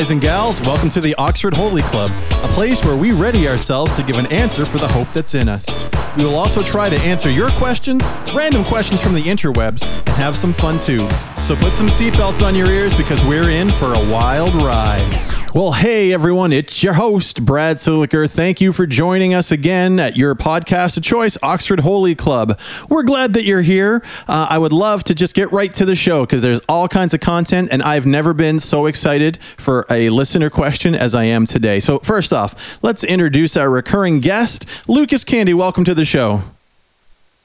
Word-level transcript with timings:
Guys 0.00 0.10
and 0.10 0.22
gals, 0.22 0.62
welcome 0.62 0.88
to 0.88 0.98
the 0.98 1.14
Oxford 1.16 1.52
Holy 1.52 1.82
Club, 1.82 2.10
a 2.42 2.48
place 2.54 2.82
where 2.82 2.96
we 2.96 3.12
ready 3.12 3.46
ourselves 3.46 3.94
to 3.96 4.02
give 4.02 4.16
an 4.16 4.24
answer 4.28 4.64
for 4.64 4.78
the 4.78 4.88
hope 4.88 5.06
that's 5.12 5.34
in 5.34 5.46
us. 5.46 5.66
We 6.16 6.24
will 6.24 6.36
also 6.36 6.62
try 6.62 6.88
to 6.88 6.98
answer 7.02 7.28
your 7.28 7.50
questions, 7.50 8.02
random 8.34 8.64
questions 8.64 9.02
from 9.02 9.12
the 9.12 9.20
interwebs, 9.20 9.84
and 9.84 10.08
have 10.08 10.36
some 10.36 10.54
fun 10.54 10.78
too. 10.78 11.06
So 11.42 11.54
put 11.54 11.72
some 11.72 11.88
seatbelts 11.88 12.42
on 12.42 12.54
your 12.54 12.68
ears 12.68 12.96
because 12.96 13.22
we're 13.26 13.50
in 13.50 13.68
for 13.68 13.92
a 13.92 14.10
wild 14.10 14.54
ride. 14.54 15.29
Well, 15.52 15.72
hey 15.72 16.12
everyone, 16.12 16.52
it's 16.52 16.80
your 16.80 16.92
host, 16.92 17.44
Brad 17.44 17.78
Siliker. 17.78 18.30
Thank 18.30 18.60
you 18.60 18.72
for 18.72 18.86
joining 18.86 19.34
us 19.34 19.50
again 19.50 19.98
at 19.98 20.16
your 20.16 20.36
podcast 20.36 20.96
of 20.96 21.02
choice, 21.02 21.36
Oxford 21.42 21.80
Holy 21.80 22.14
Club. 22.14 22.56
We're 22.88 23.02
glad 23.02 23.34
that 23.34 23.42
you're 23.42 23.60
here. 23.60 24.00
Uh, 24.28 24.46
I 24.48 24.58
would 24.58 24.72
love 24.72 25.02
to 25.04 25.14
just 25.14 25.34
get 25.34 25.50
right 25.50 25.74
to 25.74 25.84
the 25.84 25.96
show 25.96 26.24
because 26.24 26.42
there's 26.42 26.60
all 26.68 26.86
kinds 26.86 27.14
of 27.14 27.20
content, 27.20 27.70
and 27.72 27.82
I've 27.82 28.06
never 28.06 28.32
been 28.32 28.60
so 28.60 28.86
excited 28.86 29.42
for 29.42 29.86
a 29.90 30.08
listener 30.10 30.50
question 30.50 30.94
as 30.94 31.16
I 31.16 31.24
am 31.24 31.46
today. 31.46 31.80
So, 31.80 31.98
first 31.98 32.32
off, 32.32 32.78
let's 32.84 33.02
introduce 33.02 33.56
our 33.56 33.68
recurring 33.68 34.20
guest, 34.20 34.88
Lucas 34.88 35.24
Candy. 35.24 35.52
Welcome 35.52 35.82
to 35.82 35.94
the 35.94 36.04
show. 36.04 36.44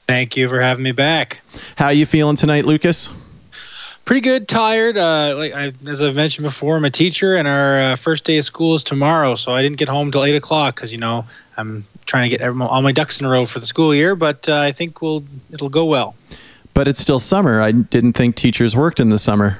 Thank 0.06 0.36
you 0.36 0.48
for 0.48 0.60
having 0.60 0.84
me 0.84 0.92
back. 0.92 1.40
How 1.74 1.88
you 1.88 2.06
feeling 2.06 2.36
tonight, 2.36 2.66
Lucas? 2.66 3.10
Pretty 4.06 4.20
good. 4.22 4.46
Tired. 4.48 4.96
Uh, 4.96 5.34
like 5.36 5.52
I, 5.52 5.72
as 5.88 6.00
I've 6.00 6.14
mentioned 6.14 6.44
before, 6.44 6.76
I'm 6.76 6.84
a 6.84 6.90
teacher, 6.90 7.36
and 7.36 7.46
our 7.48 7.80
uh, 7.80 7.96
first 7.96 8.24
day 8.24 8.38
of 8.38 8.44
school 8.44 8.74
is 8.76 8.82
tomorrow. 8.84 9.34
So 9.34 9.52
I 9.52 9.62
didn't 9.62 9.78
get 9.78 9.88
home 9.88 10.10
till 10.12 10.24
eight 10.24 10.36
o'clock 10.36 10.76
because 10.76 10.92
you 10.92 10.98
know 10.98 11.24
I'm 11.56 11.84
trying 12.06 12.22
to 12.22 12.28
get 12.28 12.40
every, 12.40 12.62
all 12.64 12.82
my 12.82 12.92
ducks 12.92 13.18
in 13.18 13.26
a 13.26 13.28
row 13.28 13.46
for 13.46 13.58
the 13.58 13.66
school 13.66 13.92
year. 13.94 14.14
But 14.14 14.48
uh, 14.48 14.58
I 14.60 14.70
think 14.70 15.02
we'll 15.02 15.24
it'll 15.52 15.68
go 15.68 15.84
well. 15.84 16.14
But 16.72 16.86
it's 16.86 17.00
still 17.00 17.18
summer. 17.18 17.60
I 17.60 17.72
didn't 17.72 18.12
think 18.12 18.36
teachers 18.36 18.76
worked 18.76 19.00
in 19.00 19.08
the 19.10 19.18
summer. 19.18 19.58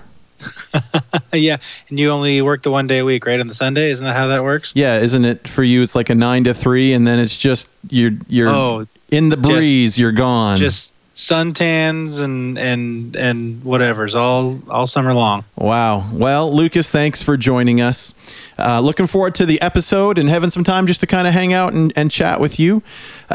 yeah, 1.32 1.56
and 1.88 1.98
you 1.98 2.10
only 2.10 2.40
work 2.40 2.62
the 2.62 2.70
one 2.70 2.86
day 2.86 2.98
a 2.98 3.04
week, 3.04 3.26
right? 3.26 3.40
On 3.40 3.48
the 3.48 3.54
Sunday, 3.54 3.90
isn't 3.90 4.04
that 4.04 4.14
how 4.14 4.28
that 4.28 4.44
works? 4.44 4.72
Yeah, 4.76 5.00
isn't 5.00 5.24
it 5.24 5.48
for 5.48 5.64
you? 5.64 5.82
It's 5.82 5.96
like 5.96 6.08
a 6.08 6.14
nine 6.14 6.44
to 6.44 6.54
three, 6.54 6.92
and 6.92 7.04
then 7.04 7.18
it's 7.18 7.36
just 7.36 7.68
you're 7.90 8.12
you're 8.28 8.50
Oh, 8.50 8.86
in 9.10 9.28
the 9.30 9.36
breeze. 9.36 9.92
just- 9.94 9.98
you're 9.98 10.12
gone. 10.12 10.58
just 10.58 10.92
suntans 11.08 12.20
and 12.20 12.58
and 12.58 13.16
and 13.16 13.64
whatever's 13.64 14.14
all 14.14 14.60
all 14.68 14.86
summer 14.86 15.14
long. 15.14 15.44
Wow. 15.56 16.08
Well, 16.12 16.52
Lucas, 16.54 16.90
thanks 16.90 17.22
for 17.22 17.36
joining 17.36 17.80
us. 17.80 18.14
Uh, 18.58 18.80
looking 18.80 19.06
forward 19.06 19.34
to 19.36 19.46
the 19.46 19.60
episode 19.60 20.18
and 20.18 20.28
having 20.28 20.50
some 20.50 20.64
time 20.64 20.86
just 20.86 21.00
to 21.00 21.06
kind 21.06 21.26
of 21.26 21.34
hang 21.34 21.52
out 21.52 21.72
and, 21.72 21.92
and 21.96 22.10
chat 22.10 22.40
with 22.40 22.58
you. 22.58 22.82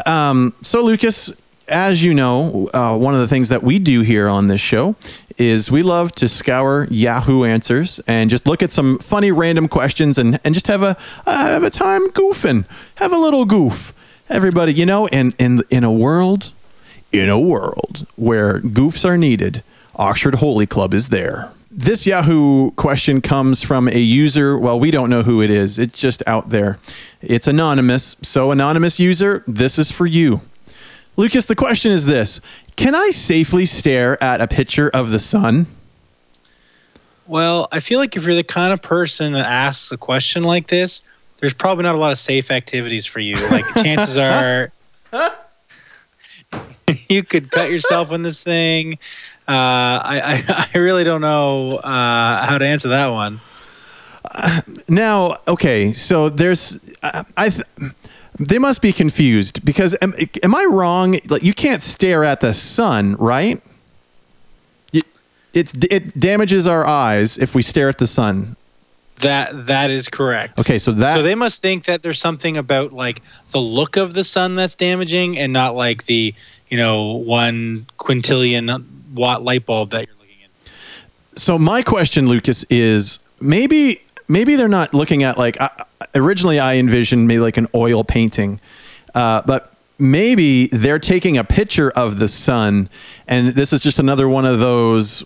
Um, 0.06 0.54
so, 0.62 0.82
Lucas, 0.82 1.32
as 1.68 2.04
you 2.04 2.12
know, 2.12 2.68
uh, 2.74 2.96
one 2.96 3.14
of 3.14 3.20
the 3.20 3.28
things 3.28 3.48
that 3.48 3.62
we 3.62 3.78
do 3.78 4.02
here 4.02 4.28
on 4.28 4.48
this 4.48 4.60
show 4.60 4.96
is 5.38 5.70
we 5.70 5.82
love 5.82 6.12
to 6.12 6.28
scour 6.28 6.86
Yahoo 6.90 7.44
Answers 7.44 8.00
and 8.06 8.28
just 8.28 8.46
look 8.46 8.62
at 8.62 8.70
some 8.70 8.98
funny 8.98 9.32
random 9.32 9.68
questions 9.68 10.18
and, 10.18 10.38
and 10.44 10.54
just 10.54 10.66
have 10.66 10.82
a 10.82 10.96
uh, 11.26 11.46
have 11.46 11.62
a 11.62 11.70
time 11.70 12.10
goofing, 12.10 12.64
have 12.96 13.12
a 13.12 13.16
little 13.18 13.44
goof. 13.44 13.94
Everybody, 14.28 14.72
you 14.72 14.86
know, 14.86 15.06
in 15.08 15.34
in 15.38 15.62
in 15.70 15.84
a 15.84 15.92
world 15.92 16.52
in 17.12 17.28
a 17.28 17.38
world 17.38 18.06
where 18.16 18.60
goofs 18.60 19.04
are 19.04 19.18
needed, 19.18 19.62
Oxford 19.96 20.36
Holy 20.36 20.66
Club 20.66 20.94
is 20.94 21.08
there. 21.10 21.52
This 21.70 22.06
Yahoo 22.06 22.70
question 22.72 23.20
comes 23.20 23.62
from 23.62 23.88
a 23.88 23.98
user. 23.98 24.58
Well, 24.58 24.78
we 24.78 24.90
don't 24.90 25.08
know 25.08 25.22
who 25.22 25.40
it 25.40 25.50
is. 25.50 25.78
It's 25.78 25.98
just 25.98 26.22
out 26.26 26.50
there. 26.50 26.78
It's 27.22 27.46
anonymous. 27.46 28.16
So, 28.22 28.50
anonymous 28.50 29.00
user, 29.00 29.42
this 29.46 29.78
is 29.78 29.90
for 29.90 30.06
you. 30.06 30.42
Lucas, 31.16 31.46
the 31.46 31.54
question 31.54 31.90
is 31.92 32.04
this 32.04 32.40
Can 32.76 32.94
I 32.94 33.10
safely 33.10 33.64
stare 33.64 34.22
at 34.22 34.40
a 34.40 34.48
picture 34.48 34.90
of 34.90 35.10
the 35.10 35.18
sun? 35.18 35.66
Well, 37.26 37.68
I 37.72 37.80
feel 37.80 37.98
like 37.98 38.16
if 38.16 38.24
you're 38.24 38.34
the 38.34 38.44
kind 38.44 38.72
of 38.72 38.82
person 38.82 39.32
that 39.32 39.46
asks 39.46 39.90
a 39.92 39.96
question 39.96 40.42
like 40.42 40.66
this, 40.66 41.00
there's 41.38 41.54
probably 41.54 41.84
not 41.84 41.94
a 41.94 41.98
lot 41.98 42.12
of 42.12 42.18
safe 42.18 42.50
activities 42.50 43.06
for 43.06 43.20
you. 43.20 43.34
Like 43.50 43.64
chances 43.82 44.18
are 44.18 44.72
you 47.08 47.22
could 47.22 47.50
cut 47.50 47.70
yourself 47.70 48.10
on 48.10 48.22
this 48.22 48.42
thing. 48.42 48.94
Uh, 49.48 49.52
I, 49.52 50.20
I 50.48 50.68
I 50.74 50.78
really 50.78 51.04
don't 51.04 51.20
know 51.20 51.76
uh, 51.78 52.46
how 52.46 52.58
to 52.58 52.66
answer 52.66 52.88
that 52.88 53.08
one. 53.08 53.40
Now, 54.88 55.38
okay, 55.48 55.92
so 55.92 56.28
there's, 56.28 56.78
I, 57.02 57.24
I 57.36 57.48
th- 57.50 57.66
they 58.38 58.58
must 58.58 58.80
be 58.80 58.92
confused 58.92 59.64
because 59.64 59.96
am, 60.00 60.14
am 60.42 60.54
I 60.54 60.64
wrong? 60.64 61.18
Like, 61.28 61.42
you 61.42 61.52
can't 61.52 61.82
stare 61.82 62.24
at 62.24 62.40
the 62.40 62.54
sun, 62.54 63.16
right? 63.16 63.60
You- 64.92 65.02
It's 65.52 65.74
it 65.90 66.18
damages 66.18 66.66
our 66.66 66.86
eyes 66.86 67.36
if 67.36 67.54
we 67.54 67.62
stare 67.62 67.88
at 67.88 67.98
the 67.98 68.06
sun. 68.06 68.56
That 69.20 69.66
that 69.66 69.90
is 69.90 70.08
correct. 70.08 70.58
Okay, 70.58 70.78
so 70.78 70.92
that 70.92 71.14
So 71.14 71.22
they 71.22 71.34
must 71.34 71.60
think 71.60 71.84
that 71.84 72.02
there's 72.02 72.18
something 72.18 72.56
about 72.56 72.92
like 72.92 73.22
the 73.50 73.60
look 73.60 73.96
of 73.96 74.14
the 74.14 74.24
sun 74.24 74.54
that's 74.56 74.74
damaging, 74.74 75.38
and 75.38 75.52
not 75.52 75.76
like 75.76 76.06
the 76.06 76.34
you 76.72 76.78
know 76.78 77.12
one 77.12 77.86
quintillion 77.98 78.82
watt 79.12 79.42
light 79.42 79.66
bulb 79.66 79.90
that 79.90 80.06
you're 80.06 80.16
looking 80.16 80.38
at. 80.42 81.38
so 81.38 81.58
my 81.58 81.82
question, 81.82 82.26
Lucas, 82.26 82.64
is 82.70 83.18
maybe 83.42 84.00
maybe 84.26 84.56
they're 84.56 84.68
not 84.68 84.94
looking 84.94 85.22
at 85.22 85.36
like 85.36 85.60
I, 85.60 85.84
originally 86.14 86.58
I 86.58 86.76
envisioned 86.76 87.28
maybe 87.28 87.40
like 87.40 87.58
an 87.58 87.68
oil 87.74 88.04
painting, 88.04 88.58
uh, 89.14 89.42
but 89.42 89.74
maybe 89.98 90.68
they're 90.68 90.98
taking 90.98 91.36
a 91.36 91.44
picture 91.44 91.90
of 91.90 92.18
the 92.18 92.26
sun, 92.26 92.88
and 93.28 93.48
this 93.48 93.74
is 93.74 93.82
just 93.82 93.98
another 93.98 94.26
one 94.26 94.46
of 94.46 94.58
those 94.58 95.24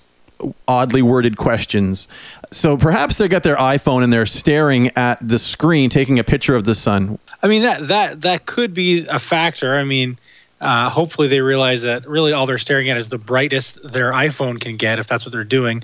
oddly 0.67 1.01
worded 1.01 1.37
questions. 1.37 2.09
So 2.51 2.77
perhaps 2.77 3.19
they 3.19 3.29
got 3.29 3.45
their 3.45 3.57
iPhone 3.57 4.03
and 4.03 4.13
they're 4.13 4.27
staring 4.27 4.91
at 4.97 5.17
the 5.27 5.39
screen, 5.39 5.91
taking 5.91 6.19
a 6.19 6.25
picture 6.25 6.57
of 6.57 6.65
the 6.65 6.75
sun. 6.75 7.21
I 7.41 7.47
mean 7.47 7.63
that 7.63 7.87
that 7.87 8.23
that 8.23 8.47
could 8.47 8.75
be 8.75 9.07
a 9.07 9.21
factor. 9.21 9.77
I 9.77 9.85
mean, 9.85 10.19
uh, 10.61 10.89
hopefully 10.89 11.29
they 11.29 11.41
realize 11.41 11.83
that 11.83 12.09
really 12.09 12.33
all 12.33 12.47
they're 12.47 12.59
staring 12.59 12.89
at 12.89 12.97
is 12.97 13.09
the 13.09 13.19
brightest 13.19 13.79
their 13.83 14.13
iPhone 14.13 14.61
can 14.61 14.77
get 14.77 14.99
if 14.99 15.07
that's 15.07 15.25
what 15.25 15.33
they're 15.33 15.45
doing. 15.45 15.83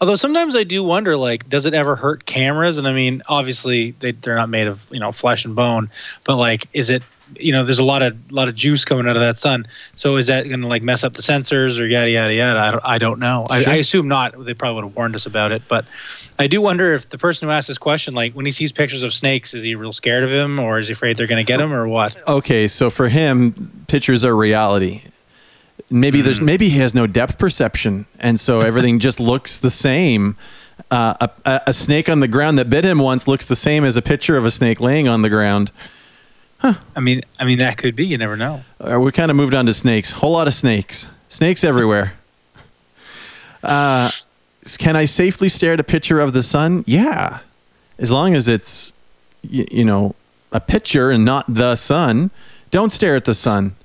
Although 0.00 0.16
sometimes 0.16 0.56
I 0.56 0.64
do 0.64 0.82
wonder, 0.82 1.16
like, 1.16 1.48
does 1.48 1.66
it 1.66 1.74
ever 1.74 1.94
hurt 1.94 2.26
cameras? 2.26 2.78
And 2.78 2.88
I 2.88 2.92
mean, 2.92 3.22
obviously 3.28 3.92
they 4.00 4.12
they're 4.12 4.34
not 4.34 4.48
made 4.48 4.66
of 4.66 4.84
you 4.90 5.00
know 5.00 5.12
flesh 5.12 5.44
and 5.44 5.54
bone, 5.54 5.90
but 6.24 6.36
like, 6.36 6.66
is 6.72 6.90
it 6.90 7.02
you 7.36 7.52
know 7.52 7.64
there's 7.64 7.78
a 7.78 7.84
lot 7.84 8.02
of 8.02 8.16
lot 8.32 8.48
of 8.48 8.54
juice 8.54 8.84
coming 8.84 9.08
out 9.08 9.16
of 9.16 9.22
that 9.22 9.38
sun. 9.38 9.66
So 9.96 10.16
is 10.16 10.26
that 10.26 10.48
going 10.48 10.62
to 10.62 10.68
like 10.68 10.82
mess 10.82 11.04
up 11.04 11.12
the 11.12 11.22
sensors 11.22 11.78
or 11.78 11.86
yada 11.86 12.10
yada 12.10 12.34
yada? 12.34 12.58
I 12.58 12.70
don't 12.70 12.84
I 12.84 12.98
don't 12.98 13.18
know. 13.18 13.46
Sure. 13.48 13.70
I, 13.70 13.74
I 13.74 13.76
assume 13.76 14.08
not. 14.08 14.44
They 14.44 14.54
probably 14.54 14.76
would 14.76 14.88
have 14.88 14.96
warned 14.96 15.14
us 15.14 15.26
about 15.26 15.52
it, 15.52 15.62
but. 15.68 15.84
I 16.38 16.46
do 16.46 16.60
wonder 16.60 16.94
if 16.94 17.08
the 17.10 17.18
person 17.18 17.48
who 17.48 17.52
asked 17.52 17.68
this 17.68 17.78
question, 17.78 18.14
like 18.14 18.32
when 18.32 18.44
he 18.44 18.52
sees 18.52 18.72
pictures 18.72 19.02
of 19.02 19.14
snakes, 19.14 19.54
is 19.54 19.62
he 19.62 19.74
real 19.74 19.92
scared 19.92 20.24
of 20.24 20.30
him, 20.30 20.58
or 20.58 20.78
is 20.78 20.88
he 20.88 20.92
afraid 20.92 21.16
they're 21.16 21.28
going 21.28 21.44
to 21.44 21.46
get 21.46 21.60
him, 21.60 21.72
or 21.72 21.86
what? 21.86 22.16
Okay, 22.28 22.66
so 22.66 22.90
for 22.90 23.08
him, 23.08 23.84
pictures 23.86 24.24
are 24.24 24.34
reality. 24.34 25.02
Maybe 25.90 26.22
there's 26.22 26.40
maybe 26.40 26.68
he 26.68 26.78
has 26.78 26.94
no 26.94 27.06
depth 27.06 27.38
perception, 27.38 28.06
and 28.18 28.40
so 28.40 28.62
everything 28.62 28.98
just 28.98 29.20
looks 29.20 29.58
the 29.58 29.70
same. 29.70 30.36
Uh, 30.90 31.14
a, 31.20 31.30
a, 31.44 31.60
a 31.68 31.72
snake 31.72 32.08
on 32.08 32.18
the 32.18 32.26
ground 32.26 32.58
that 32.58 32.68
bit 32.68 32.84
him 32.84 32.98
once 32.98 33.28
looks 33.28 33.44
the 33.44 33.54
same 33.54 33.84
as 33.84 33.96
a 33.96 34.02
picture 34.02 34.36
of 34.36 34.44
a 34.44 34.50
snake 34.50 34.80
laying 34.80 35.06
on 35.06 35.22
the 35.22 35.28
ground. 35.30 35.70
Huh. 36.58 36.74
I 36.96 37.00
mean, 37.00 37.20
I 37.38 37.44
mean 37.44 37.58
that 37.58 37.78
could 37.78 37.94
be. 37.94 38.06
You 38.06 38.18
never 38.18 38.36
know. 38.36 38.64
Uh, 38.80 38.98
we 38.98 39.12
kind 39.12 39.30
of 39.30 39.36
moved 39.36 39.54
on 39.54 39.66
to 39.66 39.74
snakes. 39.74 40.12
Whole 40.12 40.32
lot 40.32 40.48
of 40.48 40.54
snakes. 40.54 41.06
Snakes 41.28 41.62
everywhere. 41.62 42.14
Uh, 43.62 44.10
can 44.78 44.96
I 44.96 45.04
safely 45.04 45.48
stare 45.48 45.74
at 45.74 45.80
a 45.80 45.84
picture 45.84 46.20
of 46.20 46.32
the 46.32 46.42
sun? 46.42 46.84
Yeah, 46.86 47.40
as 47.98 48.10
long 48.10 48.34
as 48.34 48.48
it's 48.48 48.92
y- 49.42 49.66
you 49.70 49.84
know 49.84 50.14
a 50.52 50.60
picture 50.60 51.10
and 51.10 51.24
not 51.24 51.44
the 51.48 51.74
sun. 51.76 52.30
Don't 52.70 52.90
stare 52.90 53.16
at 53.16 53.24
the 53.24 53.34
sun. 53.34 53.76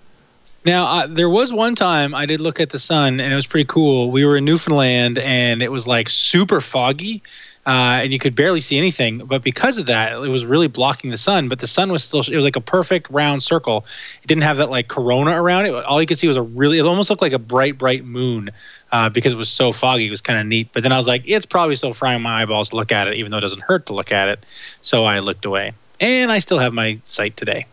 Now, 0.65 0.85
uh, 0.85 1.07
there 1.07 1.29
was 1.29 1.53
one 1.53 1.75
time 1.75 2.13
I 2.13 2.25
did 2.25 2.41
look 2.41 2.59
at 2.59 2.69
the 2.69 2.79
sun, 2.79 3.19
and 3.19 3.31
it 3.31 3.35
was 3.35 3.47
pretty 3.47 3.65
cool. 3.65 4.11
We 4.11 4.25
were 4.25 4.37
in 4.37 4.45
Newfoundland, 4.45 5.17
and 5.17 5.61
it 5.61 5.71
was 5.71 5.87
like 5.87 6.09
super 6.09 6.59
foggy, 6.59 7.23
uh, 7.65 8.01
and 8.03 8.11
you 8.11 8.19
could 8.19 8.35
barely 8.35 8.59
see 8.59 8.77
anything. 8.77 9.19
But 9.19 9.41
because 9.41 9.77
of 9.77 9.85
that, 9.85 10.11
it 10.11 10.29
was 10.29 10.45
really 10.45 10.67
blocking 10.67 11.11
the 11.11 11.17
sun. 11.17 11.49
But 11.49 11.59
the 11.59 11.67
sun 11.67 11.91
was 11.91 12.03
still, 12.03 12.21
it 12.21 12.35
was 12.35 12.43
like 12.43 12.57
a 12.57 12.61
perfect 12.61 13.09
round 13.09 13.41
circle. 13.41 13.85
It 14.21 14.27
didn't 14.27 14.43
have 14.43 14.57
that 14.57 14.69
like 14.69 14.89
corona 14.89 15.41
around 15.41 15.65
it. 15.65 15.73
All 15.73 16.01
you 16.01 16.07
could 16.07 16.19
see 16.19 16.27
was 16.27 16.37
a 16.37 16.41
really, 16.41 16.77
it 16.77 16.85
almost 16.85 17.09
looked 17.09 17.21
like 17.21 17.33
a 17.33 17.39
bright, 17.39 17.77
bright 17.77 18.03
moon. 18.03 18.49
Uh, 18.91 19.07
because 19.07 19.33
it 19.33 19.38
was 19.38 19.50
so 19.50 19.71
foggy, 19.71 20.07
it 20.07 20.09
was 20.09 20.21
kind 20.21 20.39
of 20.39 20.47
neat. 20.47 20.69
But 20.74 20.81
then 20.83 20.91
I 20.91 20.97
was 20.97 21.06
like, 21.06 21.21
it's 21.25 21.45
probably 21.45 21.75
still 21.75 21.94
frying 21.94 22.24
my 22.24 22.41
eyeballs 22.41 22.69
to 22.69 22.75
look 22.75 22.91
at 22.91 23.07
it, 23.07 23.15
even 23.15 23.31
though 23.31 23.38
it 23.38 23.41
doesn't 23.41 23.62
hurt 23.62 23.86
to 23.86 23.94
look 23.94 24.12
at 24.12 24.30
it. 24.30 24.44
So 24.81 25.06
I 25.06 25.19
looked 25.19 25.45
away, 25.45 25.74
and 26.00 26.31
I 26.31 26.39
still 26.39 26.57
have 26.57 26.74
my 26.74 27.00
sight 27.06 27.38
today. 27.38 27.68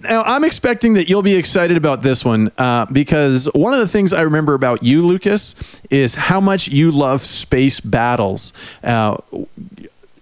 Now, 0.00 0.22
I'm 0.22 0.44
expecting 0.44 0.94
that 0.94 1.08
you'll 1.10 1.22
be 1.22 1.36
excited 1.36 1.76
about 1.76 2.00
this 2.00 2.24
one 2.24 2.50
uh, 2.56 2.86
because 2.86 3.46
one 3.54 3.74
of 3.74 3.80
the 3.80 3.88
things 3.88 4.12
I 4.14 4.22
remember 4.22 4.54
about 4.54 4.82
you, 4.82 5.04
Lucas, 5.04 5.54
is 5.90 6.14
how 6.14 6.40
much 6.40 6.68
you 6.68 6.90
love 6.90 7.24
space 7.24 7.80
battles. 7.80 8.54
Uh, 8.82 9.18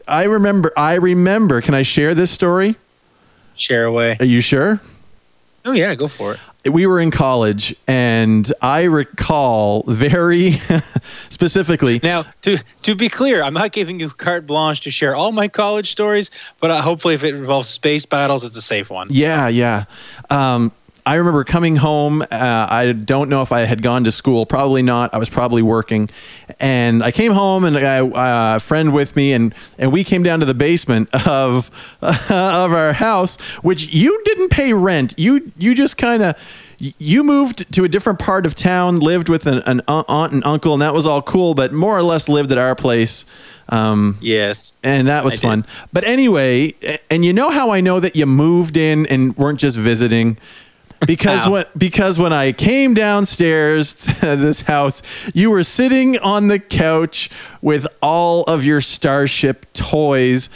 I 0.09 0.25
remember. 0.25 0.73
I 0.76 0.94
remember. 0.94 1.61
Can 1.61 1.75
I 1.75 1.82
share 1.82 2.14
this 2.14 2.31
story? 2.31 2.76
Share 3.55 3.85
away. 3.85 4.17
Are 4.19 4.25
you 4.25 4.41
sure? 4.41 4.81
Oh 5.64 5.73
yeah, 5.73 5.94
go 5.94 6.09
for 6.09 6.32
it. 6.32 6.41
We 6.69 6.87
were 6.87 7.00
in 7.00 7.11
college, 7.11 7.75
and 7.87 8.50
I 8.62 8.85
recall 8.85 9.85
very 9.87 10.53
specifically. 11.29 12.00
Now, 12.03 12.25
to 12.43 12.59
to 12.82 12.94
be 12.94 13.09
clear, 13.09 13.43
I'm 13.43 13.55
not 13.55 13.73
giving 13.73 14.00
you 14.00 14.11
carte 14.11 14.47
blanche 14.47 14.81
to 14.82 14.91
share 14.91 15.15
all 15.15 15.32
my 15.32 15.49
college 15.49 15.91
stories, 15.91 16.31
but 16.61 16.70
uh, 16.70 16.82
hopefully, 16.82 17.15
if 17.15 17.25
it 17.25 17.35
involves 17.35 17.69
space 17.69 18.06
battles, 18.06 18.44
it's 18.44 18.56
a 18.56 18.62
safe 18.62 18.91
one. 18.91 19.06
Yeah, 19.11 19.49
yeah. 19.49 19.85
Um, 20.31 20.73
I 21.08 21.14
remember 21.14 21.43
coming 21.43 21.76
home. 21.76 22.20
Uh, 22.20 22.26
I 22.31 22.93
don't 22.93 23.31
know 23.31 23.40
if 23.40 23.50
I 23.50 23.60
had 23.60 23.81
gone 23.81 24.05
to 24.05 24.12
school. 24.12 24.44
Probably 24.44 24.82
not. 24.82 25.14
I 25.14 25.16
was 25.16 25.31
probably 25.31 25.62
working, 25.62 26.10
and 26.60 27.02
I 27.02 27.12
came 27.12 27.32
home 27.32 27.64
and 27.64 27.78
I, 27.78 28.00
uh, 28.00 28.56
a 28.56 28.60
friend 28.60 28.93
with 28.93 29.16
me, 29.16 29.32
and 29.32 29.55
and 29.78 29.90
we 29.90 30.05
came 30.05 30.22
down 30.22 30.40
to 30.40 30.44
the 30.44 30.52
basement 30.52 31.08
of 31.26 31.70
of 32.02 32.72
our 32.75 32.93
house, 32.93 33.40
which 33.64 33.90
you 33.90 34.20
didn't 34.26 34.50
pay 34.50 34.75
rent. 34.75 35.14
You 35.16 35.50
you 35.56 35.75
just 35.75 35.96
kind 35.96 36.22
of 36.22 36.37
you 36.78 37.25
moved 37.25 37.72
to 37.72 37.84
a 37.84 37.88
different 37.88 38.19
part 38.19 38.44
of 38.44 38.54
town, 38.54 39.00
lived 39.00 39.31
with 39.31 39.46
an, 39.46 39.62
an, 39.64 39.81
aunt 39.88 40.32
and 40.34 40.44
uncle, 40.44 40.75
and 40.75 40.82
that 40.82 40.93
was 40.93 41.06
all 41.06 41.22
cool. 41.22 41.54
But 41.54 41.72
more 41.72 41.96
or 41.96 42.02
less 42.02 42.28
lived 42.28 42.52
at 42.52 42.58
our 42.58 42.75
place. 42.75 43.25
Um, 43.70 44.19
yes, 44.20 44.78
and 44.82 45.08
that 45.08 45.25
was 45.25 45.38
I 45.38 45.40
fun. 45.40 45.61
Did. 45.62 45.70
But 45.90 46.04
anyway, 46.04 46.75
and 47.08 47.25
you 47.25 47.32
know 47.32 47.49
how 47.49 47.70
I 47.70 47.81
know 47.81 47.99
that 47.99 48.14
you 48.14 48.26
moved 48.26 48.76
in 48.76 49.06
and 49.06 49.34
weren't 49.38 49.58
just 49.58 49.78
visiting 49.78 50.37
because 51.06 51.49
when 51.49 51.67
because 51.77 52.19
when 52.19 52.33
I 52.33 52.53
came 52.53 52.95
downstairs 52.95 53.95
to 54.21 54.37
this 54.37 54.62
house, 54.62 55.03
you 55.35 55.50
were 55.50 55.62
sitting 55.62 56.19
on 56.19 56.49
the 56.49 56.59
couch 56.59 57.31
with 57.62 57.87
all 58.03 58.45
of 58.45 58.65
your 58.65 58.81
Starship 58.81 59.73
toys 59.73 60.49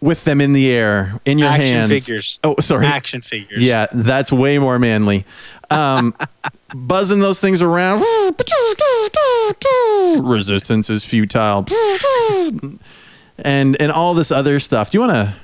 with 0.00 0.24
them 0.24 0.40
in 0.40 0.52
the 0.52 0.70
air 0.70 1.20
in 1.24 1.38
your 1.38 1.48
hands. 1.48 1.60
Action 1.60 1.76
hands. 1.90 2.04
figures. 2.04 2.40
Oh, 2.44 2.54
sorry. 2.60 2.86
Action 2.86 3.20
figures. 3.20 3.62
Yeah, 3.62 3.86
that's 3.92 4.30
way 4.30 4.58
more 4.58 4.78
manly. 4.78 5.24
Um, 5.70 6.14
buzzing 6.74 7.20
those 7.20 7.40
things 7.40 7.60
around. 7.62 8.04
Resistance 10.22 10.88
is 10.90 11.04
futile. 11.04 11.66
and 13.38 13.76
and 13.80 13.92
all 13.92 14.14
this 14.14 14.30
other 14.30 14.60
stuff. 14.60 14.90
Do 14.90 14.98
you 14.98 15.06
want 15.06 15.12
to 15.12 15.34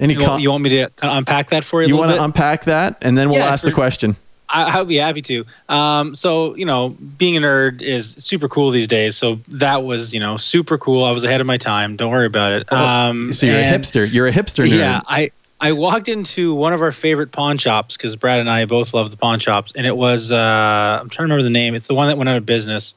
any 0.00 0.14
you, 0.14 0.26
want, 0.26 0.42
you 0.42 0.50
want 0.50 0.64
me 0.64 0.70
to 0.70 0.90
unpack 1.02 1.50
that 1.50 1.64
for 1.64 1.82
you? 1.82 1.88
You 1.88 1.96
want 1.96 2.10
to 2.12 2.22
unpack 2.22 2.64
that, 2.64 2.98
and 3.02 3.16
then 3.16 3.28
we'll 3.28 3.38
yeah, 3.38 3.46
ask 3.46 3.62
for, 3.62 3.70
the 3.70 3.74
question. 3.74 4.16
I'd 4.52 4.88
be 4.88 4.96
happy 4.96 5.22
to. 5.22 5.44
Um, 5.68 6.16
so 6.16 6.56
you 6.56 6.64
know, 6.64 6.96
being 7.18 7.36
a 7.36 7.40
nerd 7.40 7.82
is 7.82 8.16
super 8.18 8.48
cool 8.48 8.70
these 8.70 8.88
days. 8.88 9.16
So 9.16 9.38
that 9.48 9.84
was 9.84 10.12
you 10.12 10.20
know 10.20 10.36
super 10.36 10.78
cool. 10.78 11.04
I 11.04 11.12
was 11.12 11.22
ahead 11.22 11.40
of 11.40 11.46
my 11.46 11.58
time. 11.58 11.96
Don't 11.96 12.10
worry 12.10 12.26
about 12.26 12.52
it. 12.52 12.68
Oh, 12.70 12.76
um, 12.76 13.32
so 13.32 13.46
you're 13.46 13.56
and, 13.56 13.74
a 13.74 13.78
hipster. 13.78 14.10
You're 14.10 14.26
a 14.26 14.32
hipster 14.32 14.66
nerd. 14.66 14.78
Yeah, 14.78 15.02
I 15.06 15.30
I 15.60 15.72
walked 15.72 16.08
into 16.08 16.54
one 16.54 16.72
of 16.72 16.80
our 16.80 16.92
favorite 16.92 17.32
pawn 17.32 17.58
shops 17.58 17.96
because 17.96 18.16
Brad 18.16 18.40
and 18.40 18.48
I 18.48 18.64
both 18.64 18.94
love 18.94 19.10
the 19.10 19.16
pawn 19.16 19.38
shops, 19.38 19.72
and 19.76 19.86
it 19.86 19.96
was 19.96 20.32
uh, 20.32 20.98
I'm 21.00 21.10
trying 21.10 21.28
to 21.28 21.34
remember 21.34 21.42
the 21.42 21.50
name. 21.50 21.74
It's 21.74 21.86
the 21.86 21.94
one 21.94 22.08
that 22.08 22.16
went 22.16 22.28
out 22.28 22.36
of 22.36 22.46
business 22.46 22.94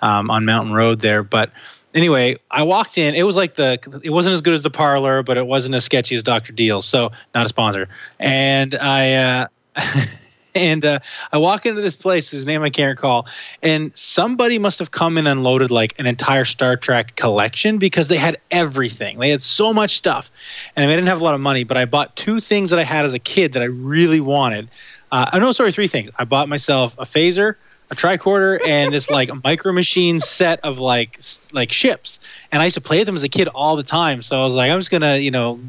um, 0.00 0.30
on 0.30 0.44
Mountain 0.44 0.72
Road 0.74 1.00
there, 1.00 1.22
but 1.22 1.50
anyway, 1.94 2.36
I 2.50 2.64
walked 2.64 2.98
in. 2.98 3.14
It 3.14 3.22
was 3.22 3.36
like 3.36 3.54
the 3.54 3.78
it 4.02 4.10
wasn't 4.10 4.34
as 4.34 4.42
good 4.42 4.54
as 4.54 4.62
the 4.62 4.70
parlor, 4.70 5.22
but 5.22 5.36
it 5.36 5.46
wasn't 5.46 5.74
as 5.74 5.84
sketchy 5.84 6.16
as 6.16 6.22
Doctor 6.22 6.52
Deals. 6.52 6.86
So 6.86 7.12
not 7.34 7.46
a 7.46 7.48
sponsor. 7.48 7.88
And 8.18 8.74
I 8.74 9.12
uh, 9.14 9.46
and 10.54 10.84
uh, 10.84 10.98
I 11.32 11.38
walk 11.38 11.66
into 11.66 11.80
this 11.80 11.96
place 11.96 12.30
whose 12.30 12.46
name 12.46 12.62
I 12.62 12.70
can't 12.70 12.96
recall, 12.96 13.26
and 13.62 13.92
somebody 13.96 14.58
must 14.58 14.78
have 14.80 14.90
come 14.90 15.18
in 15.18 15.26
and 15.26 15.42
loaded 15.44 15.70
like 15.70 15.98
an 15.98 16.06
entire 16.06 16.44
Star 16.44 16.76
Trek 16.76 17.16
collection 17.16 17.78
because 17.78 18.08
they 18.08 18.16
had 18.16 18.38
everything. 18.50 19.18
They 19.18 19.30
had 19.30 19.42
so 19.42 19.72
much 19.72 19.96
stuff, 19.96 20.30
and 20.76 20.84
I 20.84 20.88
didn't 20.88 21.08
have 21.08 21.20
a 21.20 21.24
lot 21.24 21.34
of 21.34 21.40
money, 21.40 21.64
but 21.64 21.76
I 21.76 21.84
bought 21.84 22.16
two 22.16 22.40
things 22.40 22.70
that 22.70 22.78
I 22.78 22.84
had 22.84 23.04
as 23.04 23.14
a 23.14 23.18
kid 23.18 23.52
that 23.54 23.62
I 23.62 23.66
really 23.66 24.20
wanted. 24.20 24.68
Uh, 25.12 25.38
no, 25.38 25.52
sorry, 25.52 25.70
three 25.70 25.86
things. 25.86 26.10
I 26.18 26.24
bought 26.24 26.48
myself 26.48 26.94
a 26.98 27.04
phaser 27.04 27.54
a 27.94 27.96
tricorder 27.96 28.60
and 28.66 28.92
this 28.92 29.10
like 29.10 29.30
micro 29.44 29.72
machine 29.72 30.20
set 30.20 30.60
of 30.60 30.78
like 30.78 31.20
like 31.52 31.72
ships. 31.72 32.20
And 32.52 32.62
i 32.62 32.66
used 32.66 32.74
to 32.74 32.80
play 32.80 33.04
them 33.04 33.14
as 33.16 33.22
a 33.22 33.28
kid 33.28 33.48
all 33.48 33.76
the 33.76 33.82
time. 33.82 34.22
So 34.22 34.40
i 34.40 34.44
was 34.44 34.54
like 34.54 34.70
i'm 34.70 34.78
just 34.78 34.90
gonna 34.90 35.16
you 35.16 35.30
know 35.30 35.60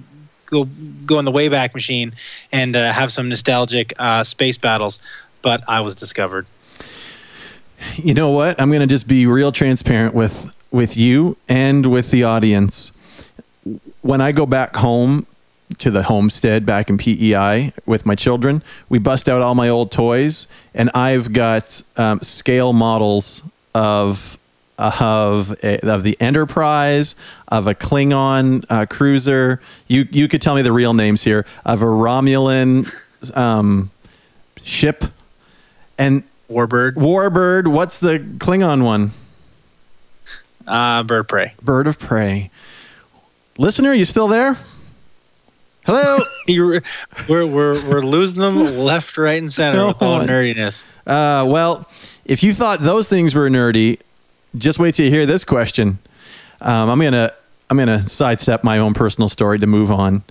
go 0.45 0.65
go 1.05 1.19
in 1.19 1.25
the 1.25 1.31
wayback 1.31 1.73
machine 1.73 2.13
and 2.51 2.75
uh, 2.75 2.91
have 2.91 3.11
some 3.11 3.29
nostalgic 3.29 3.93
uh, 3.97 4.23
space 4.23 4.57
battles. 4.57 4.99
But 5.41 5.63
i 5.67 5.81
was 5.81 5.95
discovered. 5.95 6.45
You 7.97 8.13
know 8.13 8.29
what? 8.29 8.59
I'm 8.59 8.71
gonna 8.71 8.87
just 8.87 9.07
be 9.07 9.25
real 9.25 9.51
transparent 9.51 10.15
with 10.15 10.51
with 10.71 10.97
you 10.97 11.37
and 11.47 11.91
with 11.91 12.11
the 12.11 12.23
audience. 12.23 12.91
When 14.01 14.21
i 14.21 14.31
go 14.31 14.45
back 14.45 14.75
home 14.75 15.25
to 15.77 15.91
the 15.91 16.03
homestead 16.03 16.65
back 16.65 16.89
in 16.89 16.97
PEI 16.97 17.73
with 17.85 18.05
my 18.05 18.15
children. 18.15 18.63
We 18.89 18.99
bust 18.99 19.27
out 19.27 19.41
all 19.41 19.55
my 19.55 19.69
old 19.69 19.91
toys, 19.91 20.47
and 20.73 20.89
I've 20.93 21.33
got 21.33 21.81
um, 21.97 22.21
scale 22.21 22.73
models 22.73 23.43
of 23.73 24.37
of 24.77 25.55
a, 25.63 25.79
of 25.89 26.03
the 26.03 26.17
Enterprise, 26.19 27.15
of 27.47 27.67
a 27.67 27.73
Klingon 27.73 28.65
uh, 28.69 28.85
cruiser. 28.85 29.61
You 29.87 30.07
you 30.11 30.27
could 30.27 30.41
tell 30.41 30.55
me 30.55 30.61
the 30.61 30.73
real 30.73 30.93
names 30.93 31.23
here 31.23 31.45
of 31.65 31.81
a 31.81 31.85
Romulan 31.85 32.91
um, 33.35 33.91
ship, 34.61 35.05
and 35.97 36.23
Warbird. 36.49 36.95
Warbird. 36.95 37.67
What's 37.67 37.97
the 37.97 38.19
Klingon 38.19 38.83
one? 38.83 39.11
Uh, 40.67 41.03
bird 41.03 41.19
of 41.19 41.27
prey. 41.27 41.53
Bird 41.61 41.87
of 41.87 41.99
prey. 41.99 42.49
Listener, 43.57 43.93
you 43.93 44.05
still 44.05 44.27
there? 44.27 44.57
Hello. 45.85 46.17
we're, 46.47 46.81
we're, 47.29 47.47
we're 47.47 48.01
losing 48.01 48.39
them 48.39 48.77
left, 48.77 49.17
right, 49.17 49.37
and 49.37 49.51
center 49.51 49.77
no. 49.77 49.87
with 49.89 50.01
all 50.01 50.19
nerdiness. 50.21 50.83
Uh, 51.05 51.45
well, 51.45 51.87
if 52.25 52.41
you 52.41 52.53
thought 52.53 52.79
those 52.79 53.07
things 53.07 53.35
were 53.35 53.49
nerdy, 53.49 53.99
just 54.57 54.79
wait 54.79 54.95
till 54.95 55.05
you 55.05 55.11
hear 55.11 55.25
this 55.25 55.43
question. 55.43 55.99
Um, 56.61 56.89
I'm 56.89 56.99
gonna 56.99 57.31
I'm 57.69 57.77
gonna 57.77 58.05
sidestep 58.07 58.63
my 58.63 58.79
own 58.79 58.93
personal 58.93 59.29
story 59.29 59.59
to 59.59 59.67
move 59.67 59.91
on, 59.91 60.23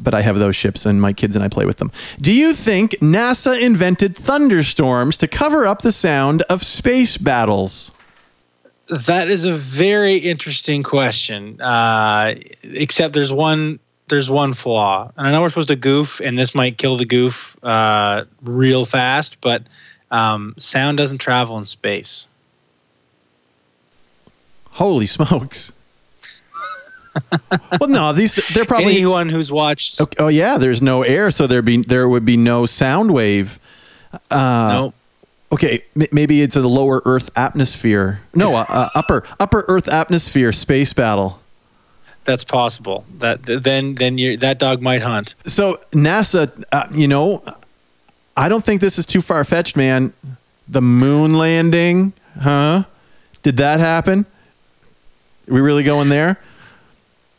but 0.00 0.14
I 0.14 0.20
have 0.20 0.38
those 0.38 0.54
ships 0.54 0.86
and 0.86 1.00
my 1.00 1.12
kids 1.12 1.34
and 1.34 1.44
I 1.44 1.48
play 1.48 1.66
with 1.66 1.78
them. 1.78 1.90
Do 2.20 2.32
you 2.32 2.52
think 2.52 2.92
NASA 3.00 3.60
invented 3.60 4.16
thunderstorms 4.16 5.16
to 5.18 5.26
cover 5.26 5.66
up 5.66 5.82
the 5.82 5.92
sound 5.92 6.42
of 6.42 6.62
space 6.62 7.16
battles? 7.16 7.90
That 9.06 9.28
is 9.28 9.44
a 9.44 9.56
very 9.56 10.16
interesting 10.16 10.82
question. 10.82 11.60
Uh, 11.60 12.34
except 12.62 13.14
there's 13.14 13.32
one 13.32 13.80
there's 14.10 14.28
one 14.28 14.54
flaw, 14.54 15.10
and 15.16 15.26
I 15.26 15.32
know 15.32 15.40
we're 15.40 15.48
supposed 15.48 15.68
to 15.68 15.76
goof, 15.76 16.20
and 16.20 16.38
this 16.38 16.54
might 16.54 16.76
kill 16.76 16.96
the 16.96 17.04
goof 17.06 17.56
uh, 17.62 18.24
real 18.42 18.84
fast, 18.84 19.38
but 19.40 19.62
um, 20.10 20.54
sound 20.58 20.98
doesn't 20.98 21.18
travel 21.18 21.56
in 21.58 21.64
space. 21.64 22.26
Holy 24.72 25.06
smokes! 25.06 25.72
well, 27.80 27.88
no, 27.88 28.12
these 28.12 28.36
they're 28.54 28.64
probably 28.64 28.96
anyone 28.96 29.28
who's 29.28 29.50
watched. 29.50 30.00
Oh, 30.00 30.08
oh 30.18 30.28
yeah, 30.28 30.58
there's 30.58 30.82
no 30.82 31.02
air, 31.02 31.30
so 31.30 31.46
there 31.46 31.62
be 31.62 31.78
there 31.78 32.08
would 32.08 32.24
be 32.24 32.36
no 32.36 32.66
sound 32.66 33.12
wave. 33.12 33.58
Uh, 34.30 34.68
nope. 34.72 34.94
Okay, 35.52 35.84
m- 35.96 36.06
maybe 36.12 36.42
it's 36.42 36.54
a 36.54 36.62
lower 36.62 37.02
Earth 37.04 37.30
atmosphere. 37.36 38.22
No, 38.34 38.54
uh, 38.54 38.64
uh, 38.68 38.88
upper 38.94 39.26
upper 39.40 39.64
Earth 39.66 39.88
atmosphere 39.88 40.52
space 40.52 40.92
battle 40.92 41.39
that's 42.24 42.44
possible. 42.44 43.04
That 43.18 43.40
then 43.44 43.94
then 43.94 44.18
you 44.18 44.36
that 44.38 44.58
dog 44.58 44.80
might 44.80 45.02
hunt. 45.02 45.34
So 45.46 45.80
NASA, 45.92 46.64
uh, 46.72 46.86
you 46.92 47.08
know, 47.08 47.42
I 48.36 48.48
don't 48.48 48.64
think 48.64 48.80
this 48.80 48.98
is 48.98 49.06
too 49.06 49.20
far 49.20 49.44
fetched, 49.44 49.76
man. 49.76 50.12
The 50.68 50.82
moon 50.82 51.34
landing, 51.34 52.12
huh? 52.40 52.84
Did 53.42 53.56
that 53.56 53.80
happen? 53.80 54.26
Are 55.48 55.54
we 55.54 55.60
really 55.60 55.82
going 55.82 56.08
there? 56.08 56.38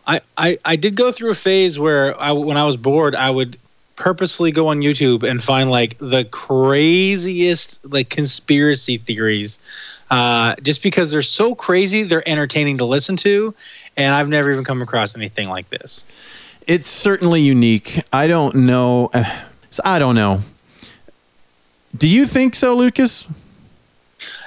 I, 0.05 0.21
I, 0.37 0.57
I 0.65 0.75
did 0.75 0.95
go 0.95 1.11
through 1.11 1.31
a 1.31 1.35
phase 1.35 1.79
where 1.79 2.19
I, 2.19 2.31
when 2.31 2.57
I 2.57 2.65
was 2.65 2.75
bored, 2.75 3.15
I 3.15 3.29
would 3.29 3.57
purposely 3.95 4.51
go 4.51 4.67
on 4.67 4.81
YouTube 4.81 5.23
and 5.23 5.43
find 5.43 5.69
like 5.69 5.97
the 5.99 6.25
craziest 6.25 7.79
like 7.85 8.09
conspiracy 8.09 8.97
theories, 8.97 9.59
uh, 10.09 10.55
just 10.61 10.83
because 10.83 11.11
they're 11.11 11.21
so 11.21 11.55
crazy, 11.55 12.03
they're 12.03 12.27
entertaining 12.27 12.79
to 12.79 12.85
listen 12.85 13.15
to, 13.17 13.53
and 13.97 14.13
I've 14.13 14.29
never 14.29 14.51
even 14.51 14.63
come 14.63 14.81
across 14.81 15.15
anything 15.15 15.49
like 15.49 15.69
this. 15.69 16.05
It's 16.67 16.87
certainly 16.87 17.41
unique. 17.41 18.01
I 18.13 18.27
don't 18.27 18.55
know. 18.55 19.09
I 19.83 19.99
don't 19.99 20.15
know. 20.15 20.41
Do 21.95 22.07
you 22.07 22.25
think 22.25 22.55
so, 22.55 22.75
Lucas? 22.75 23.27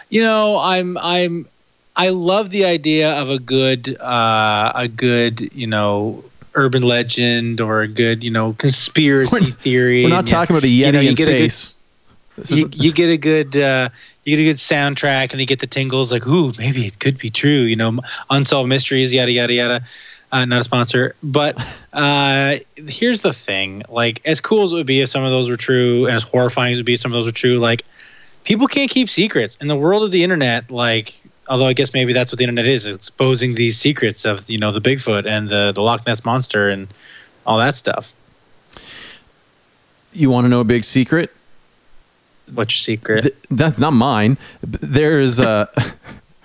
You 0.09 0.23
know, 0.23 0.59
I'm 0.59 0.97
I'm 0.99 1.49
I 1.97 2.11
love 2.11 2.51
the 2.51 2.65
idea 2.65 3.13
of 3.13 3.31
a 3.31 3.39
good 3.39 3.97
uh, 4.01 4.73
a 4.75 4.89
good 4.89 5.53
you 5.53 5.67
know 5.67 6.25
urban 6.55 6.83
legend 6.83 7.61
or 7.61 7.83
a 7.83 7.89
good 7.89 8.23
you 8.23 8.31
know 8.31 8.55
conspiracy 8.55 9.33
we're, 9.33 9.47
theory. 9.47 10.05
We're 10.05 10.11
not 10.11 10.27
talking 10.27 10.57
about 10.57 10.65
a 10.65 10.69
yeti 10.69 10.87
you 10.87 10.93
know, 10.93 11.01
in 11.01 11.17
space. 11.17 11.85
Good, 12.37 12.51
you, 12.51 12.69
you, 12.73 12.93
get 12.93 13.11
a 13.11 13.17
good 13.17 13.57
uh, 13.57 13.91
you 14.25 14.37
get 14.37 14.43
a 14.43 14.47
good 14.47 14.57
soundtrack 14.57 15.33
and 15.33 15.41
you 15.41 15.47
get 15.47 15.61
the 15.61 15.67
tingles 15.67 16.11
like 16.11 16.27
ooh 16.27 16.53
maybe 16.59 16.87
it 16.87 16.99
could 16.99 17.19
be 17.19 17.31
true 17.31 17.63
you 17.63 17.77
know 17.77 17.99
unsolved 18.31 18.69
mysteries 18.69 19.13
yada 19.13 19.33
yada 19.33 19.53
yada 19.53 19.85
Uh, 20.33 20.45
not 20.45 20.61
a 20.61 20.65
sponsor, 20.65 21.15
but 21.23 21.55
uh, 21.93 22.57
here's 22.75 23.21
the 23.21 23.33
thing: 23.33 23.85
like, 23.89 24.21
as 24.25 24.41
cool 24.41 24.65
as 24.65 24.73
it 24.73 24.75
would 24.75 24.87
be 24.87 25.01
if 25.01 25.09
some 25.09 25.23
of 25.23 25.31
those 25.31 25.49
were 25.49 25.57
true, 25.57 26.07
and 26.07 26.17
as 26.17 26.25
horrifying 26.25 26.73
as 26.73 26.79
it 26.79 26.81
would 26.81 26.87
be 26.87 26.95
if 26.95 27.01
some 27.01 27.13
of 27.13 27.17
those 27.17 27.27
were 27.27 27.31
true, 27.31 27.61
like, 27.61 27.85
people 28.43 28.67
can't 28.67 28.91
keep 28.91 29.09
secrets 29.09 29.57
in 29.61 29.69
the 29.69 29.77
world 29.77 30.03
of 30.03 30.11
the 30.11 30.25
internet. 30.25 30.73
Like, 30.73 31.15
although 31.49 31.67
I 31.67 31.73
guess 31.73 31.93
maybe 31.93 32.13
that's 32.13 32.33
what 32.33 32.39
the 32.39 32.45
internet 32.45 32.67
is, 32.67 32.85
exposing 32.85 33.55
these 33.55 33.79
secrets 33.79 34.25
of 34.25 34.51
you 34.51 34.59
know 34.59 34.73
the 34.73 34.81
Bigfoot 34.81 35.25
and 35.25 35.49
the 35.49 35.71
the 35.71 35.83
Loch 35.83 36.05
Ness 36.05 36.25
monster 36.25 36.69
and 36.69 36.89
all 37.47 37.59
that 37.59 37.77
stuff. 37.77 38.13
You 40.13 40.31
want 40.31 40.47
to 40.47 40.49
know 40.49 40.61
a 40.61 40.65
big 40.65 40.83
secret? 40.83 41.31
What's 42.53 42.75
your 42.75 42.97
secret? 42.97 43.23
Th- 43.23 43.37
that's 43.51 43.79
not 43.79 43.93
mine. 43.93 44.39
There's 44.63 45.39
a 45.41 45.69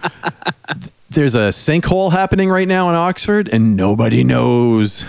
there's 1.09 1.35
a 1.35 1.49
sinkhole 1.49 2.11
happening 2.11 2.49
right 2.49 2.67
now 2.67 2.89
in 2.89 2.95
Oxford, 2.95 3.49
and 3.49 3.75
nobody 3.75 4.23
knows. 4.23 5.05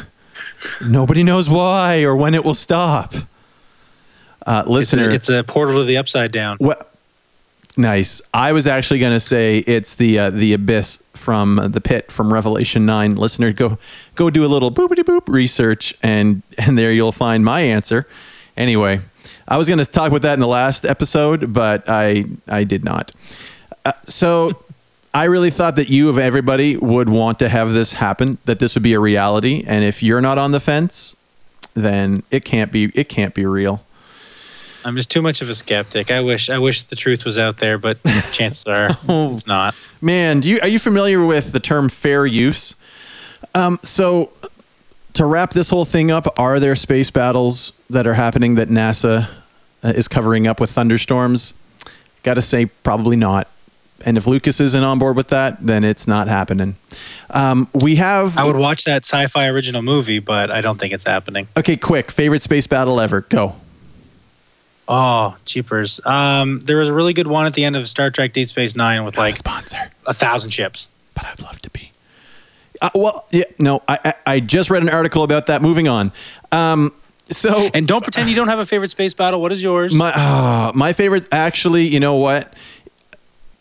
Nobody 0.83 1.23
knows 1.23 1.49
why 1.49 2.03
or 2.03 2.15
when 2.17 2.35
it 2.35 2.45
will 2.45 2.55
stop. 2.55 3.15
Uh, 4.47 4.65
listener, 4.67 5.11
it's 5.11 5.29
a, 5.29 5.39
it's 5.39 5.49
a 5.49 5.53
portal 5.53 5.77
to 5.77 5.85
the 5.85 5.97
upside 5.97 6.33
down. 6.33 6.57
What? 6.59 6.91
Nice. 7.77 8.21
I 8.35 8.53
was 8.53 8.67
actually 8.67 8.99
going 8.99 9.13
to 9.13 9.21
say 9.21 9.59
it's 9.59 9.95
the 9.95 10.19
uh, 10.19 10.31
the 10.31 10.53
abyss 10.53 11.03
from 11.15 11.57
the 11.71 11.81
pit 11.81 12.11
from 12.11 12.33
Revelation 12.33 12.85
nine. 12.85 13.15
Listener, 13.15 13.53
go 13.53 13.79
go 14.17 14.29
do 14.29 14.45
a 14.45 14.49
little 14.49 14.71
boopity 14.71 15.05
boop 15.05 15.29
research, 15.29 15.95
and 16.03 16.43
and 16.59 16.77
there 16.77 16.93
you'll 16.93 17.13
find 17.13 17.45
my 17.45 17.61
answer. 17.61 18.07
Anyway, 18.57 19.01
I 19.51 19.57
was 19.57 19.67
going 19.67 19.79
to 19.81 19.85
talk 19.85 20.09
about 20.09 20.23
that 20.23 20.35
in 20.35 20.41
the 20.41 20.47
last 20.47 20.85
episode, 20.85 21.53
but 21.53 21.85
I 21.89 22.25
I 22.49 22.65
did 22.65 22.85
not. 22.85 23.11
Uh, 23.85 23.93
so 24.07 24.63
I 25.13 25.25
really 25.25 25.51
thought 25.51 25.75
that 25.77 25.89
you 25.89 26.09
of 26.09 26.19
everybody 26.19 26.77
would 26.77 27.09
want 27.09 27.39
to 27.41 27.49
have 27.49 27.73
this 27.73 27.95
happen, 27.95 28.39
that 28.45 28.61
this 28.61 28.75
would 28.77 28.83
be 28.85 28.95
a 28.95 29.01
reality, 29.01 29.65
and 29.67 29.85
if 29.85 30.03
you're 30.03 30.21
not 30.21 30.39
on 30.39 30.53
the 30.53 30.61
fence, 30.61 31.17
then 31.75 32.23
it 32.31 32.45
can't 32.45 32.71
be 32.71 32.93
it 32.95 33.09
can't 33.09 33.35
be 33.35 33.45
real. 33.45 33.85
I'm 34.83 34.97
just 34.97 35.11
too 35.11 35.21
much 35.21 35.43
of 35.43 35.51
a 35.51 35.55
skeptic. 35.55 36.11
I 36.11 36.21
wish 36.21 36.49
I 36.49 36.59
wish 36.59 36.83
the 36.83 36.97
truth 36.97 37.25
was 37.25 37.37
out 37.37 37.59
there, 37.59 37.77
but 37.77 38.03
chances 38.33 38.67
are 38.67 38.91
Oh. 39.09 39.35
it's 39.35 39.47
not. 39.47 39.75
Man, 40.01 40.41
do 40.41 40.49
you 40.49 40.61
are 40.63 40.69
you 40.69 40.79
familiar 40.79 41.25
with 41.27 41.53
the 41.53 41.61
term 41.61 41.89
fair 41.89 42.25
use? 42.25 42.77
Um, 43.55 43.81
so 43.83 44.31
to 45.15 45.27
wrap 45.27 45.51
this 45.51 45.71
whole 45.71 45.85
thing 45.85 46.11
up, 46.13 46.39
are 46.39 46.61
there 46.61 46.77
space 46.77 47.11
battles 47.11 47.73
that 47.91 48.07
are 48.07 48.15
happening 48.15 48.55
that 48.55 48.69
NASA 48.69 49.29
uh, 49.83 49.89
is 49.89 50.09
covering 50.09 50.47
up 50.47 50.61
with 50.61 50.71
thunderstorms? 50.71 51.55
Got 52.23 52.35
to 52.35 52.43
say, 52.43 52.67
probably 52.67 53.17
not. 53.17 53.49
And 54.05 54.17
if 54.17 54.27
Lucas 54.27 54.61
isn't 54.61 54.83
on 54.83 54.99
board 54.99 55.17
with 55.17 55.29
that, 55.29 55.59
then 55.61 55.85
it's 55.85 56.07
not 56.07 56.27
happening. 56.27 56.77
Um, 57.29 57.69
we 57.75 57.97
have 57.97 58.39
I 58.39 58.45
would 58.45 58.57
watch 58.57 58.85
that 58.85 59.05
sci-fi 59.05 59.47
original 59.49 59.83
movie, 59.83 60.21
but 60.21 60.51
I 60.51 60.63
don't 60.63 60.79
think 60.81 60.95
it's 60.95 61.05
happening. 61.05 61.49
okay. 61.57 61.77
Quick, 61.77 62.11
favorite 62.11 62.41
space 62.43 62.67
battle 62.67 62.99
ever? 62.99 63.21
Go. 63.23 63.57
Oh, 64.89 65.37
cheapers. 65.45 66.01
Um, 66.05 66.61
there 66.61 66.79
was 66.79 66.89
a 66.89 66.93
really 66.93 67.13
good 67.13 67.27
one 67.29 67.47
at 67.47 67.53
the 67.55 67.65
end 67.65 67.77
of 67.77 67.87
Star 67.89 68.11
Trek: 68.11 68.33
Deep 68.33 68.47
Space 68.47 68.75
Nine 68.75 69.05
with 69.05 69.17
like 69.17 69.35
a 69.35 69.37
sponsor, 69.37 69.91
a 70.07 70.15
thousand 70.15 70.51
ships. 70.51 70.89
but 71.15 71.27
I'd 71.27 71.41
love 71.41 71.61
to 71.63 71.71
be. 71.71 71.93
Uh, 72.83 72.91
well, 72.95 73.27
yeah, 73.31 73.45
no, 73.59 73.83
I, 73.87 73.99
I 74.05 74.15
I 74.35 74.41
just 74.41 74.69
read 74.71 74.83
an 74.83 74.89
article 74.89 75.23
about 75.23 75.47
that. 75.47 75.63
Moving 75.63 75.87
on. 75.87 76.11
Um, 76.51 76.93
so 77.31 77.71
And 77.73 77.87
don't 77.87 78.03
pretend 78.03 78.29
you 78.29 78.37
don't 78.37 78.49
have 78.49 78.59
a 78.59 78.67
favorite 78.67 78.91
space 78.91 79.15
battle. 79.15 79.41
What 79.41 79.53
is 79.53 79.63
yours? 79.63 79.95
My 79.95 80.13
uh, 80.15 80.73
my 80.75 80.93
favorite, 80.93 81.27
actually, 81.33 81.87
you 81.87 82.01
know 82.01 82.17
what? 82.17 82.55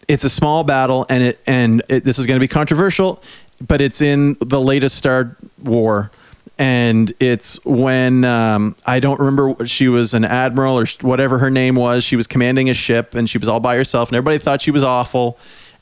It's 0.07 0.23
a 0.23 0.29
small 0.29 0.63
battle, 0.63 1.05
and 1.07 1.23
it 1.23 1.39
and 1.45 1.83
it, 1.87 2.03
this 2.03 2.17
is 2.17 2.25
going 2.25 2.37
to 2.37 2.43
be 2.43 2.47
controversial, 2.47 3.21
but 3.65 3.79
it's 3.79 4.01
in 4.01 4.37
the 4.41 4.59
latest 4.59 4.95
Star 4.95 5.37
War, 5.63 6.09
and 6.57 7.13
it's 7.19 7.63
when 7.63 8.25
um, 8.25 8.75
I 8.87 8.99
don't 8.99 9.19
remember 9.19 9.49
what 9.49 9.69
she 9.69 9.87
was 9.87 10.15
an 10.15 10.25
admiral 10.25 10.79
or 10.79 10.85
whatever 11.01 11.37
her 11.37 11.51
name 11.51 11.75
was. 11.75 12.03
She 12.03 12.15
was 12.15 12.25
commanding 12.25 12.69
a 12.71 12.73
ship, 12.73 13.13
and 13.13 13.29
she 13.29 13.37
was 13.37 13.47
all 13.47 13.59
by 13.59 13.75
herself, 13.75 14.09
and 14.09 14.15
everybody 14.15 14.39
thought 14.39 14.61
she 14.61 14.71
was 14.71 14.83
awful, 14.83 15.37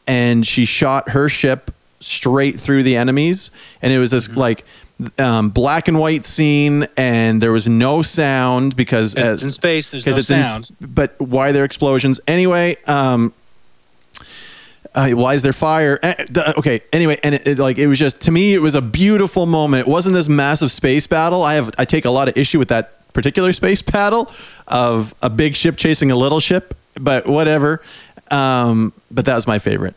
and 0.05 0.45
she 0.45 0.65
shot 0.65 1.09
her 1.09 1.29
ship 1.29 1.71
straight 2.01 2.59
through 2.59 2.83
the 2.83 2.97
enemies, 2.97 3.49
and 3.81 3.93
it 3.93 3.99
was 3.99 4.11
this 4.11 4.35
like. 4.35 4.65
Um, 5.19 5.49
black 5.49 5.87
and 5.87 5.99
white 5.99 6.25
scene, 6.25 6.87
and 6.97 7.39
there 7.39 7.51
was 7.51 7.67
no 7.67 8.01
sound 8.01 8.75
because 8.75 9.13
It's 9.15 9.43
in 9.43 9.51
space. 9.51 9.89
There's 9.91 10.07
no 10.07 10.17
it's 10.17 10.27
sound. 10.27 10.63
s- 10.63 10.71
but 10.81 11.19
why 11.21 11.49
are 11.49 11.53
there 11.53 11.65
explosions 11.65 12.19
anyway? 12.27 12.77
Um, 12.87 13.31
uh, 14.95 15.09
why 15.11 15.35
is 15.35 15.43
there 15.43 15.53
fire? 15.53 15.99
The- 16.01 16.55
okay, 16.57 16.81
anyway, 16.91 17.19
and 17.23 17.35
it, 17.35 17.47
it, 17.47 17.59
like 17.59 17.77
it 17.77 17.85
was 17.85 17.99
just 17.99 18.21
to 18.21 18.31
me, 18.31 18.55
it 18.55 18.61
was 18.61 18.73
a 18.73 18.81
beautiful 18.81 19.45
moment. 19.45 19.81
It 19.81 19.87
wasn't 19.87 20.15
this 20.15 20.27
massive 20.27 20.71
space 20.71 21.05
battle. 21.05 21.43
I 21.43 21.53
have 21.55 21.71
I 21.77 21.85
take 21.85 22.05
a 22.05 22.09
lot 22.09 22.27
of 22.27 22.35
issue 22.35 22.57
with 22.57 22.69
that 22.69 22.93
particular 23.13 23.53
space 23.53 23.81
battle 23.83 24.31
of 24.67 25.13
a 25.21 25.29
big 25.29 25.55
ship 25.55 25.77
chasing 25.77 26.09
a 26.09 26.15
little 26.15 26.39
ship, 26.39 26.75
but 26.99 27.27
whatever. 27.27 27.83
Um, 28.31 28.93
but 29.11 29.25
that 29.25 29.35
was 29.35 29.45
my 29.45 29.59
favorite. 29.59 29.93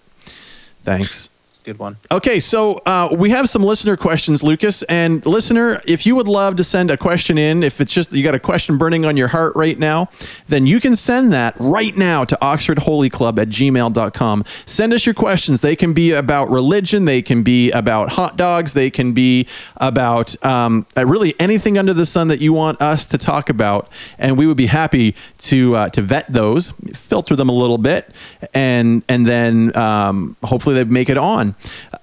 Thanks. 0.84 1.30
Good 1.70 1.78
one. 1.78 1.98
Okay, 2.10 2.40
so 2.40 2.80
uh, 2.84 3.14
we 3.16 3.30
have 3.30 3.48
some 3.48 3.62
listener 3.62 3.96
questions, 3.96 4.42
Lucas. 4.42 4.82
And 4.82 5.24
listener, 5.24 5.80
if 5.86 6.04
you 6.04 6.16
would 6.16 6.26
love 6.26 6.56
to 6.56 6.64
send 6.64 6.90
a 6.90 6.96
question 6.96 7.38
in, 7.38 7.62
if 7.62 7.80
it's 7.80 7.92
just 7.92 8.12
you 8.12 8.24
got 8.24 8.34
a 8.34 8.40
question 8.40 8.76
burning 8.76 9.04
on 9.04 9.16
your 9.16 9.28
heart 9.28 9.54
right 9.54 9.78
now, 9.78 10.08
then 10.48 10.66
you 10.66 10.80
can 10.80 10.96
send 10.96 11.32
that 11.32 11.54
right 11.60 11.96
now 11.96 12.24
to 12.24 12.36
oxfordholyclub 12.42 13.38
at 13.38 13.50
gmail.com. 13.50 14.44
Send 14.66 14.92
us 14.92 15.06
your 15.06 15.14
questions. 15.14 15.60
They 15.60 15.76
can 15.76 15.92
be 15.92 16.10
about 16.10 16.50
religion, 16.50 17.04
they 17.04 17.22
can 17.22 17.44
be 17.44 17.70
about 17.70 18.08
hot 18.08 18.36
dogs, 18.36 18.74
they 18.74 18.90
can 18.90 19.12
be 19.12 19.46
about 19.76 20.44
um, 20.44 20.88
uh, 20.96 21.06
really 21.06 21.36
anything 21.38 21.78
under 21.78 21.94
the 21.94 22.04
sun 22.04 22.26
that 22.26 22.40
you 22.40 22.52
want 22.52 22.82
us 22.82 23.06
to 23.06 23.16
talk 23.16 23.48
about. 23.48 23.92
And 24.18 24.36
we 24.36 24.48
would 24.48 24.56
be 24.56 24.66
happy 24.66 25.14
to 25.38 25.76
uh, 25.76 25.88
to 25.90 26.02
vet 26.02 26.32
those, 26.32 26.72
filter 26.94 27.36
them 27.36 27.48
a 27.48 27.54
little 27.54 27.78
bit, 27.78 28.12
and 28.52 29.04
and 29.08 29.24
then 29.24 29.76
um, 29.76 30.36
hopefully 30.42 30.74
they 30.74 30.82
make 30.82 31.08
it 31.08 31.16
on. 31.16 31.54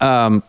Um, 0.01 0.43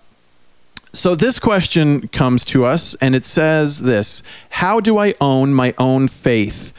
so 0.93 1.15
this 1.15 1.39
question 1.39 2.09
comes 2.09 2.45
to 2.47 2.65
us, 2.65 2.95
and 2.97 3.15
it 3.15 3.25
says 3.25 3.81
this: 3.81 4.23
How 4.51 4.81
do 4.81 4.99
I 4.99 5.15
own 5.21 5.55
my 5.55 5.75
own 5.79 6.09
faith? 6.09 6.73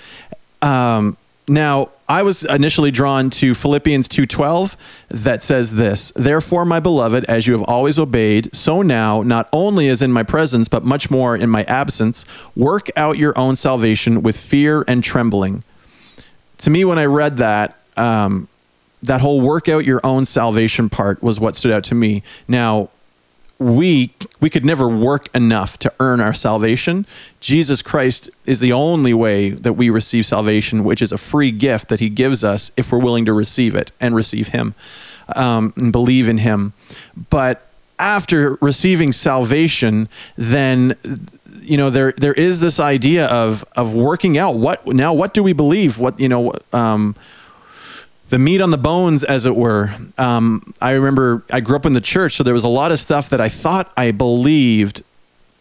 Um, 0.61 1.15
now, 1.47 1.89
I 2.09 2.23
was 2.23 2.43
initially 2.43 2.91
drawn 2.91 3.29
to 3.31 3.53
Philippians 3.53 4.07
2:12 4.09 4.75
that 5.09 5.41
says 5.41 5.75
this, 5.75 6.11
"Therefore, 6.15 6.65
my 6.65 6.79
beloved, 6.79 7.23
as 7.25 7.47
you 7.47 7.53
have 7.53 7.63
always 7.63 7.97
obeyed, 7.97 8.53
so 8.53 8.81
now, 8.81 9.21
not 9.21 9.47
only 9.53 9.87
as 9.87 10.01
in 10.01 10.11
my 10.11 10.23
presence, 10.23 10.67
but 10.67 10.83
much 10.83 11.09
more 11.09 11.35
in 11.35 11.49
my 11.49 11.63
absence, 11.63 12.25
work 12.55 12.89
out 12.97 13.17
your 13.17 13.37
own 13.37 13.55
salvation 13.55 14.21
with 14.21 14.35
fear 14.35 14.83
and 14.87 15.03
trembling." 15.03 15.63
To 16.59 16.69
me, 16.69 16.83
when 16.83 16.99
I 16.99 17.05
read 17.05 17.37
that, 17.37 17.77
um, 17.95 18.48
that 19.01 19.21
whole 19.21 19.41
work 19.41 19.69
out 19.69 19.85
your 19.85 20.01
own 20.03 20.25
salvation 20.25 20.89
part 20.89 21.23
was 21.23 21.39
what 21.39 21.55
stood 21.55 21.71
out 21.71 21.83
to 21.85 21.95
me. 21.95 22.23
Now, 22.47 22.89
we 23.59 24.13
we 24.39 24.49
could 24.49 24.65
never 24.65 24.87
work 24.87 25.27
enough 25.35 25.77
to 25.79 25.93
earn 25.99 26.21
our 26.21 26.33
salvation. 26.33 27.05
Jesus 27.41 27.81
Christ 27.81 28.29
is 28.45 28.61
the 28.61 28.71
only 28.71 29.13
way 29.13 29.49
that 29.49 29.73
we 29.73 29.89
receive 29.89 30.25
salvation, 30.25 30.85
which 30.85 31.01
is 31.01 31.11
a 31.11 31.17
free 31.17 31.51
gift 31.51 31.89
that 31.89 31.99
He 31.99 32.09
gives 32.09 32.43
us 32.43 32.71
if 32.77 32.91
we're 32.91 32.99
willing 32.99 33.25
to 33.25 33.33
receive 33.33 33.75
it 33.75 33.91
and 33.99 34.15
receive 34.15 34.49
Him 34.49 34.75
um, 35.35 35.73
and 35.75 35.91
believe 35.91 36.29
in 36.29 36.37
Him. 36.37 36.71
But 37.29 37.69
after 37.99 38.57
receiving 38.61 39.11
salvation, 39.11 40.07
then 40.37 40.95
you 41.61 41.75
know 41.75 41.89
there 41.89 42.13
there 42.13 42.33
is 42.33 42.61
this 42.61 42.79
idea 42.79 43.27
of 43.27 43.65
of 43.75 43.93
working 43.93 44.37
out 44.37 44.55
what 44.55 44.87
now 44.87 45.13
what 45.13 45.33
do 45.33 45.43
we 45.43 45.51
believe 45.51 45.99
what 45.99 46.17
you 46.17 46.29
know 46.29 46.53
um, 46.71 47.13
the 48.29 48.39
meat 48.39 48.61
on 48.61 48.69
the 48.69 48.77
bones, 48.77 49.23
as 49.23 49.45
it 49.45 49.55
were. 49.55 49.93
Um, 50.17 50.73
I 50.79 50.91
remember 50.91 51.43
I 51.51 51.61
grew 51.61 51.75
up 51.75 51.85
in 51.85 51.93
the 51.93 52.01
church, 52.01 52.35
so 52.35 52.43
there 52.43 52.53
was 52.53 52.63
a 52.63 52.69
lot 52.69 52.91
of 52.91 52.99
stuff 52.99 53.29
that 53.29 53.41
I 53.41 53.49
thought 53.49 53.91
I 53.97 54.11
believed 54.11 55.03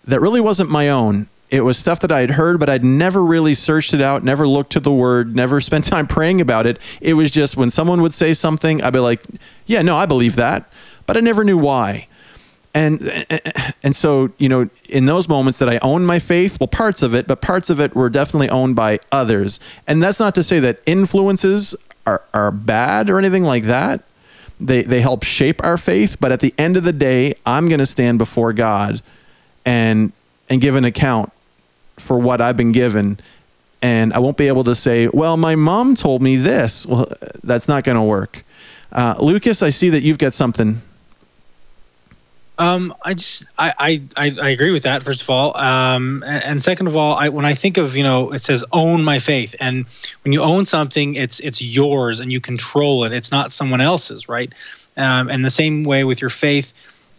that 0.04 0.20
really 0.20 0.40
wasn't 0.40 0.70
my 0.70 0.88
own. 0.88 1.28
It 1.50 1.62
was 1.62 1.78
stuff 1.78 2.00
that 2.00 2.12
I 2.12 2.20
had 2.20 2.32
heard, 2.32 2.60
but 2.60 2.68
I'd 2.68 2.84
never 2.84 3.24
really 3.24 3.54
searched 3.54 3.94
it 3.94 4.02
out, 4.02 4.22
never 4.22 4.46
looked 4.46 4.72
to 4.72 4.80
the 4.80 4.92
word, 4.92 5.34
never 5.34 5.60
spent 5.62 5.84
time 5.84 6.06
praying 6.06 6.40
about 6.40 6.66
it. 6.66 6.78
It 7.00 7.14
was 7.14 7.30
just 7.30 7.56
when 7.56 7.70
someone 7.70 8.02
would 8.02 8.12
say 8.12 8.34
something, 8.34 8.82
I'd 8.82 8.92
be 8.92 8.98
like, 8.98 9.22
yeah, 9.66 9.80
no, 9.80 9.96
I 9.96 10.04
believe 10.04 10.36
that, 10.36 10.70
but 11.06 11.16
I 11.16 11.20
never 11.20 11.44
knew 11.44 11.58
why. 11.58 12.06
And 12.74 13.26
and 13.82 13.96
so 13.96 14.30
you 14.36 14.48
know, 14.50 14.68
in 14.90 15.06
those 15.06 15.26
moments 15.26 15.58
that 15.58 15.70
I 15.70 15.78
own 15.78 16.04
my 16.04 16.18
faith, 16.18 16.60
well, 16.60 16.68
parts 16.68 17.02
of 17.02 17.14
it, 17.14 17.26
but 17.26 17.40
parts 17.40 17.70
of 17.70 17.80
it 17.80 17.96
were 17.96 18.10
definitely 18.10 18.50
owned 18.50 18.76
by 18.76 18.98
others. 19.10 19.58
And 19.86 20.02
that's 20.02 20.20
not 20.20 20.34
to 20.34 20.42
say 20.42 20.60
that 20.60 20.80
influences 20.84 21.74
are 22.08 22.22
are 22.32 22.50
bad 22.50 23.10
or 23.10 23.18
anything 23.18 23.44
like 23.44 23.64
that. 23.64 24.02
They 24.60 24.82
they 24.82 25.00
help 25.00 25.22
shape 25.22 25.62
our 25.62 25.78
faith, 25.78 26.16
but 26.20 26.32
at 26.32 26.40
the 26.40 26.54
end 26.58 26.76
of 26.76 26.84
the 26.84 26.92
day, 26.92 27.34
I'm 27.44 27.68
going 27.68 27.78
to 27.78 27.86
stand 27.86 28.18
before 28.18 28.52
God 28.52 29.02
and 29.64 30.12
and 30.48 30.60
give 30.60 30.74
an 30.74 30.84
account 30.84 31.32
for 31.96 32.18
what 32.18 32.40
I've 32.40 32.56
been 32.56 32.72
given. 32.72 33.18
And 33.80 34.12
I 34.12 34.18
won't 34.18 34.36
be 34.36 34.48
able 34.48 34.64
to 34.64 34.74
say, 34.74 35.08
well, 35.08 35.36
my 35.36 35.54
mom 35.54 35.94
told 35.94 36.20
me 36.20 36.34
this. 36.36 36.84
Well, 36.84 37.06
that's 37.44 37.68
not 37.68 37.84
going 37.84 37.96
to 37.96 38.02
work. 38.02 38.44
Uh, 38.90 39.14
Lucas, 39.20 39.62
I 39.62 39.70
see 39.70 39.90
that 39.90 40.02
you've 40.02 40.18
got 40.18 40.32
something. 40.32 40.82
Um, 42.58 42.92
I 43.04 43.14
just 43.14 43.44
I, 43.56 44.02
I 44.16 44.36
I 44.40 44.48
agree 44.50 44.72
with 44.72 44.82
that. 44.82 45.04
First 45.04 45.22
of 45.22 45.30
all, 45.30 45.56
um, 45.56 46.24
and, 46.26 46.44
and 46.44 46.62
second 46.62 46.88
of 46.88 46.96
all, 46.96 47.14
I 47.14 47.28
when 47.28 47.44
I 47.44 47.54
think 47.54 47.76
of 47.76 47.96
you 47.96 48.02
know 48.02 48.32
it 48.32 48.42
says 48.42 48.64
own 48.72 49.04
my 49.04 49.20
faith, 49.20 49.54
and 49.60 49.86
when 50.24 50.32
you 50.32 50.42
own 50.42 50.64
something, 50.64 51.14
it's 51.14 51.38
it's 51.40 51.62
yours 51.62 52.18
and 52.18 52.32
you 52.32 52.40
control 52.40 53.04
it. 53.04 53.12
It's 53.12 53.30
not 53.30 53.52
someone 53.52 53.80
else's, 53.80 54.28
right? 54.28 54.52
Um, 54.96 55.28
and 55.30 55.44
the 55.44 55.50
same 55.50 55.84
way 55.84 56.02
with 56.02 56.20
your 56.20 56.30
faith, 56.30 56.72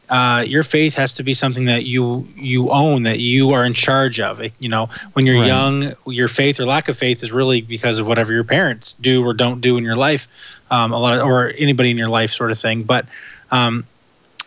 uh, 0.10 0.44
your 0.46 0.64
faith 0.64 0.96
has 0.96 1.14
to 1.14 1.24
be 1.24 1.34
something 1.34 1.66
that 1.66 1.86
you 1.86 2.28
you 2.36 2.70
own, 2.70 3.04
that 3.04 3.20
you 3.20 3.52
are 3.52 3.64
in 3.64 3.74
charge 3.74 4.20
of. 4.20 4.42
It, 4.42 4.52
you 4.60 4.68
know, 4.68 4.90
when 5.14 5.26
you're 5.26 5.38
Right. 5.38 5.48
young, 5.48 5.94
your 6.06 6.28
faith 6.28 6.60
or 6.60 6.66
lack 6.66 6.90
of 6.90 6.98
faith 6.98 7.24
is 7.24 7.32
really 7.32 7.62
because 7.62 7.98
of 7.98 8.06
whatever 8.06 8.34
your 8.34 8.44
parents 8.44 8.96
do 9.00 9.24
or 9.26 9.34
don't 9.34 9.62
do 9.62 9.78
in 9.78 9.86
your 9.86 9.96
life, 9.96 10.28
um, 10.70 10.92
a 10.92 11.00
lot 11.00 11.14
of, 11.14 11.26
or 11.26 11.48
anybody 11.58 11.92
in 11.92 11.98
your 11.98 12.10
life, 12.10 12.32
sort 12.32 12.52
of 12.52 12.60
thing. 12.60 12.84
But 12.84 13.06
um, 13.52 13.86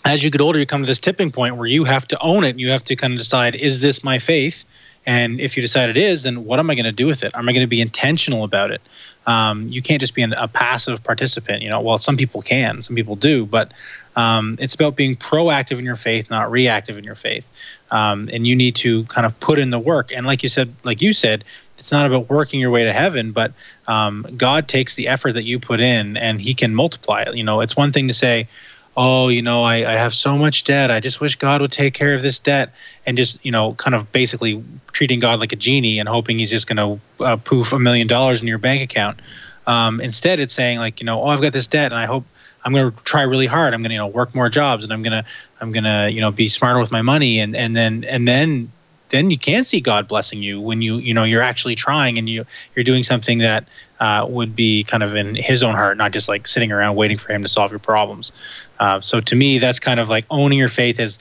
as 0.04 0.24
you 0.24 0.30
get 0.30 0.40
older, 0.40 0.58
you 0.58 0.66
come 0.66 0.82
to 0.82 0.86
this 0.86 0.98
tipping 0.98 1.30
point 1.30 1.56
where 1.56 1.66
you 1.66 1.84
have 1.84 2.06
to 2.08 2.20
own 2.20 2.44
it. 2.44 2.50
And 2.50 2.60
You 2.60 2.70
have 2.70 2.84
to 2.84 2.96
kind 2.96 3.12
of 3.12 3.18
decide, 3.18 3.54
is 3.54 3.80
this 3.80 4.02
my 4.02 4.18
faith? 4.18 4.64
And 5.04 5.40
if 5.40 5.56
you 5.56 5.62
decide 5.62 5.90
it 5.90 5.96
is, 5.96 6.22
then 6.22 6.44
what 6.44 6.60
am 6.60 6.70
I 6.70 6.74
going 6.74 6.84
to 6.84 6.92
do 6.92 7.06
with 7.06 7.22
it? 7.22 7.32
Am 7.34 7.48
I 7.48 7.52
going 7.52 7.62
to 7.62 7.68
be 7.68 7.80
intentional 7.80 8.44
about 8.44 8.70
it? 8.70 8.80
Um, 9.26 9.68
you 9.68 9.82
can't 9.82 10.00
just 10.00 10.14
be 10.14 10.22
an, 10.22 10.32
a 10.32 10.46
passive 10.46 11.02
participant. 11.02 11.62
You 11.62 11.70
know, 11.70 11.80
well, 11.80 11.98
some 11.98 12.16
people 12.16 12.40
can, 12.40 12.82
some 12.82 12.94
people 12.94 13.16
do, 13.16 13.44
but 13.44 13.72
um, 14.14 14.56
it's 14.60 14.74
about 14.74 14.94
being 14.94 15.16
proactive 15.16 15.78
in 15.78 15.84
your 15.84 15.96
faith, 15.96 16.30
not 16.30 16.50
reactive 16.50 16.98
in 16.98 17.04
your 17.04 17.14
faith. 17.16 17.44
Um, 17.90 18.30
and 18.32 18.46
you 18.46 18.54
need 18.54 18.76
to 18.76 19.04
kind 19.04 19.26
of 19.26 19.38
put 19.40 19.58
in 19.58 19.70
the 19.70 19.78
work. 19.78 20.12
And 20.12 20.24
like 20.24 20.42
you 20.42 20.48
said, 20.48 20.74
like 20.84 21.02
you 21.02 21.12
said, 21.12 21.44
it's 21.78 21.90
not 21.90 22.06
about 22.06 22.30
working 22.30 22.60
your 22.60 22.70
way 22.70 22.84
to 22.84 22.92
heaven, 22.92 23.32
but 23.32 23.52
um, 23.88 24.24
God 24.36 24.68
takes 24.68 24.94
the 24.94 25.08
effort 25.08 25.32
that 25.32 25.42
you 25.42 25.58
put 25.58 25.80
in, 25.80 26.16
and 26.16 26.40
He 26.40 26.54
can 26.54 26.76
multiply 26.76 27.22
it. 27.22 27.36
You 27.36 27.42
know, 27.42 27.60
it's 27.60 27.76
one 27.76 27.92
thing 27.92 28.06
to 28.06 28.14
say, 28.14 28.46
oh, 28.96 29.28
you 29.28 29.42
know, 29.42 29.62
I, 29.62 29.90
I 29.90 29.96
have 29.96 30.14
so 30.14 30.36
much 30.36 30.64
debt. 30.64 30.90
I 30.90 31.00
just 31.00 31.20
wish 31.20 31.36
God 31.36 31.60
would 31.60 31.72
take 31.72 31.94
care 31.94 32.14
of 32.14 32.22
this 32.22 32.38
debt. 32.38 32.72
And 33.06 33.16
just, 33.16 33.44
you 33.44 33.50
know, 33.50 33.74
kind 33.74 33.94
of 33.94 34.12
basically 34.12 34.62
treating 34.92 35.18
God 35.18 35.40
like 35.40 35.52
a 35.52 35.56
genie 35.56 35.98
and 35.98 36.08
hoping 36.08 36.38
he's 36.38 36.50
just 36.50 36.66
going 36.66 36.76
to 37.18 37.24
uh, 37.24 37.36
poof 37.36 37.72
a 37.72 37.78
million 37.78 38.06
dollars 38.06 38.40
in 38.40 38.46
your 38.46 38.58
bank 38.58 38.82
account. 38.82 39.20
Um, 39.66 40.00
instead, 40.00 40.40
it's 40.40 40.54
saying 40.54 40.78
like, 40.78 41.00
you 41.00 41.06
know, 41.06 41.22
oh, 41.22 41.28
I've 41.28 41.40
got 41.40 41.52
this 41.52 41.66
debt 41.66 41.92
and 41.92 41.98
I 41.98 42.06
hope 42.06 42.24
I'm 42.64 42.72
going 42.72 42.92
to 42.92 43.04
try 43.04 43.22
really 43.22 43.46
hard. 43.46 43.74
I'm 43.74 43.80
going 43.80 43.90
to, 43.90 43.94
you 43.94 44.00
know, 44.00 44.08
work 44.08 44.34
more 44.34 44.48
jobs 44.48 44.84
and 44.84 44.92
I'm 44.92 45.02
going 45.02 45.12
to, 45.12 45.24
I'm 45.60 45.72
going 45.72 45.84
to, 45.84 46.10
you 46.12 46.20
know, 46.20 46.30
be 46.30 46.48
smarter 46.48 46.78
with 46.78 46.90
my 46.90 47.02
money. 47.02 47.40
And, 47.40 47.56
and 47.56 47.74
then, 47.74 48.04
and 48.04 48.28
then, 48.28 48.70
then 49.12 49.30
you 49.30 49.38
can 49.38 49.64
see 49.64 49.80
God 49.80 50.08
blessing 50.08 50.42
you 50.42 50.60
when 50.60 50.82
you, 50.82 50.96
you 50.96 51.14
know, 51.14 51.22
you're 51.22 51.42
actually 51.42 51.74
trying 51.74 52.18
and 52.18 52.28
you, 52.28 52.44
you're 52.74 52.82
doing 52.82 53.02
something 53.02 53.38
that 53.38 53.68
uh, 54.00 54.26
would 54.28 54.56
be 54.56 54.82
kind 54.84 55.02
of 55.02 55.14
in 55.14 55.34
his 55.34 55.62
own 55.62 55.74
heart, 55.74 55.96
not 55.98 56.12
just 56.12 56.28
like 56.28 56.48
sitting 56.48 56.72
around 56.72 56.96
waiting 56.96 57.18
for 57.18 57.32
him 57.32 57.42
to 57.42 57.48
solve 57.48 57.70
your 57.70 57.78
problems. 57.78 58.32
Uh, 58.80 59.00
so 59.00 59.20
to 59.20 59.36
me, 59.36 59.58
that's 59.58 59.78
kind 59.78 60.00
of 60.00 60.08
like 60.08 60.24
owning 60.30 60.58
your 60.58 60.70
faith 60.70 60.98
as 60.98 61.18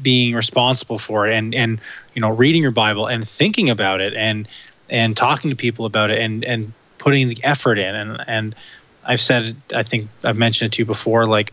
being 0.00 0.34
responsible 0.34 0.98
for 0.98 1.28
it 1.28 1.34
and, 1.34 1.54
and, 1.54 1.80
you 2.14 2.20
know, 2.20 2.30
reading 2.30 2.62
your 2.62 2.72
Bible 2.72 3.06
and 3.06 3.28
thinking 3.28 3.68
about 3.70 4.00
it 4.00 4.14
and, 4.14 4.48
and 4.88 5.16
talking 5.16 5.50
to 5.50 5.56
people 5.56 5.84
about 5.84 6.10
it 6.10 6.18
and, 6.18 6.44
and 6.44 6.72
putting 6.98 7.28
the 7.28 7.38
effort 7.44 7.78
in. 7.78 7.94
And, 7.94 8.24
and 8.26 8.54
I've 9.04 9.20
said, 9.20 9.54
I 9.74 9.82
think 9.82 10.08
I've 10.24 10.36
mentioned 10.36 10.72
it 10.72 10.76
to 10.76 10.82
you 10.82 10.86
before, 10.86 11.26
like 11.26 11.52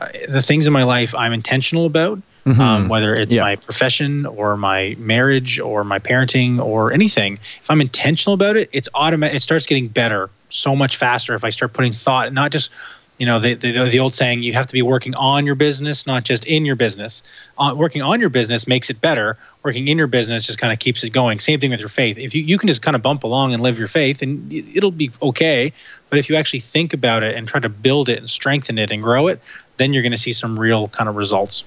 uh, 0.00 0.08
the 0.28 0.42
things 0.42 0.66
in 0.66 0.72
my 0.72 0.84
life 0.84 1.14
I'm 1.14 1.32
intentional 1.32 1.86
about, 1.86 2.20
um, 2.46 2.88
whether 2.88 3.12
it's 3.14 3.32
Yeah. 3.32 3.42
my 3.42 3.56
profession 3.56 4.26
or 4.26 4.56
my 4.56 4.96
marriage 4.98 5.60
or 5.60 5.84
my 5.84 5.98
parenting 5.98 6.58
or 6.58 6.92
anything. 6.92 7.38
If 7.62 7.70
I'm 7.70 7.80
intentional 7.80 8.34
about 8.34 8.56
it, 8.56 8.70
it's 8.72 8.88
automatic. 8.94 9.36
It 9.36 9.40
starts 9.40 9.66
getting 9.66 9.88
better 9.88 10.30
so 10.48 10.74
much 10.74 10.96
faster 10.96 11.34
if 11.34 11.44
I 11.44 11.50
start 11.50 11.72
putting 11.72 11.92
thought, 11.92 12.32
not 12.32 12.50
just 12.50 12.70
you 13.18 13.26
know 13.26 13.38
the, 13.38 13.52
the 13.52 13.72
the 13.90 13.98
old 13.98 14.14
saying 14.14 14.42
you 14.42 14.54
have 14.54 14.66
to 14.66 14.72
be 14.72 14.80
working 14.80 15.14
on 15.14 15.44
your 15.44 15.54
business 15.54 16.06
not 16.06 16.24
just 16.24 16.46
in 16.46 16.64
your 16.64 16.74
business 16.74 17.22
uh, 17.58 17.74
working 17.76 18.00
on 18.00 18.18
your 18.18 18.30
business 18.30 18.66
makes 18.66 18.88
it 18.88 18.98
better 19.02 19.36
working 19.62 19.88
in 19.88 19.98
your 19.98 20.06
business 20.06 20.46
just 20.46 20.58
kind 20.58 20.72
of 20.72 20.78
keeps 20.78 21.04
it 21.04 21.10
going 21.10 21.38
same 21.38 21.60
thing 21.60 21.68
with 21.68 21.80
your 21.80 21.90
faith 21.90 22.16
if 22.16 22.34
you, 22.34 22.42
you 22.42 22.56
can 22.56 22.66
just 22.66 22.80
kind 22.80 22.96
of 22.96 23.02
bump 23.02 23.22
along 23.22 23.52
and 23.52 23.62
live 23.62 23.78
your 23.78 23.88
faith 23.88 24.22
and 24.22 24.50
it'll 24.50 24.90
be 24.90 25.10
okay 25.20 25.70
but 26.08 26.18
if 26.18 26.30
you 26.30 26.34
actually 26.36 26.60
think 26.60 26.94
about 26.94 27.22
it 27.22 27.36
and 27.36 27.46
try 27.46 27.60
to 27.60 27.68
build 27.68 28.08
it 28.08 28.16
and 28.18 28.30
strengthen 28.30 28.78
it 28.78 28.90
and 28.90 29.02
grow 29.02 29.26
it 29.26 29.38
then 29.76 29.92
you're 29.92 30.02
going 30.02 30.12
to 30.12 30.16
see 30.18 30.32
some 30.32 30.58
real 30.58 30.88
kind 30.88 31.06
of 31.10 31.14
results 31.16 31.62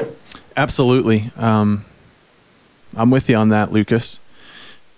Absolutely. 0.56 1.32
Um, 1.36 1.86
I'm 2.96 3.10
with 3.10 3.30
you 3.30 3.36
on 3.36 3.50
that, 3.50 3.72
Lucas. 3.72 4.20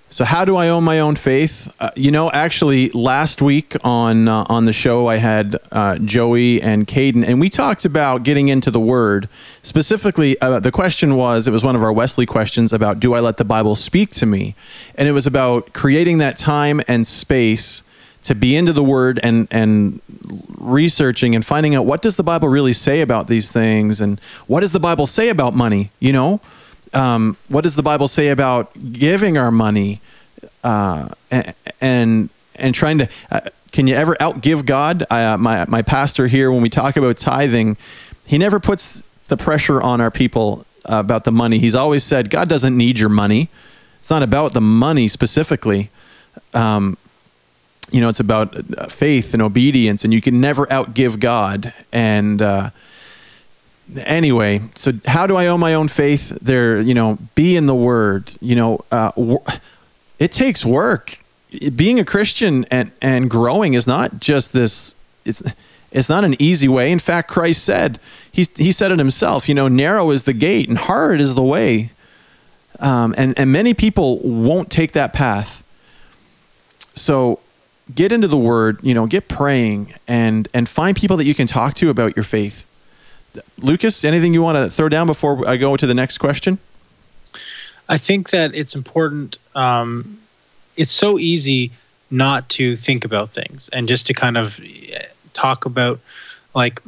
So, 0.10 0.24
how 0.24 0.46
do 0.46 0.56
I 0.56 0.70
own 0.70 0.84
my 0.84 1.00
own 1.00 1.16
faith? 1.16 1.74
Uh, 1.80 1.90
you 1.96 2.12
know, 2.12 2.30
actually, 2.32 2.90
last 2.92 3.42
week 3.42 3.76
on 3.84 4.28
uh, 4.28 4.46
on 4.48 4.66
the 4.66 4.72
show, 4.72 5.08
I 5.08 5.18
had 5.18 5.58
uh, 5.72 5.98
Joey 5.98 6.62
and 6.62 6.86
Caden, 6.86 7.28
and 7.28 7.40
we 7.40 7.50
talked 7.50 7.86
about 7.86 8.24
getting 8.24 8.48
into 8.48 8.70
the 8.70 8.80
Word. 8.80 9.28
Specifically, 9.62 10.40
uh, 10.42 10.60
the 10.60 10.72
question 10.72 11.16
was 11.16 11.48
it 11.48 11.52
was 11.52 11.64
one 11.64 11.76
of 11.76 11.82
our 11.82 11.92
Wesley 11.92 12.26
questions 12.26 12.72
about 12.72 13.00
do 13.00 13.14
I 13.14 13.20
let 13.20 13.38
the 13.38 13.46
Bible 13.46 13.76
speak 13.76 14.12
to 14.12 14.26
me, 14.26 14.56
and 14.94 15.08
it 15.08 15.12
was 15.12 15.26
about 15.26 15.74
creating 15.74 16.20
that 16.20 16.38
time 16.38 16.82
and 16.88 17.08
space 17.08 17.82
to 18.26 18.36
be 18.36 18.56
into 18.56 18.74
the 18.74 18.84
Word 18.84 19.20
and 19.24 19.48
and 19.52 20.02
researching 20.58 21.36
and 21.36 21.46
finding 21.46 21.76
out 21.76 21.86
what 21.86 22.02
does 22.02 22.16
the 22.16 22.24
Bible 22.24 22.48
really 22.48 22.74
say 22.74 23.02
about 23.02 23.28
these 23.28 23.52
things, 23.52 24.02
and 24.02 24.20
what 24.48 24.62
does 24.62 24.72
the 24.72 24.80
Bible 24.80 25.06
say 25.06 25.30
about 25.30 25.56
money? 25.56 25.92
You 26.00 26.14
know, 26.14 26.42
um, 26.94 27.38
what 27.50 27.64
does 27.64 27.76
the 27.76 27.84
Bible 27.84 28.08
say 28.08 28.30
about 28.30 28.92
giving 28.92 29.38
our 29.38 29.52
money 29.52 30.02
uh, 30.64 31.10
and, 31.80 32.30
and 32.56 32.74
trying 32.74 32.98
to? 33.00 33.10
Uh, 33.32 33.42
can 33.72 33.88
you 33.88 33.96
ever 33.96 34.16
outgive 34.16 34.66
God? 34.66 35.06
Uh, 35.10 35.38
my 35.38 35.66
my 35.66 35.82
pastor 35.84 36.28
here, 36.28 36.52
when 36.52 36.62
we 36.62 36.70
talk 36.70 36.98
about 36.98 37.18
tithing, 37.18 37.78
he 38.26 38.38
never 38.38 38.60
puts 38.60 39.04
the 39.28 39.38
pressure 39.38 39.82
on 39.82 40.02
our 40.02 40.12
people 40.12 40.66
about 40.86 41.26
the 41.26 41.32
money. 41.32 41.60
He's 41.60 41.76
always 41.76 42.04
said 42.04 42.30
God 42.30 42.50
doesn't 42.50 42.76
need 42.76 42.98
your 42.98 43.10
money. 43.10 43.50
It's 43.96 44.10
not 44.10 44.24
about 44.24 44.54
the 44.54 44.62
money 44.62 45.08
specifically. 45.08 45.90
Um, 46.54 46.98
you 47.92 48.02
know, 48.02 48.10
it's 48.10 48.20
about 48.20 48.56
uh, 48.78 48.88
faith 48.88 49.34
and 49.34 49.42
obedience, 49.42 50.04
and 50.04 50.14
you 50.14 50.22
can 50.22 50.42
never 50.42 50.66
outgive 50.68 51.20
God. 51.20 51.74
And 51.92 52.42
uh, 52.42 52.72
anyway, 53.98 54.62
so 54.76 54.94
how 55.06 55.28
do 55.28 55.36
I 55.36 55.48
own 55.48 55.60
my 55.60 55.74
own 55.74 55.88
faith? 55.88 56.30
There, 56.42 56.82
you 56.82 56.94
know, 56.94 57.18
be 57.36 57.56
in 57.56 57.68
the 57.68 57.76
Word. 57.76 58.34
You 58.42 58.56
know, 58.56 58.86
uh, 58.92 59.12
it 60.20 60.32
takes 60.32 60.66
work. 60.66 61.20
Being 61.76 62.00
a 62.00 62.06
Christian 62.06 62.66
and 62.66 62.92
and 63.02 63.30
growing 63.30 63.76
is 63.76 63.88
not 63.88 64.20
just 64.20 64.52
this. 64.52 64.94
It's 65.24 65.42
it's 65.92 66.10
not 66.10 66.26
an 66.26 66.36
easy 66.40 66.68
way. 66.68 66.92
In 66.92 67.00
fact, 67.00 67.30
Christ 67.30 67.64
said 67.64 68.00
he 68.30 68.48
he 68.58 68.72
said 68.72 68.92
it 68.92 69.00
himself. 69.00 69.48
You 69.48 69.56
know, 69.56 69.68
narrow 69.68 70.12
is 70.12 70.24
the 70.24 70.34
gate 70.34 70.68
and 70.68 70.78
hard 70.78 71.22
is 71.22 71.36
the 71.36 71.44
way. 71.44 71.92
Um, 72.80 73.16
and 73.18 73.38
and 73.38 73.52
many 73.52 73.74
people 73.74 74.20
won't 74.20 74.70
take 74.70 74.92
that 74.94 75.14
path. 75.14 75.64
So 76.96 77.40
get 77.94 78.12
into 78.12 78.28
the 78.28 78.38
word, 78.38 78.80
you 78.82 78.94
know, 78.94 79.06
get 79.06 79.28
praying 79.28 79.94
and 80.08 80.48
and 80.54 80.68
find 80.68 80.96
people 80.96 81.18
that 81.18 81.26
you 81.26 81.36
can 81.36 81.48
talk 81.48 81.76
to 81.76 81.90
about 81.90 82.16
your 82.16 82.24
faith. 82.24 82.66
Lucas, 83.58 84.04
anything 84.04 84.34
you 84.34 84.42
want 84.42 84.58
to 84.58 84.70
throw 84.70 84.90
down 84.90 85.08
before 85.08 85.48
I 85.48 85.58
go 85.58 85.76
to 85.76 85.86
the 85.86 85.94
next 85.94 86.18
question? 86.18 86.58
I 87.88 87.98
think 87.98 88.30
that 88.32 88.56
it's 88.56 88.76
important. 88.76 89.38
Um, 89.54 90.20
it's 90.78 90.92
so 90.92 91.20
easy 91.20 91.72
not 92.10 92.48
to 92.50 92.76
think 92.76 93.06
about 93.06 93.32
things 93.32 93.70
and 93.72 93.88
just 93.88 94.08
to 94.08 94.14
kind 94.14 94.38
of 94.38 94.60
eh, 94.60 95.06
talk 95.34 95.66
about, 95.66 96.00
like, 96.54 96.82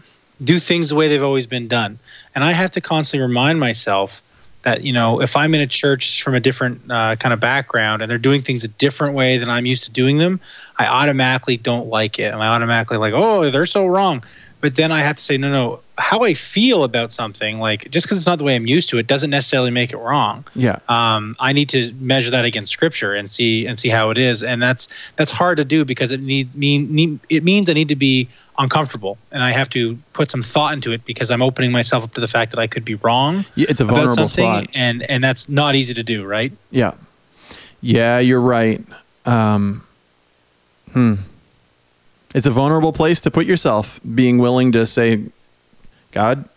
do 0.43 0.60
things 0.60 0.89
the 0.89 0.95
way 0.95 1.07
they've 1.07 1.23
always 1.23 1.47
been 1.47 1.67
done. 1.67 1.99
And 2.33 2.43
I 2.43 2.51
have 2.51 2.71
to 2.71 2.81
constantly 2.81 3.27
remind 3.27 3.60
myself 3.60 4.21
that, 4.67 4.84
you 4.84 4.91
know, 4.91 5.21
if 5.21 5.38
I'm 5.38 5.56
in 5.56 5.62
a 5.62 5.67
church 5.67 6.21
from 6.21 6.36
a 6.36 6.41
different 6.41 6.91
uh, 6.91 7.15
kind 7.15 7.32
of 7.32 7.39
background 7.39 8.01
and 8.01 8.12
they're 8.12 8.17
doing 8.17 8.41
things 8.41 8.65
a 8.65 8.67
different 8.67 9.15
way 9.15 9.38
than 9.38 9.49
I'm 9.49 9.65
used 9.65 9.86
to 9.86 9.91
doing 9.91 10.17
them, 10.17 10.41
I 10.77 10.88
automatically 10.88 11.56
don't 11.56 11.88
like 11.88 12.19
it. 12.19 12.34
And 12.34 12.43
I 12.43 12.47
automatically 12.47 12.97
like, 12.97 13.13
oh, 13.15 13.49
they're 13.49 13.65
so 13.65 13.88
wrong. 13.88 14.25
But 14.60 14.75
then 14.75 14.91
I 14.91 15.03
have 15.03 15.15
to 15.15 15.23
say, 15.23 15.38
no, 15.38 15.49
no, 15.49 15.80
how 15.99 16.23
I 16.23 16.33
feel 16.36 16.83
about 16.83 17.12
something, 17.12 17.60
like 17.60 17.89
just 17.89 18.05
because 18.05 18.17
it's 18.19 18.27
not 18.27 18.38
the 18.38 18.43
way 18.43 18.55
I'm 18.55 18.67
used 18.67 18.89
to 18.89 18.97
it, 18.99 19.07
doesn't 19.07 19.29
necessarily 19.31 19.71
make 19.71 19.91
it 19.91 19.97
wrong 19.97 20.45
Yeah. 20.55 20.79
um, 20.89 21.36
I 21.39 21.53
need 21.53 21.69
to 21.69 21.91
measure 21.99 22.29
that 22.31 22.45
against 22.45 22.71
scripture 22.71 23.13
and 23.15 23.29
see 23.31 23.65
and 23.65 23.79
see 23.79 23.89
how 23.89 24.10
it 24.12 24.17
is, 24.17 24.43
and 24.43 24.62
that's 24.62 24.88
that's 25.15 25.31
hard 25.31 25.57
to 25.57 25.65
do 25.65 25.86
because 25.86 26.12
it 26.12 26.21
need 26.21 26.53
mean 26.55 26.93
need, 26.93 27.19
it 27.29 27.43
means 27.43 27.69
I 27.69 27.73
need 27.73 27.88
to 27.89 27.95
be 27.95 28.27
uncomfortable 28.60 29.19
and 29.31 29.43
I 29.43 29.51
have 29.51 29.69
to 29.69 29.97
put 30.13 30.31
some 30.31 30.41
thought 30.41 30.73
into 30.73 30.91
it 30.91 31.05
because 31.05 31.29
I'm 31.29 31.43
opening 31.43 31.71
myself 31.71 32.03
up 32.03 32.13
to 32.15 32.21
the 32.21 32.27
fact 32.27 32.49
that 32.51 32.60
I 32.60 32.65
could 32.65 32.83
be 32.83 32.95
wrong 32.95 33.45
Yeah, 33.53 33.67
it's 33.69 33.81
a 33.81 33.86
vulnerable 33.86 34.27
spot. 34.29 34.67
and 34.73 35.03
and 35.10 35.23
that's 35.23 35.47
not 35.47 35.75
easy 35.75 35.93
to 35.93 36.03
do, 36.03 36.25
right? 36.25 36.51
Yeah. 36.71 36.93
Yeah, 37.81 38.17
you're 38.17 38.41
right. 38.41 38.83
Um, 39.25 39.83
hmm. 40.91 41.15
It's 42.33 42.45
a 42.47 42.51
vulnerable 42.51 42.91
place 42.93 43.21
to 43.21 43.31
put 43.31 43.45
yourself, 43.45 43.99
being 44.15 44.38
willing 44.39 44.71
to 44.73 44.86
say, 44.86 45.21
God, 46.12 46.48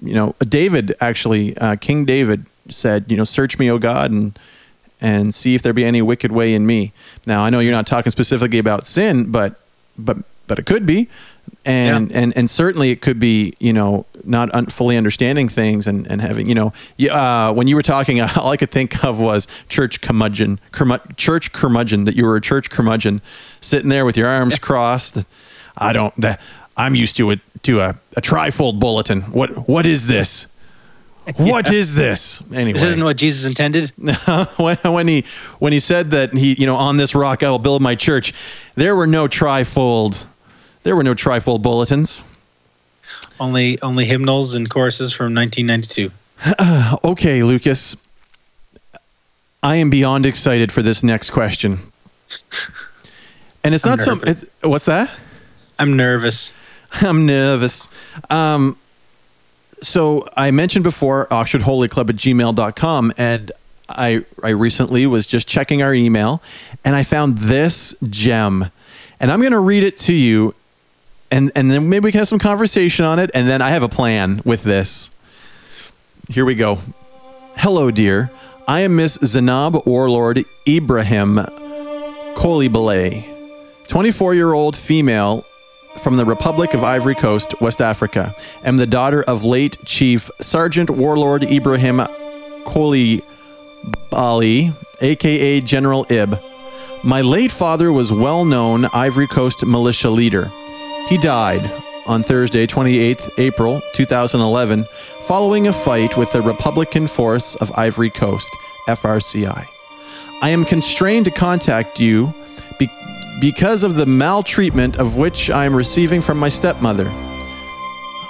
you 0.00 0.14
know, 0.14 0.34
David 0.40 0.94
actually, 1.00 1.56
uh, 1.58 1.76
King 1.76 2.04
David 2.04 2.46
said, 2.68 3.04
you 3.08 3.16
know, 3.16 3.24
search 3.24 3.58
me, 3.58 3.70
O 3.70 3.78
God, 3.78 4.10
and 4.10 4.38
and 5.00 5.34
see 5.34 5.54
if 5.54 5.62
there 5.62 5.72
be 5.72 5.84
any 5.84 6.00
wicked 6.00 6.30
way 6.30 6.54
in 6.54 6.64
me. 6.64 6.92
Now, 7.26 7.42
I 7.42 7.50
know 7.50 7.58
you're 7.58 7.72
not 7.72 7.86
talking 7.86 8.10
specifically 8.10 8.58
about 8.58 8.84
sin, 8.86 9.30
but 9.30 9.60
but 9.98 10.18
but 10.46 10.58
it 10.58 10.66
could 10.66 10.86
be. 10.86 11.08
and 11.64 12.12
and 12.12 12.36
and 12.36 12.48
certainly 12.50 12.90
it 12.90 13.00
could 13.00 13.18
be 13.18 13.54
you 13.58 13.72
know 13.72 14.06
not 14.24 14.52
un- 14.54 14.66
fully 14.66 14.96
understanding 14.96 15.48
things 15.48 15.86
and 15.88 16.06
and 16.06 16.20
having 16.20 16.48
you 16.48 16.54
know 16.54 16.72
uh, 17.10 17.52
when 17.52 17.66
you 17.66 17.74
were 17.76 17.82
talking 17.82 18.20
all 18.36 18.50
I 18.50 18.56
could 18.56 18.70
think 18.70 19.04
of 19.04 19.18
was 19.20 19.46
church 19.68 20.00
curmudgeon 20.00 20.60
curmu- 20.72 21.16
church 21.16 21.52
curmudgeon 21.52 22.04
that 22.04 22.14
you 22.16 22.24
were 22.26 22.36
a 22.36 22.40
church 22.40 22.70
curmudgeon 22.70 23.20
sitting 23.60 23.88
there 23.88 24.04
with 24.04 24.16
your 24.16 24.28
arms 24.28 24.58
crossed 24.58 25.24
I 25.76 25.92
don't 25.92 26.14
that, 26.20 26.40
I'm 26.76 26.94
used 26.94 27.16
to 27.16 27.30
it 27.30 27.40
to 27.62 27.80
a, 27.80 27.90
a 28.16 28.20
trifold 28.20 28.80
bulletin 28.80 29.22
what 29.22 29.68
what 29.68 29.86
is 29.86 30.06
this 30.06 30.52
what 31.36 31.72
is 31.72 31.94
this 31.94 32.42
anyway 32.52 32.72
This 32.72 32.82
isn't 32.82 33.04
what 33.04 33.16
Jesus 33.16 33.44
intended. 33.44 33.90
when, 34.56 34.76
when 34.78 35.08
he 35.08 35.24
when 35.60 35.72
he 35.72 35.78
said 35.78 36.10
that 36.10 36.32
he 36.32 36.54
you 36.58 36.66
know 36.66 36.74
on 36.76 36.96
this 36.96 37.14
rock 37.14 37.42
I 37.42 37.50
will 37.50 37.60
build 37.60 37.80
my 37.80 37.94
church, 37.94 38.34
there 38.74 38.96
were 38.96 39.06
no 39.06 39.28
trifold, 39.28 40.26
there 40.82 40.96
were 40.96 41.04
no 41.04 41.14
trifold 41.14 41.62
bulletins. 41.62 42.20
Only 43.38 43.80
only 43.82 44.04
hymnals 44.04 44.54
and 44.54 44.68
choruses 44.68 45.12
from 45.14 45.34
1992. 45.34 46.10
Okay, 47.04 47.44
Lucas, 47.44 47.96
I 49.62 49.76
am 49.76 49.90
beyond 49.90 50.26
excited 50.26 50.72
for 50.72 50.82
this 50.82 51.04
next 51.04 51.30
question, 51.30 51.78
and 53.64 53.74
it's 53.74 53.86
I'm 53.86 53.90
not 53.90 54.00
some. 54.00 54.24
It's, 54.26 54.44
what's 54.60 54.86
that? 54.86 55.08
I'm 55.78 55.96
nervous. 55.96 56.52
I'm 57.00 57.26
nervous. 57.26 57.88
Um, 58.30 58.76
so 59.80 60.28
I 60.36 60.50
mentioned 60.50 60.84
before 60.84 61.26
oxfordholyclub 61.26 62.10
at 62.10 62.16
gmail.com 62.16 63.12
and 63.16 63.52
I, 63.88 64.24
I 64.42 64.50
recently 64.50 65.06
was 65.06 65.26
just 65.26 65.48
checking 65.48 65.82
our 65.82 65.92
email 65.92 66.42
and 66.84 66.94
I 66.94 67.02
found 67.02 67.38
this 67.38 67.94
gem 68.08 68.70
and 69.18 69.30
I'm 69.30 69.40
going 69.40 69.52
to 69.52 69.58
read 69.58 69.82
it 69.82 69.96
to 69.98 70.14
you 70.14 70.54
and, 71.30 71.50
and 71.54 71.70
then 71.70 71.88
maybe 71.88 72.04
we 72.04 72.12
can 72.12 72.20
have 72.20 72.28
some 72.28 72.38
conversation 72.38 73.04
on 73.04 73.18
it 73.18 73.30
and 73.34 73.48
then 73.48 73.60
I 73.60 73.70
have 73.70 73.82
a 73.82 73.88
plan 73.88 74.40
with 74.44 74.62
this. 74.62 75.10
Here 76.28 76.44
we 76.44 76.54
go. 76.54 76.78
Hello, 77.56 77.90
dear. 77.90 78.30
I 78.68 78.80
am 78.80 78.96
Miss 78.96 79.18
Zanab 79.18 79.84
Warlord 79.84 80.44
Ibrahim 80.68 81.36
Coulibaly, 82.34 83.26
24 83.88 84.34
year 84.34 84.52
old 84.52 84.76
female 84.76 85.44
from 85.98 86.16
the 86.16 86.24
Republic 86.24 86.74
of 86.74 86.82
Ivory 86.84 87.14
Coast, 87.14 87.60
West 87.60 87.80
Africa. 87.80 88.34
Am 88.64 88.76
the 88.76 88.86
daughter 88.86 89.22
of 89.22 89.44
late 89.44 89.76
Chief 89.84 90.30
Sergeant 90.40 90.90
Warlord 90.90 91.44
Ibrahim 91.44 91.98
Coulibaly, 92.64 93.22
aka 95.00 95.60
General 95.60 96.06
Ib. 96.10 96.38
My 97.04 97.20
late 97.20 97.50
father 97.52 97.92
was 97.92 98.12
well 98.12 98.44
known 98.44 98.86
Ivory 98.92 99.26
Coast 99.26 99.66
militia 99.66 100.10
leader. 100.10 100.50
He 101.08 101.18
died 101.18 101.70
on 102.06 102.22
Thursday, 102.22 102.66
28th 102.66 103.30
April 103.38 103.82
2011, 103.92 104.84
following 105.22 105.66
a 105.66 105.72
fight 105.72 106.16
with 106.16 106.32
the 106.32 106.42
Republican 106.42 107.06
Force 107.06 107.54
of 107.56 107.72
Ivory 107.76 108.10
Coast, 108.10 108.50
FRCI. 108.86 109.66
I 110.42 110.50
am 110.50 110.64
constrained 110.64 111.26
to 111.26 111.30
contact 111.30 112.00
you 112.00 112.34
because 113.42 113.82
of 113.82 113.96
the 113.96 114.06
maltreatment 114.06 114.96
of 114.98 115.16
which 115.16 115.50
I 115.50 115.64
am 115.64 115.74
receiving 115.74 116.22
from 116.22 116.38
my 116.38 116.48
stepmother. 116.48 117.08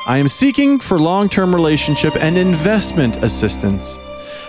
I 0.07 0.17
am 0.17 0.27
seeking 0.27 0.79
for 0.81 0.99
long 0.99 1.29
term 1.29 1.55
relationship 1.55 2.17
and 2.17 2.39
investment 2.39 3.19
assistance. 3.23 3.99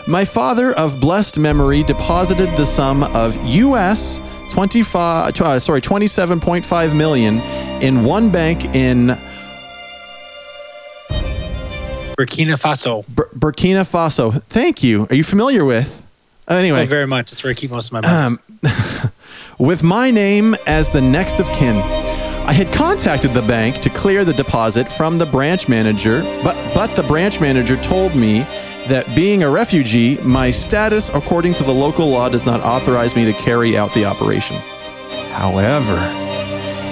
My 0.07 0.23
father 0.23 0.71
of 0.73 1.01
blessed 1.01 1.37
memory 1.37 1.83
deposited 1.83 2.49
the 2.55 2.65
sum 2.65 3.03
of 3.03 3.35
US 3.45 4.21
25 4.51 5.35
uh, 5.41 5.59
sorry 5.59 5.81
27.5 5.81 6.95
million 6.95 7.39
in 7.83 8.05
one 8.05 8.31
bank 8.31 8.63
in 8.73 9.07
Burkina 12.17 12.57
Faso. 12.57 13.05
Bur- 13.07 13.29
Burkina 13.35 13.83
Faso. 13.83 14.41
Thank 14.43 14.81
you. 14.81 15.07
Are 15.09 15.15
you 15.15 15.25
familiar 15.25 15.65
with? 15.65 16.05
Anyway, 16.47 16.83
Oh, 16.83 16.85
very 16.85 17.07
much. 17.07 17.31
That's 17.31 17.43
where 17.43 17.51
I 17.51 17.53
keep 17.53 17.71
most 17.71 17.87
of 17.87 17.93
my 17.93 18.01
money. 18.01 18.37
Um, 18.63 19.11
with 19.63 19.81
my 19.81 20.11
name 20.11 20.53
as 20.65 20.89
the 20.89 20.99
next 20.99 21.39
of 21.39 21.47
kin. 21.53 21.77
I 22.45 22.51
had 22.51 22.73
contacted 22.73 23.33
the 23.33 23.41
bank 23.41 23.79
to 23.79 23.89
clear 23.89 24.25
the 24.25 24.33
deposit 24.33 24.91
from 24.91 25.17
the 25.17 25.25
branch 25.25 25.69
manager, 25.69 26.21
but 26.43 26.57
but 26.73 26.97
the 26.97 27.03
branch 27.03 27.39
manager 27.39 27.77
told 27.77 28.13
me 28.13 28.39
that 28.89 29.05
being 29.15 29.41
a 29.41 29.49
refugee, 29.49 30.17
my 30.21 30.51
status 30.51 31.07
according 31.13 31.53
to 31.53 31.63
the 31.63 31.71
local 31.71 32.09
law 32.09 32.27
does 32.27 32.45
not 32.45 32.59
authorize 32.59 33.15
me 33.15 33.23
to 33.23 33.31
carry 33.31 33.77
out 33.77 33.93
the 33.93 34.03
operation. 34.03 34.57
However, 35.31 35.97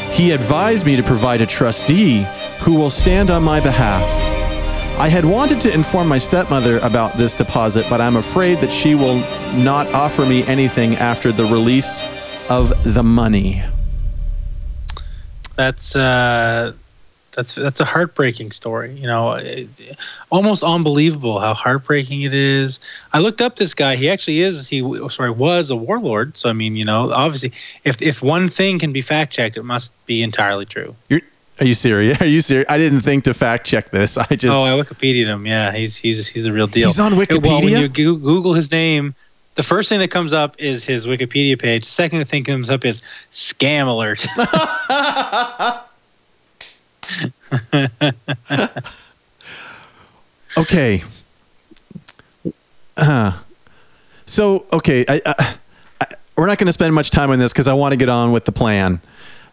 he 0.10 0.32
advised 0.32 0.86
me 0.86 0.96
to 0.96 1.04
provide 1.04 1.42
a 1.42 1.46
trustee 1.46 2.26
who 2.62 2.76
will 2.76 2.90
stand 2.90 3.30
on 3.30 3.44
my 3.44 3.60
behalf. 3.60 4.08
I 4.98 5.10
had 5.10 5.26
wanted 5.26 5.60
to 5.62 5.74
inform 5.74 6.08
my 6.08 6.20
stepmother 6.20 6.78
about 6.78 7.18
this 7.18 7.34
deposit, 7.34 7.86
but 7.90 8.00
I'm 8.00 8.16
afraid 8.16 8.60
that 8.60 8.72
she 8.72 8.96
will 8.96 9.20
not 9.56 9.88
offer 9.94 10.26
me 10.26 10.46
anything 10.46 10.96
after 10.96 11.34
the 11.34 11.44
release 11.44 12.02
of 12.50 12.94
the 12.94 13.04
money. 13.04 13.64
that's 15.56 15.96
uh, 15.96 16.74
that's 17.36 17.56
that's 17.56 17.80
a 17.80 17.86
heartbreaking 17.86 18.52
story. 18.52 18.94
You 18.94 19.08
know, 19.08 19.34
it, 19.34 19.70
almost 20.32 20.64
unbelievable 20.64 21.40
how 21.40 21.54
heartbreaking 21.54 22.24
it 22.24 22.34
is. 22.34 22.80
I 23.14 23.20
looked 23.20 23.42
up 23.42 23.56
this 23.56 23.74
guy. 23.74 23.96
He 23.96 24.10
actually 24.10 24.42
is. 24.42 24.68
He 24.68 24.82
sorry 25.10 25.30
was 25.30 25.70
a 25.70 25.76
warlord. 25.76 26.36
So 26.36 26.50
I 26.50 26.54
mean, 26.54 26.76
you 26.76 26.86
know, 26.86 27.12
obviously, 27.12 27.54
if 27.84 28.02
if 28.02 28.22
one 28.22 28.50
thing 28.50 28.80
can 28.80 28.92
be 28.92 29.02
fact 29.02 29.34
checked, 29.34 29.56
it 29.58 29.64
must 29.64 29.94
be 30.06 30.22
entirely 30.22 30.66
true. 30.66 30.96
You're, 31.10 31.22
are 31.60 31.66
you 31.66 31.76
serious? 31.76 32.20
Are 32.22 32.26
you 32.26 32.42
serious? 32.42 32.66
I 32.70 32.78
didn't 32.80 33.02
think 33.02 33.24
to 33.26 33.34
fact 33.36 33.68
check 33.68 33.92
this. 33.92 34.18
I 34.18 34.26
just 34.36 34.46
oh, 34.58 34.64
I 34.64 34.84
Wikipedia'd 34.84 35.28
him. 35.28 35.46
Yeah, 35.46 35.72
he's 35.72 35.96
he's 35.96 36.28
he's 36.28 36.46
a 36.48 36.52
real 36.52 36.68
deal. 36.68 36.88
He's 36.88 37.00
on 37.00 37.16
Well, 37.16 37.20
when 37.20 37.28
Wikipedia? 37.28 37.98
you 37.98 38.18
Google 38.18 38.54
his 38.56 38.72
name, 38.72 39.14
the 39.56 39.64
first 39.64 39.90
thing 39.90 40.00
that 40.00 40.10
comes 40.10 40.34
up 40.34 40.56
is 40.60 40.86
his 40.86 41.06
Wikipedia 41.06 41.60
page. 41.60 41.86
The 41.86 41.92
second 41.92 42.26
thing 42.26 42.44
that 42.44 42.52
comes 42.52 42.70
up 42.70 42.86
is 42.86 43.02
scam 43.32 43.88
alert. 43.88 44.28
okay. 50.58 51.04
Uh, 52.96 53.40
so 54.26 54.66
okay, 54.72 55.06
I, 55.08 55.22
I, 55.26 55.56
I, 56.00 56.08
we're 56.38 56.48
not 56.48 56.58
going 56.58 56.68
to 56.68 56.74
spend 56.74 56.94
much 56.94 57.12
time 57.12 57.32
on 57.32 57.40
this 57.40 57.52
because 57.52 57.68
I 57.68 57.74
want 57.74 57.94
to 57.94 57.98
get 57.98 58.10
on 58.10 58.32
with 58.32 58.46
the 58.46 58.52
plan. 58.52 59.02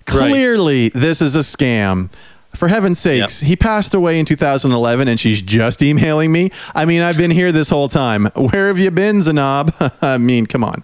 Right. 0.09 0.31
Clearly, 0.31 0.91
this 0.91 1.21
is 1.21 1.35
a 1.35 1.41
scam. 1.41 2.11
For 2.55 2.67
heaven's 2.69 2.99
sakes, 2.99 3.41
he 3.41 3.55
passed 3.57 3.95
away 3.95 4.19
in 4.19 4.25
2011 4.27 5.07
and 5.07 5.21
she's 5.21 5.41
just 5.43 5.81
emailing 5.83 6.33
me. 6.33 6.51
I 6.75 6.87
mean, 6.87 7.03
I've 7.03 7.17
been 7.19 7.31
here 7.31 7.53
this 7.53 7.71
whole 7.71 7.89
time. 7.89 8.27
Where 8.35 8.67
have 8.69 8.79
you 8.79 8.91
been, 8.91 9.19
Zanab? 9.19 9.73
I 10.03 10.19
mean, 10.19 10.47
come 10.47 10.65
on. 10.65 10.83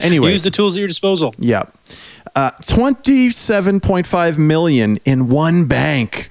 Anyway, 0.00 0.32
Use 0.32 0.42
the 0.42 0.50
tools 0.50 0.74
at 0.74 0.78
your 0.80 0.88
disposal. 0.88 1.34
yeah. 1.38 1.64
Uh, 2.34 2.50
27.5 2.62 4.38
million 4.38 4.98
in 5.04 5.28
one 5.28 5.66
bank. 5.66 6.30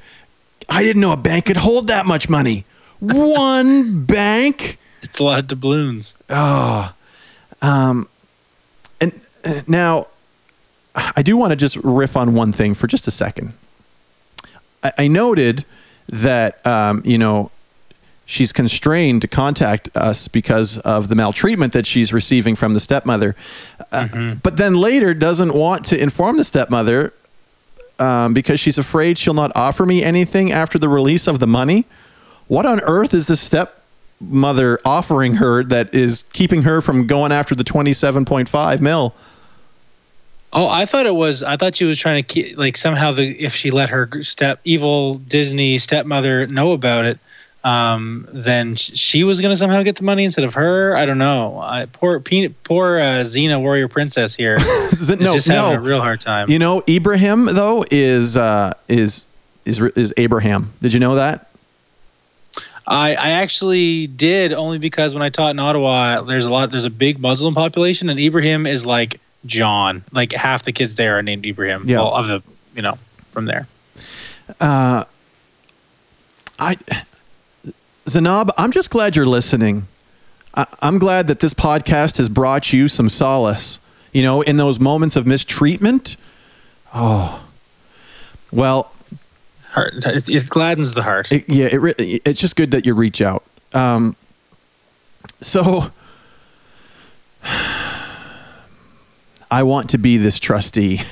I 0.67 0.83
didn't 0.83 1.01
know 1.01 1.11
a 1.11 1.17
bank 1.17 1.45
could 1.45 1.57
hold 1.57 1.87
that 1.87 2.05
much 2.05 2.27
money. 2.29 2.65
One 2.99 4.03
bank? 4.05 4.77
It's 5.01 5.19
a 5.19 5.23
lot 5.23 5.39
of 5.39 5.47
doubloons. 5.47 6.13
Oh. 6.29 6.93
Um, 7.61 8.07
and 8.99 9.19
uh, 9.43 9.61
now, 9.67 10.07
I 10.95 11.21
do 11.23 11.35
want 11.35 11.49
to 11.51 11.55
just 11.55 11.77
riff 11.77 12.15
on 12.15 12.35
one 12.35 12.51
thing 12.51 12.73
for 12.75 12.85
just 12.87 13.07
a 13.07 13.11
second. 13.11 13.53
I, 14.83 14.91
I 14.99 15.07
noted 15.07 15.65
that, 16.07 16.65
um, 16.65 17.01
you 17.05 17.17
know, 17.17 17.51
she's 18.25 18.53
constrained 18.53 19.21
to 19.21 19.27
contact 19.27 19.89
us 19.95 20.27
because 20.27 20.77
of 20.79 21.09
the 21.09 21.15
maltreatment 21.15 21.73
that 21.73 21.85
she's 21.85 22.13
receiving 22.13 22.55
from 22.55 22.73
the 22.73 22.79
stepmother. 22.79 23.35
Uh, 23.91 24.35
But 24.41 24.57
then 24.57 24.75
later 24.75 25.13
doesn't 25.13 25.53
want 25.53 25.85
to 25.87 26.01
inform 26.01 26.37
the 26.37 26.43
stepmother 26.43 27.13
um, 27.99 28.33
because 28.33 28.59
she's 28.59 28.77
afraid 28.77 29.17
she'll 29.17 29.33
not 29.33 29.51
offer 29.55 29.85
me 29.85 30.03
anything 30.03 30.51
after 30.51 30.79
the 30.79 30.87
release 30.89 31.27
of 31.27 31.39
the 31.39 31.47
money. 31.47 31.85
What 32.47 32.65
on 32.65 32.79
earth 32.81 33.13
is 33.13 33.27
the 33.27 33.35
stepmother 33.37 34.79
offering 34.85 35.35
her 35.35 35.63
that 35.65 35.93
is 35.93 36.23
keeping 36.33 36.63
her 36.63 36.81
from 36.81 37.07
going 37.07 37.31
after 37.31 37.53
the 37.55 37.63
27.5 37.63 38.81
mil? 38.81 39.13
Oh, 40.53 40.67
I 40.67 40.85
thought 40.85 41.05
it 41.05 41.15
was. 41.15 41.43
I 41.43 41.55
thought 41.55 41.75
she 41.75 41.85
was 41.85 41.97
trying 41.97 42.23
to 42.23 42.27
keep 42.27 42.57
like 42.57 42.75
somehow 42.75 43.13
the 43.13 43.23
if 43.23 43.55
she 43.55 43.71
let 43.71 43.89
her 43.89 44.23
step 44.23 44.59
evil 44.65 45.15
Disney 45.15 45.77
stepmother 45.77 46.47
know 46.47 46.71
about 46.71 47.05
it, 47.05 47.19
um, 47.63 48.27
then 48.33 48.75
she 48.75 49.23
was 49.23 49.39
gonna 49.39 49.55
somehow 49.55 49.83
get 49.83 49.95
the 49.95 50.03
money 50.03 50.25
instead 50.25 50.43
of 50.43 50.55
her. 50.55 50.95
I 50.95 51.05
don't 51.05 51.19
know. 51.19 51.57
I, 51.59 51.85
poor 51.85 52.19
poor 52.19 52.99
uh, 52.99 53.23
Xena 53.23 53.61
warrior 53.61 53.87
princess 53.87 54.35
here 54.35 54.55
is 54.59 55.09
no, 55.09 55.35
just 55.35 55.47
having 55.47 55.77
a 55.77 55.81
real 55.81 56.01
hard 56.01 56.19
time. 56.19 56.49
You 56.49 56.59
know, 56.59 56.83
Ibrahim 56.87 57.45
though 57.45 57.85
is 57.89 58.35
uh, 58.35 58.73
is 58.89 59.25
is 59.63 59.79
is 59.79 60.13
Abraham. 60.17 60.73
Did 60.81 60.91
you 60.91 60.99
know 60.99 61.15
that? 61.15 61.47
I, 62.87 63.15
I 63.15 63.29
actually 63.29 64.07
did 64.07 64.51
only 64.51 64.79
because 64.79 65.13
when 65.13 65.21
I 65.21 65.29
taught 65.29 65.51
in 65.51 65.59
Ottawa, 65.59 66.23
there's 66.23 66.45
a 66.45 66.49
lot. 66.49 66.71
There's 66.71 66.83
a 66.83 66.89
big 66.89 67.19
Muslim 67.19 67.53
population, 67.53 68.09
and 68.09 68.19
Ibrahim 68.19 68.65
is 68.65 68.85
like 68.85 69.21
John. 69.45 70.03
Like 70.11 70.31
half 70.33 70.63
the 70.63 70.71
kids 70.71 70.95
there 70.95 71.17
are 71.17 71.21
named 71.23 71.45
Ibrahim. 71.45 71.83
Yeah. 71.87 71.97
Well, 71.97 72.13
of 72.13 72.27
the 72.27 72.43
you 72.75 72.81
know 72.81 72.97
from 73.31 73.45
there. 73.45 73.67
Uh, 74.59 75.05
I, 76.59 76.77
Zanab, 78.05 78.49
I'm 78.57 78.71
just 78.71 78.89
glad 78.89 79.15
you're 79.15 79.25
listening. 79.25 79.87
I, 80.53 80.65
I'm 80.81 80.99
glad 80.99 81.27
that 81.27 81.39
this 81.39 81.53
podcast 81.53 82.17
has 82.17 82.27
brought 82.29 82.73
you 82.73 82.87
some 82.87 83.09
solace. 83.09 83.79
You 84.13 84.23
know, 84.23 84.41
in 84.41 84.57
those 84.57 84.79
moments 84.79 85.15
of 85.15 85.25
mistreatment. 85.25 86.17
Oh, 86.93 87.45
well, 88.51 88.91
Heart, 89.69 89.93
it, 90.05 90.27
it 90.27 90.49
gladdens 90.49 90.93
the 90.93 91.01
heart. 91.01 91.31
it, 91.31 91.45
yeah, 91.47 91.67
it, 91.67 91.77
re- 91.77 91.93
it's 91.97 92.41
just 92.41 92.57
good 92.57 92.71
that 92.71 92.85
you 92.85 92.93
reach 92.93 93.21
out. 93.21 93.45
Um, 93.73 94.17
so, 95.39 95.91
I 99.51 99.63
want 99.63 99.89
to 99.91 99.97
be 99.97 100.17
this 100.17 100.39
trustee. 100.39 101.01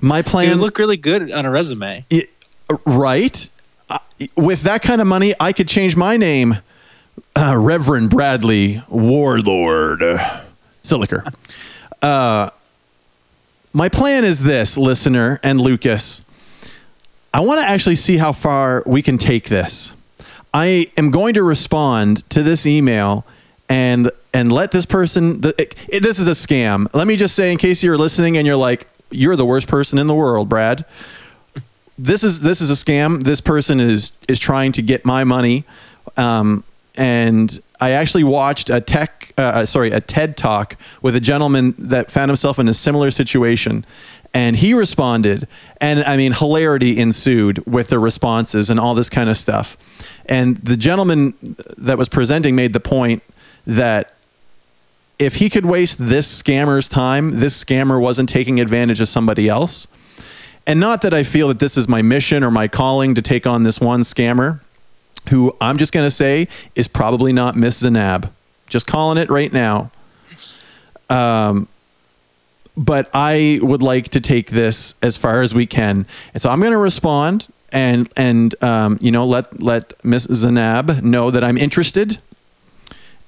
My 0.00 0.20
plan, 0.22 0.50
would 0.50 0.58
look 0.58 0.78
really 0.78 0.96
good 0.96 1.32
on 1.32 1.46
a 1.46 1.50
resume. 1.50 2.04
it- 2.10 2.30
right? 2.84 3.48
Uh, 3.88 3.98
with 4.36 4.62
that 4.62 4.82
kind 4.82 5.00
of 5.00 5.06
money, 5.06 5.34
I 5.40 5.52
could 5.52 5.68
change 5.68 5.96
my 5.96 6.16
name, 6.16 6.58
uh, 7.34 7.54
Reverend 7.56 8.10
Bradley 8.10 8.82
Warlord 8.88 10.00
Siliker. 10.82 11.32
Uh, 12.02 12.50
my 13.72 13.88
plan 13.88 14.24
is 14.24 14.42
this, 14.42 14.76
listener 14.76 15.38
and 15.42 15.60
Lucas. 15.60 16.22
I 17.32 17.40
want 17.40 17.60
to 17.60 17.66
actually 17.68 17.96
see 17.96 18.16
how 18.16 18.32
far 18.32 18.82
we 18.86 19.02
can 19.02 19.18
take 19.18 19.48
this. 19.48 19.92
I 20.52 20.88
am 20.96 21.10
going 21.10 21.34
to 21.34 21.42
respond 21.42 22.28
to 22.30 22.42
this 22.42 22.66
email 22.66 23.24
and 23.68 24.10
and 24.32 24.52
let 24.52 24.70
this 24.70 24.86
person. 24.86 25.40
The, 25.40 25.54
it, 25.60 25.74
it- 25.88 26.02
this 26.02 26.18
is 26.18 26.28
a 26.28 26.32
scam. 26.32 26.88
Let 26.94 27.06
me 27.06 27.16
just 27.16 27.34
say, 27.34 27.52
in 27.52 27.58
case 27.58 27.82
you're 27.82 27.98
listening 27.98 28.36
and 28.36 28.46
you're 28.46 28.56
like, 28.56 28.86
"You're 29.10 29.36
the 29.36 29.46
worst 29.46 29.68
person 29.68 29.98
in 29.98 30.06
the 30.06 30.14
world, 30.14 30.48
Brad." 30.48 30.84
This 31.98 32.22
is 32.22 32.40
this 32.42 32.60
is 32.60 32.70
a 32.70 32.74
scam. 32.74 33.22
This 33.24 33.40
person 33.40 33.80
is 33.80 34.12
is 34.28 34.38
trying 34.38 34.72
to 34.72 34.82
get 34.82 35.04
my 35.06 35.24
money, 35.24 35.64
um, 36.16 36.62
and 36.96 37.58
I 37.80 37.90
actually 37.92 38.24
watched 38.24 38.68
a 38.70 38.80
tech, 38.82 39.32
uh, 39.38 39.64
sorry, 39.64 39.90
a 39.90 40.00
TED 40.00 40.36
talk 40.36 40.76
with 41.00 41.16
a 41.16 41.20
gentleman 41.20 41.74
that 41.78 42.10
found 42.10 42.28
himself 42.28 42.58
in 42.58 42.68
a 42.68 42.74
similar 42.74 43.10
situation, 43.10 43.84
and 44.34 44.56
he 44.56 44.74
responded, 44.74 45.48
and 45.80 46.04
I 46.04 46.18
mean, 46.18 46.32
hilarity 46.32 46.98
ensued 46.98 47.66
with 47.66 47.88
the 47.88 47.98
responses 47.98 48.68
and 48.68 48.78
all 48.78 48.94
this 48.94 49.08
kind 49.08 49.30
of 49.30 49.38
stuff. 49.38 49.78
And 50.26 50.58
the 50.58 50.76
gentleman 50.76 51.32
that 51.78 51.96
was 51.96 52.08
presenting 52.10 52.54
made 52.56 52.74
the 52.74 52.80
point 52.80 53.22
that 53.66 54.14
if 55.18 55.36
he 55.36 55.48
could 55.48 55.66
waste 55.66 55.96
this 55.98 56.42
scammer's 56.42 56.88
time, 56.88 57.40
this 57.40 57.62
scammer 57.62 58.00
wasn't 58.00 58.28
taking 58.28 58.60
advantage 58.60 59.00
of 59.00 59.08
somebody 59.08 59.48
else. 59.48 59.88
And 60.66 60.80
not 60.80 61.02
that 61.02 61.14
I 61.14 61.22
feel 61.22 61.48
that 61.48 61.58
this 61.58 61.76
is 61.76 61.88
my 61.88 62.02
mission 62.02 62.42
or 62.42 62.50
my 62.50 62.68
calling 62.68 63.14
to 63.14 63.22
take 63.22 63.46
on 63.46 63.62
this 63.62 63.80
one 63.80 64.00
scammer, 64.00 64.60
who 65.30 65.56
I'm 65.60 65.78
just 65.78 65.92
going 65.92 66.06
to 66.06 66.10
say 66.10 66.48
is 66.74 66.88
probably 66.88 67.32
not 67.32 67.56
Miss 67.56 67.82
Zanab. 67.82 68.30
Just 68.68 68.86
calling 68.86 69.16
it 69.16 69.30
right 69.30 69.52
now. 69.52 69.90
Um, 71.08 71.68
but 72.76 73.08
I 73.14 73.58
would 73.62 73.82
like 73.82 74.08
to 74.10 74.20
take 74.20 74.50
this 74.50 74.96
as 75.02 75.16
far 75.16 75.42
as 75.42 75.54
we 75.54 75.66
can, 75.66 76.06
and 76.34 76.42
so 76.42 76.50
I'm 76.50 76.60
going 76.60 76.72
to 76.72 76.78
respond 76.78 77.48
and 77.72 78.08
and 78.16 78.60
um, 78.62 78.98
you 79.00 79.10
know 79.10 79.24
let 79.24 79.62
let 79.62 79.92
Miss 80.04 80.26
Zanab 80.26 81.02
know 81.02 81.30
that 81.30 81.42
I'm 81.42 81.56
interested, 81.56 82.18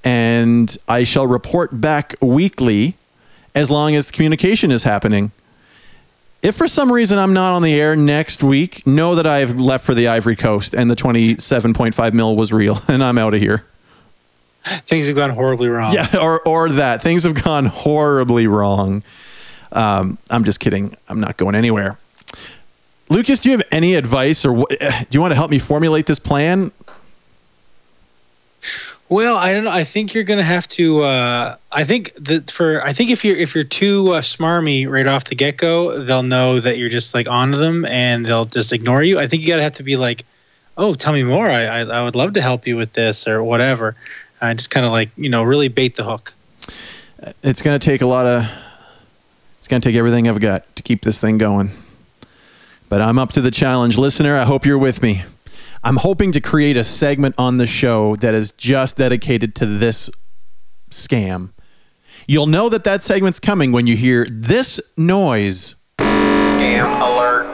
and 0.05 0.77
I 0.89 1.05
shall 1.05 1.27
report 1.27 1.81
back 1.81 2.15
weekly 2.21 2.97
as 3.55 3.71
long 3.71 3.95
as 3.95 4.11
communication 4.11 4.71
is 4.71 4.83
happening. 4.85 5.33
If 6.41 6.55
for 6.55 6.69
some 6.69 6.93
reason 6.93 7.19
I'm 7.19 7.33
not 7.33 7.57
on 7.57 7.63
the 7.63 7.75
air 7.81 7.97
next 7.97 8.43
week, 8.43 8.87
know 8.87 9.17
that 9.17 9.27
I've 9.27 9.59
left 9.59 9.85
for 9.85 9.95
the 9.95 10.07
Ivory 10.07 10.37
Coast 10.37 10.73
and 10.73 10.89
the 10.89 10.95
27.5 10.95 12.13
mil 12.13 12.37
was 12.37 12.53
real 12.53 12.81
and 12.89 13.03
I'm 13.03 13.19
out 13.19 13.35
of 13.35 13.41
here. 13.41 13.67
Things 14.87 15.07
have 15.07 15.17
gone 15.17 15.31
horribly 15.31 15.69
wrong. 15.69 15.95
Yeah, 15.95 16.07
or 16.21 16.41
or 16.47 16.69
that 16.69 17.03
things 17.03 17.23
have 17.23 17.43
gone 17.43 17.65
horribly 17.67 18.47
wrong. 18.47 19.03
Um, 19.73 20.19
I'm 20.31 20.45
just 20.45 20.61
kidding. 20.61 20.97
I'm 21.09 21.21
not 21.21 21.37
going 21.37 21.55
anywhere. 21.55 21.99
Lucas, 23.09 23.41
do 23.41 23.51
you 23.51 23.57
have 23.57 23.67
any 23.73 23.95
advice 23.95 24.45
or 24.45 24.53
what, 24.53 24.69
do 24.69 25.07
you 25.13 25.21
want 25.21 25.31
to 25.31 25.37
help 25.37 25.51
me 25.51 25.59
formulate 25.59 26.07
this 26.07 26.19
plan? 26.19 26.71
Well, 29.11 29.37
I 29.37 29.55
don't 29.55 29.65
know. 29.65 29.71
I 29.71 29.85
think 29.85 30.13
you're 30.13 30.25
gonna 30.25 30.43
have 30.43 30.69
to. 30.69 31.03
Uh, 31.03 31.57
I 31.73 31.85
think 31.85 32.13
that 32.17 32.51
for. 32.51 32.85
I 32.85 32.93
think 32.93 33.11
if 33.11 33.25
you're 33.25 33.37
if 33.37 33.55
you're 33.55 33.65
too 33.65 34.13
uh, 34.15 34.21
smarmy 34.21 34.89
right 34.89 35.07
off 35.07 35.25
the 35.25 35.35
get 35.35 35.57
go, 35.57 36.05
they'll 36.05 36.23
know 36.23 36.61
that 36.61 36.77
you're 36.77 36.91
just 36.91 37.15
like 37.15 37.27
onto 37.27 37.57
them, 37.57 37.87
and 37.87 38.27
they'll 38.27 38.45
just 38.45 38.73
ignore 38.73 39.03
you. 39.03 39.19
I 39.19 39.27
think 39.27 39.43
you 39.43 39.49
gotta 39.49 39.63
have 39.63 39.77
to 39.77 39.83
be 39.83 39.97
like, 39.97 40.27
"Oh, 40.77 40.95
tell 40.95 41.15
me 41.15 41.23
more. 41.23 41.51
I 41.51 41.65
I, 41.65 41.81
I 41.81 42.05
would 42.05 42.17
love 42.17 42.35
to 42.35 42.43
help 42.43 42.67
you 42.67 42.77
with 42.77 42.93
this 42.93 43.27
or 43.27 43.43
whatever." 43.43 43.97
Uh, 44.43 44.53
just 44.53 44.71
kind 44.71 44.85
of 44.85 44.93
like 44.93 45.09
you 45.17 45.31
know 45.31 45.43
really 45.43 45.69
bait 45.69 45.97
the 45.97 46.05
hook. 46.05 46.35
It's 47.43 47.63
going 47.63 47.79
to 47.79 47.85
take 47.85 48.03
a 48.03 48.07
lot 48.07 48.27
of 48.27 48.49
it's 49.57 49.69
going 49.69 49.81
to 49.81 49.89
take 49.89 49.97
everything 49.97 50.29
I've 50.29 50.41
got 50.41 50.77
to 50.77 50.83
keep 50.83 51.03
this 51.03 51.19
thing 51.21 51.39
going. 51.39 51.71
But 52.89 53.03
I'm 53.03 53.19
up 53.19 53.33
to 53.33 53.41
the 53.41 53.51
challenge, 53.51 53.99
listener. 53.99 54.37
I 54.37 54.45
hope 54.45 54.65
you're 54.65 54.79
with 54.79 55.03
me. 55.03 55.25
I'm 55.83 55.97
hoping 55.97 56.33
to 56.33 56.41
create 56.41 56.77
a 56.77 56.85
segment 56.85 57.35
on 57.39 57.57
the 57.57 57.67
show 57.67 58.17
that 58.17 58.35
is 58.35 58.51
just 58.51 58.97
dedicated 58.97 59.55
to 59.57 59.67
this 59.67 60.11
scam. 60.91 61.53
You'll 62.27 62.47
know 62.47 62.69
that 62.69 62.85
that 62.85 63.03
segment's 63.03 63.39
coming 63.41 63.73
when 63.73 63.87
you 63.87 63.97
hear 63.97 64.27
this 64.31 64.81
noise. 64.97 65.77
Scam 65.99 67.01
alert. 67.01 67.47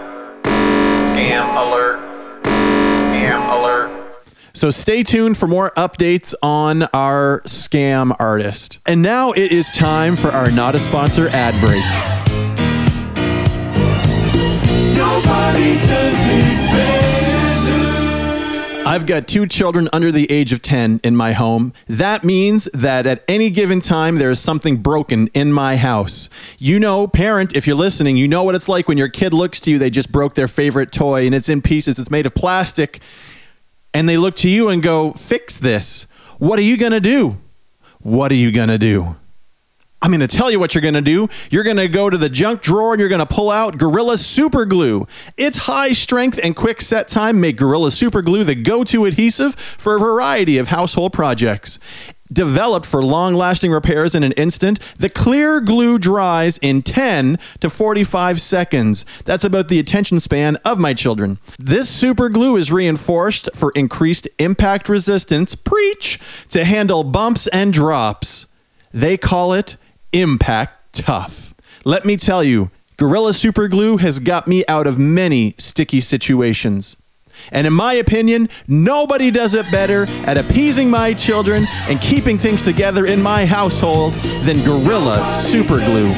Scam 0.45 1.69
alert. 1.69 2.01
Scam 2.45 3.61
alert. 3.61 4.25
So 4.55 4.71
stay 4.71 5.03
tuned 5.03 5.37
for 5.37 5.47
more 5.47 5.71
updates 5.77 6.35
on 6.43 6.85
our 6.95 7.43
scam 7.43 8.17
artist. 8.19 8.81
And 8.87 9.03
now 9.03 9.33
it 9.33 9.53
is 9.53 9.73
time 9.75 10.17
for 10.17 10.29
our 10.29 10.51
not 10.51 10.75
a 10.75 10.79
sponsor 10.79 11.29
ad 11.29 11.61
break. 11.61 11.85
Nobody 14.97 15.75
does 15.87 16.15
it 16.19 16.57
better. 16.57 16.64
I've 18.87 19.07
got 19.07 19.27
two 19.27 19.47
children 19.47 19.89
under 19.95 20.13
the 20.13 20.31
age 20.31 20.53
of 20.53 20.61
10 20.61 21.01
in 21.03 21.17
my 21.17 21.33
home. 21.33 21.73
That 21.87 22.23
means 22.23 22.67
that 22.75 23.07
at 23.07 23.25
any 23.27 23.49
given 23.49 23.81
time, 23.81 24.17
there 24.17 24.31
is 24.31 24.41
something 24.41 24.77
broken 24.77 25.29
in 25.29 25.55
my 25.55 25.77
house. 25.77 26.29
You 26.59 26.79
know, 26.79 27.07
parent, 27.07 27.57
if 27.57 27.67
you're 27.67 27.77
listening, 27.77 28.19
you 28.19 28.29
know 28.29 28.45
what 28.45 28.55
it's 28.55 28.69
like 28.69 28.87
when 28.87 28.99
your 28.99 29.09
kid 29.09 29.33
looks 29.33 29.59
to 29.61 29.71
you, 29.71 29.79
they 29.79 29.89
just 29.89 30.13
broke 30.13 30.35
their 30.35 30.49
favorite 30.49 30.93
toy 30.93 31.25
and 31.25 31.35
it's 31.35 31.49
in 31.49 31.63
pieces, 31.63 31.99
it's 31.99 32.11
made 32.11 32.27
of 32.27 32.35
plastic, 32.35 33.01
and 33.95 34.07
they 34.07 34.19
look 34.19 34.35
to 34.37 34.51
you 34.51 34.69
and 34.69 34.83
go, 34.83 35.13
Fix 35.13 35.57
this. 35.57 36.03
What 36.39 36.59
are 36.59 36.63
you 36.63 36.77
going 36.77 36.93
to 36.93 37.01
do? 37.01 37.39
What 38.01 38.31
are 38.33 38.37
you 38.37 38.53
going 38.53 38.69
to 38.69 38.79
do? 38.79 39.17
I'm 40.05 40.11
going 40.11 40.21
to 40.21 40.29
tell 40.29 40.51
you 40.51 40.61
what 40.61 40.75
you're 40.75 40.83
going 40.83 40.93
to 40.93 41.01
do. 41.01 41.29
You're 41.51 41.65
going 41.65 41.79
to 41.79 41.89
go 41.89 42.11
to 42.11 42.19
the 42.19 42.29
junk 42.29 42.61
drawer 42.61 42.93
and 42.93 43.01
you're 43.01 43.09
going 43.09 43.21
to 43.21 43.27
pull 43.27 43.51
out 43.51 43.79
Gorilla 43.79 44.19
Super 44.19 44.67
Glue. 44.67 45.07
Its 45.39 45.57
high 45.57 45.93
strength 45.93 46.39
and 46.43 46.55
quick 46.55 46.83
set 46.83 47.09
time 47.09 47.41
make 47.41 47.57
Gorilla 47.57 47.91
Super 47.91 48.21
Glue 48.21 48.45
the 48.45 48.55
go 48.55 48.85
to 48.85 49.07
adhesive 49.07 49.55
for 49.55 49.97
a 49.97 49.99
variety 49.99 50.59
of 50.59 50.69
household 50.69 51.15
projects. 51.15 51.79
Developed 52.31 52.85
for 52.85 53.03
long 53.03 53.33
lasting 53.33 53.73
repairs 53.73 54.15
in 54.15 54.23
an 54.25 54.33
instant, 54.33 54.79
the 54.99 55.09
clear 55.09 55.63
glue 55.63 55.99
dries 55.99 56.59
in 56.59 56.83
10 56.83 57.39
to 57.61 57.71
45 57.71 58.43
seconds. 58.43 59.07
That's 59.25 59.45
about 59.45 59.69
the 59.69 59.79
attention 59.79 60.21
span 60.21 60.57
of 60.67 60.79
my 60.79 60.93
children. 60.93 61.39
This 61.59 61.89
super 61.89 62.29
glue 62.29 62.59
is 62.59 62.71
reinforced 62.71 63.49
for 63.55 63.73
increased 63.75 64.29
impact 64.39 64.91
resistance, 64.91 65.55
preach, 65.55 66.21
to 66.51 66.67
handle 66.67 67.05
bumps 67.05 67.47
and 67.47 67.73
drops. 67.73 68.45
They 68.93 69.17
call 69.17 69.55
it 69.55 69.79
Impact 70.15 70.95
Tough. 70.95 71.55
Let 71.85 72.05
me 72.05 72.17
tell 72.17 72.45
you, 72.45 72.71
Gorilla 72.97 73.35
Super 73.35 73.67
Glue 73.67 73.97
has 73.97 74.21
got 74.21 74.47
me 74.47 74.65
out 74.69 74.87
of 74.87 74.97
many 74.97 75.57
sticky 75.59 75.99
situations. 75.99 76.97
And 77.51 77.67
in 77.67 77.73
my 77.73 77.95
opinion, 77.95 78.49
nobody 78.69 79.33
does 79.33 79.55
it 79.55 79.69
better 79.73 80.07
at 80.25 80.39
appeasing 80.39 80.89
my 80.89 81.15
children 81.15 81.67
and 81.89 82.01
keeping 82.01 82.39
things 82.39 82.63
together 82.63 83.07
in 83.07 83.21
my 83.21 83.45
household 83.45 84.13
than 84.45 84.63
Gorilla 84.63 85.29
Super 85.33 85.79
Glue. 85.79 86.13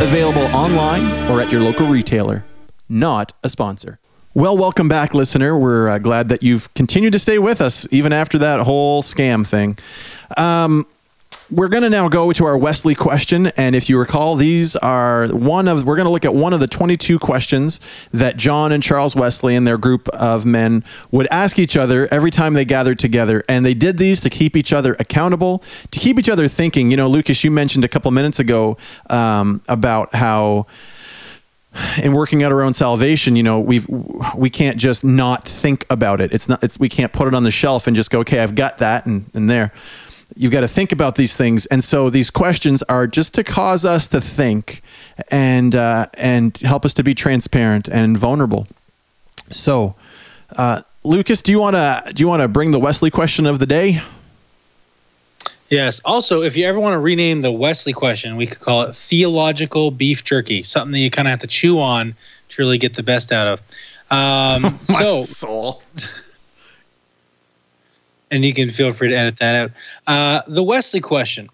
Available 0.00 0.46
online 0.46 1.04
or 1.30 1.40
at 1.40 1.52
your 1.52 1.60
local 1.60 1.86
retailer. 1.86 2.44
Not 2.88 3.34
a 3.44 3.48
sponsor. 3.48 4.00
Well, 4.34 4.56
welcome 4.56 4.88
back, 4.88 5.14
listener. 5.14 5.56
We're 5.56 5.88
uh, 5.88 5.98
glad 5.98 6.28
that 6.30 6.42
you've 6.42 6.74
continued 6.74 7.12
to 7.12 7.20
stay 7.20 7.38
with 7.38 7.60
us 7.60 7.86
even 7.92 8.12
after 8.12 8.36
that 8.38 8.60
whole 8.60 9.04
scam 9.04 9.46
thing. 9.46 9.78
Um, 10.36 10.86
we're 11.50 11.68
going 11.68 11.82
to 11.82 11.90
now 11.90 12.08
go 12.08 12.32
to 12.32 12.44
our 12.44 12.56
Wesley 12.56 12.94
question. 12.94 13.48
And 13.56 13.74
if 13.74 13.88
you 13.88 13.98
recall, 13.98 14.36
these 14.36 14.76
are 14.76 15.28
one 15.28 15.68
of, 15.68 15.84
we're 15.84 15.96
going 15.96 16.06
to 16.06 16.12
look 16.12 16.24
at 16.24 16.34
one 16.34 16.52
of 16.52 16.60
the 16.60 16.66
22 16.66 17.18
questions 17.18 17.80
that 18.12 18.36
John 18.36 18.72
and 18.72 18.82
Charles 18.82 19.14
Wesley 19.14 19.54
and 19.54 19.66
their 19.66 19.78
group 19.78 20.08
of 20.10 20.46
men 20.46 20.84
would 21.10 21.26
ask 21.30 21.58
each 21.58 21.76
other 21.76 22.08
every 22.12 22.30
time 22.30 22.54
they 22.54 22.64
gathered 22.64 22.98
together. 22.98 23.44
And 23.48 23.64
they 23.64 23.74
did 23.74 23.98
these 23.98 24.20
to 24.20 24.30
keep 24.30 24.56
each 24.56 24.72
other 24.72 24.96
accountable, 24.98 25.62
to 25.90 25.98
keep 25.98 26.18
each 26.18 26.28
other 26.28 26.48
thinking. 26.48 26.90
You 26.90 26.96
know, 26.96 27.08
Lucas, 27.08 27.44
you 27.44 27.50
mentioned 27.50 27.84
a 27.84 27.88
couple 27.88 28.10
minutes 28.10 28.38
ago 28.38 28.78
um, 29.10 29.62
about 29.68 30.14
how 30.14 30.66
in 32.02 32.12
working 32.12 32.42
out 32.42 32.52
our 32.52 32.62
own 32.62 32.72
salvation, 32.72 33.34
you 33.36 33.42
know, 33.42 33.58
we've 33.58 33.88
we 34.36 34.50
can't 34.50 34.76
just 34.76 35.04
not 35.04 35.46
think 35.46 35.86
about 35.88 36.20
it. 36.20 36.32
It's 36.32 36.48
not 36.48 36.62
it's 36.62 36.78
we 36.78 36.88
can't 36.88 37.12
put 37.12 37.28
it 37.28 37.34
on 37.34 37.44
the 37.44 37.50
shelf 37.50 37.86
and 37.86 37.96
just 37.96 38.10
go, 38.10 38.20
okay, 38.20 38.40
I've 38.40 38.54
got 38.54 38.78
that 38.78 39.06
and, 39.06 39.30
and 39.34 39.48
there. 39.48 39.72
You've 40.36 40.52
got 40.52 40.60
to 40.60 40.68
think 40.68 40.92
about 40.92 41.16
these 41.16 41.36
things, 41.36 41.66
and 41.66 41.82
so 41.82 42.10
these 42.10 42.30
questions 42.30 42.82
are 42.84 43.06
just 43.06 43.34
to 43.34 43.44
cause 43.44 43.84
us 43.84 44.06
to 44.08 44.20
think 44.20 44.82
and 45.28 45.74
uh, 45.74 46.06
and 46.14 46.56
help 46.58 46.84
us 46.84 46.94
to 46.94 47.04
be 47.04 47.14
transparent 47.14 47.88
and 47.88 48.16
vulnerable. 48.16 48.66
So, 49.50 49.94
uh, 50.56 50.82
Lucas, 51.04 51.42
do 51.42 51.52
you 51.52 51.60
want 51.60 51.76
to 51.76 52.12
do 52.14 52.22
you 52.22 52.28
want 52.28 52.42
to 52.42 52.48
bring 52.48 52.70
the 52.70 52.78
Wesley 52.78 53.10
question 53.10 53.46
of 53.46 53.58
the 53.58 53.66
day? 53.66 54.00
Yes. 55.72 56.02
Also, 56.04 56.42
if 56.42 56.54
you 56.54 56.66
ever 56.66 56.78
want 56.78 56.92
to 56.92 56.98
rename 56.98 57.40
the 57.40 57.50
Wesley 57.50 57.94
question, 57.94 58.36
we 58.36 58.46
could 58.46 58.60
call 58.60 58.82
it 58.82 58.94
theological 58.94 59.90
beef 59.90 60.22
jerky, 60.22 60.62
something 60.62 60.92
that 60.92 60.98
you 60.98 61.10
kind 61.10 61.26
of 61.26 61.30
have 61.30 61.40
to 61.40 61.46
chew 61.46 61.80
on 61.80 62.14
to 62.50 62.62
really 62.62 62.76
get 62.76 62.92
the 62.94 63.02
best 63.02 63.32
out 63.32 63.46
of. 63.46 63.62
Um, 64.10 64.78
so, 64.84 65.16
soul. 65.18 65.82
and 68.32 68.44
you 68.44 68.52
can 68.54 68.70
feel 68.70 68.92
free 68.92 69.10
to 69.10 69.14
edit 69.14 69.36
that 69.38 69.54
out. 69.54 69.70
Uh, 70.06 70.42
the 70.48 70.62
Wesley 70.62 71.00
question 71.00 71.48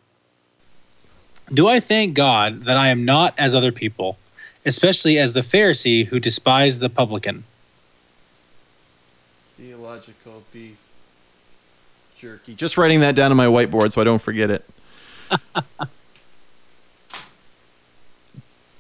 Do 1.53 1.69
I 1.69 1.81
thank 1.81 2.15
God 2.15 2.65
that 2.65 2.79
I 2.79 2.89
am 2.89 3.05
not 3.05 3.35
as 3.37 3.55
other 3.55 3.73
people, 3.73 4.17
especially 4.65 5.19
as 5.19 5.35
the 5.35 5.43
Pharisee 5.43 6.07
who 6.07 6.19
despised 6.21 6.81
the 6.81 6.89
publican? 6.89 7.45
Theological 9.59 10.45
beef 10.53 10.79
jerky. 12.17 12.55
Just 12.55 12.79
writing 12.79 13.01
that 13.01 13.15
down 13.15 13.31
on 13.33 13.37
my 13.37 13.47
whiteboard 13.47 13.93
so 13.93 14.01
I 14.01 14.05
don't 14.05 14.23
forget 14.23 14.51
it. 14.51 14.65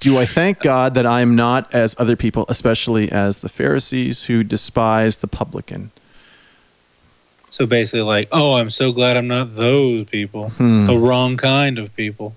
Do 0.00 0.16
I 0.16 0.24
thank 0.26 0.60
God 0.60 0.94
that 0.94 1.04
I'm 1.04 1.34
not 1.34 1.74
as 1.74 1.96
other 1.98 2.14
people, 2.14 2.44
especially 2.48 3.10
as 3.10 3.40
the 3.40 3.48
Pharisees 3.48 4.24
who 4.24 4.44
despise 4.44 5.16
the 5.16 5.26
publican? 5.26 5.90
So 7.50 7.66
basically, 7.66 8.02
like, 8.02 8.28
oh, 8.32 8.54
I'm 8.54 8.70
so 8.70 8.92
glad 8.92 9.16
I'm 9.16 9.28
not 9.28 9.56
those 9.56 10.06
people, 10.06 10.52
the 10.58 10.98
wrong 10.98 11.36
kind 11.36 11.78
of 11.78 11.94
people. 11.96 12.34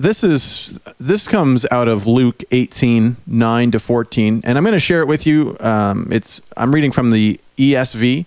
This 0.00 0.24
is 0.24 0.80
this 0.98 1.28
comes 1.28 1.64
out 1.70 1.86
of 1.86 2.08
Luke 2.08 2.42
18, 2.50 3.18
9 3.24 3.70
to 3.70 3.78
14, 3.78 4.42
and 4.44 4.58
I'm 4.58 4.64
going 4.64 4.72
to 4.72 4.80
share 4.80 5.00
it 5.00 5.06
with 5.06 5.26
you. 5.26 5.56
Um, 5.60 6.08
it's 6.10 6.42
I'm 6.56 6.74
reading 6.74 6.90
from 6.90 7.12
the 7.12 7.38
ESV. 7.56 8.26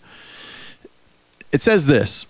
It 1.51 1.61
says 1.61 1.85
this. 1.85 2.27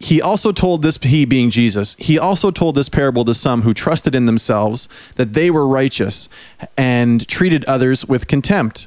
He 0.00 0.20
also 0.22 0.50
told 0.50 0.82
this, 0.82 0.96
he 0.96 1.26
being 1.26 1.50
Jesus, 1.50 1.94
he 1.96 2.18
also 2.18 2.50
told 2.50 2.74
this 2.74 2.88
parable 2.88 3.24
to 3.26 3.34
some 3.34 3.62
who 3.62 3.74
trusted 3.74 4.14
in 4.14 4.24
themselves 4.24 4.88
that 5.16 5.34
they 5.34 5.50
were 5.50 5.68
righteous 5.68 6.30
and 6.76 7.28
treated 7.28 7.64
others 7.66 8.06
with 8.06 8.26
contempt. 8.26 8.86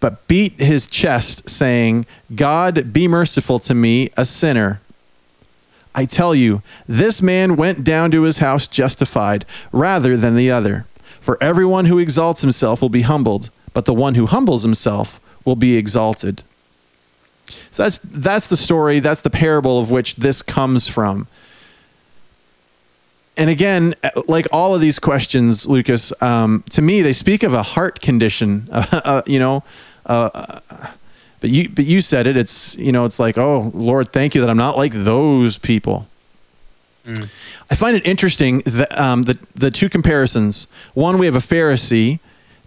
but 0.00 0.26
beat 0.28 0.60
his 0.60 0.86
chest, 0.86 1.48
saying, 1.48 2.06
God, 2.34 2.92
be 2.92 3.08
merciful 3.08 3.58
to 3.60 3.74
me, 3.74 4.10
a 4.16 4.24
sinner. 4.24 4.80
I 5.94 6.04
tell 6.04 6.34
you, 6.34 6.62
this 6.86 7.20
man 7.20 7.56
went 7.56 7.82
down 7.82 8.10
to 8.12 8.22
his 8.22 8.38
house 8.38 8.68
justified 8.68 9.44
rather 9.72 10.16
than 10.16 10.36
the 10.36 10.50
other. 10.50 10.86
For 11.20 11.36
everyone 11.42 11.86
who 11.86 11.98
exalts 11.98 12.40
himself 12.40 12.80
will 12.80 12.88
be 12.88 13.02
humbled, 13.02 13.50
but 13.72 13.84
the 13.84 13.94
one 13.94 14.14
who 14.14 14.26
humbles 14.26 14.62
himself 14.62 15.20
will 15.44 15.56
be 15.56 15.76
exalted. 15.76 16.42
So 17.70 17.82
that's 17.82 17.98
that's 17.98 18.46
the 18.46 18.56
story, 18.56 19.00
that's 19.00 19.22
the 19.22 19.30
parable 19.30 19.80
of 19.80 19.90
which 19.90 20.16
this 20.16 20.42
comes 20.42 20.88
from. 20.88 21.26
And 23.36 23.48
again, 23.48 23.94
like 24.26 24.46
all 24.52 24.74
of 24.74 24.80
these 24.80 24.98
questions, 24.98 25.66
Lucas, 25.66 26.12
um, 26.20 26.64
to 26.70 26.82
me 26.82 27.02
they 27.02 27.12
speak 27.12 27.42
of 27.42 27.54
a 27.54 27.62
heart 27.62 28.00
condition. 28.00 28.68
Uh, 28.92 29.22
you 29.26 29.38
know, 29.38 29.62
uh, 30.08 30.60
but 31.40 31.50
you 31.50 31.68
but 31.68 31.84
you 31.84 32.00
said 32.00 32.26
it. 32.26 32.36
It's 32.36 32.76
you 32.76 32.92
know, 32.92 33.04
it's 33.04 33.18
like, 33.18 33.38
oh 33.38 33.70
Lord, 33.74 34.12
thank 34.12 34.34
you 34.34 34.40
that 34.40 34.50
I'm 34.50 34.56
not 34.56 34.76
like 34.76 34.92
those 34.92 35.58
people. 35.58 36.06
I 37.70 37.74
find 37.74 37.96
it 37.96 38.04
interesting 38.06 38.60
that 38.66 38.98
um, 38.98 39.22
the 39.24 39.38
the 39.54 39.70
two 39.70 39.88
comparisons. 39.88 40.68
One, 40.94 41.18
we 41.18 41.26
have 41.26 41.34
a 41.36 41.38
Pharisee. 41.38 42.18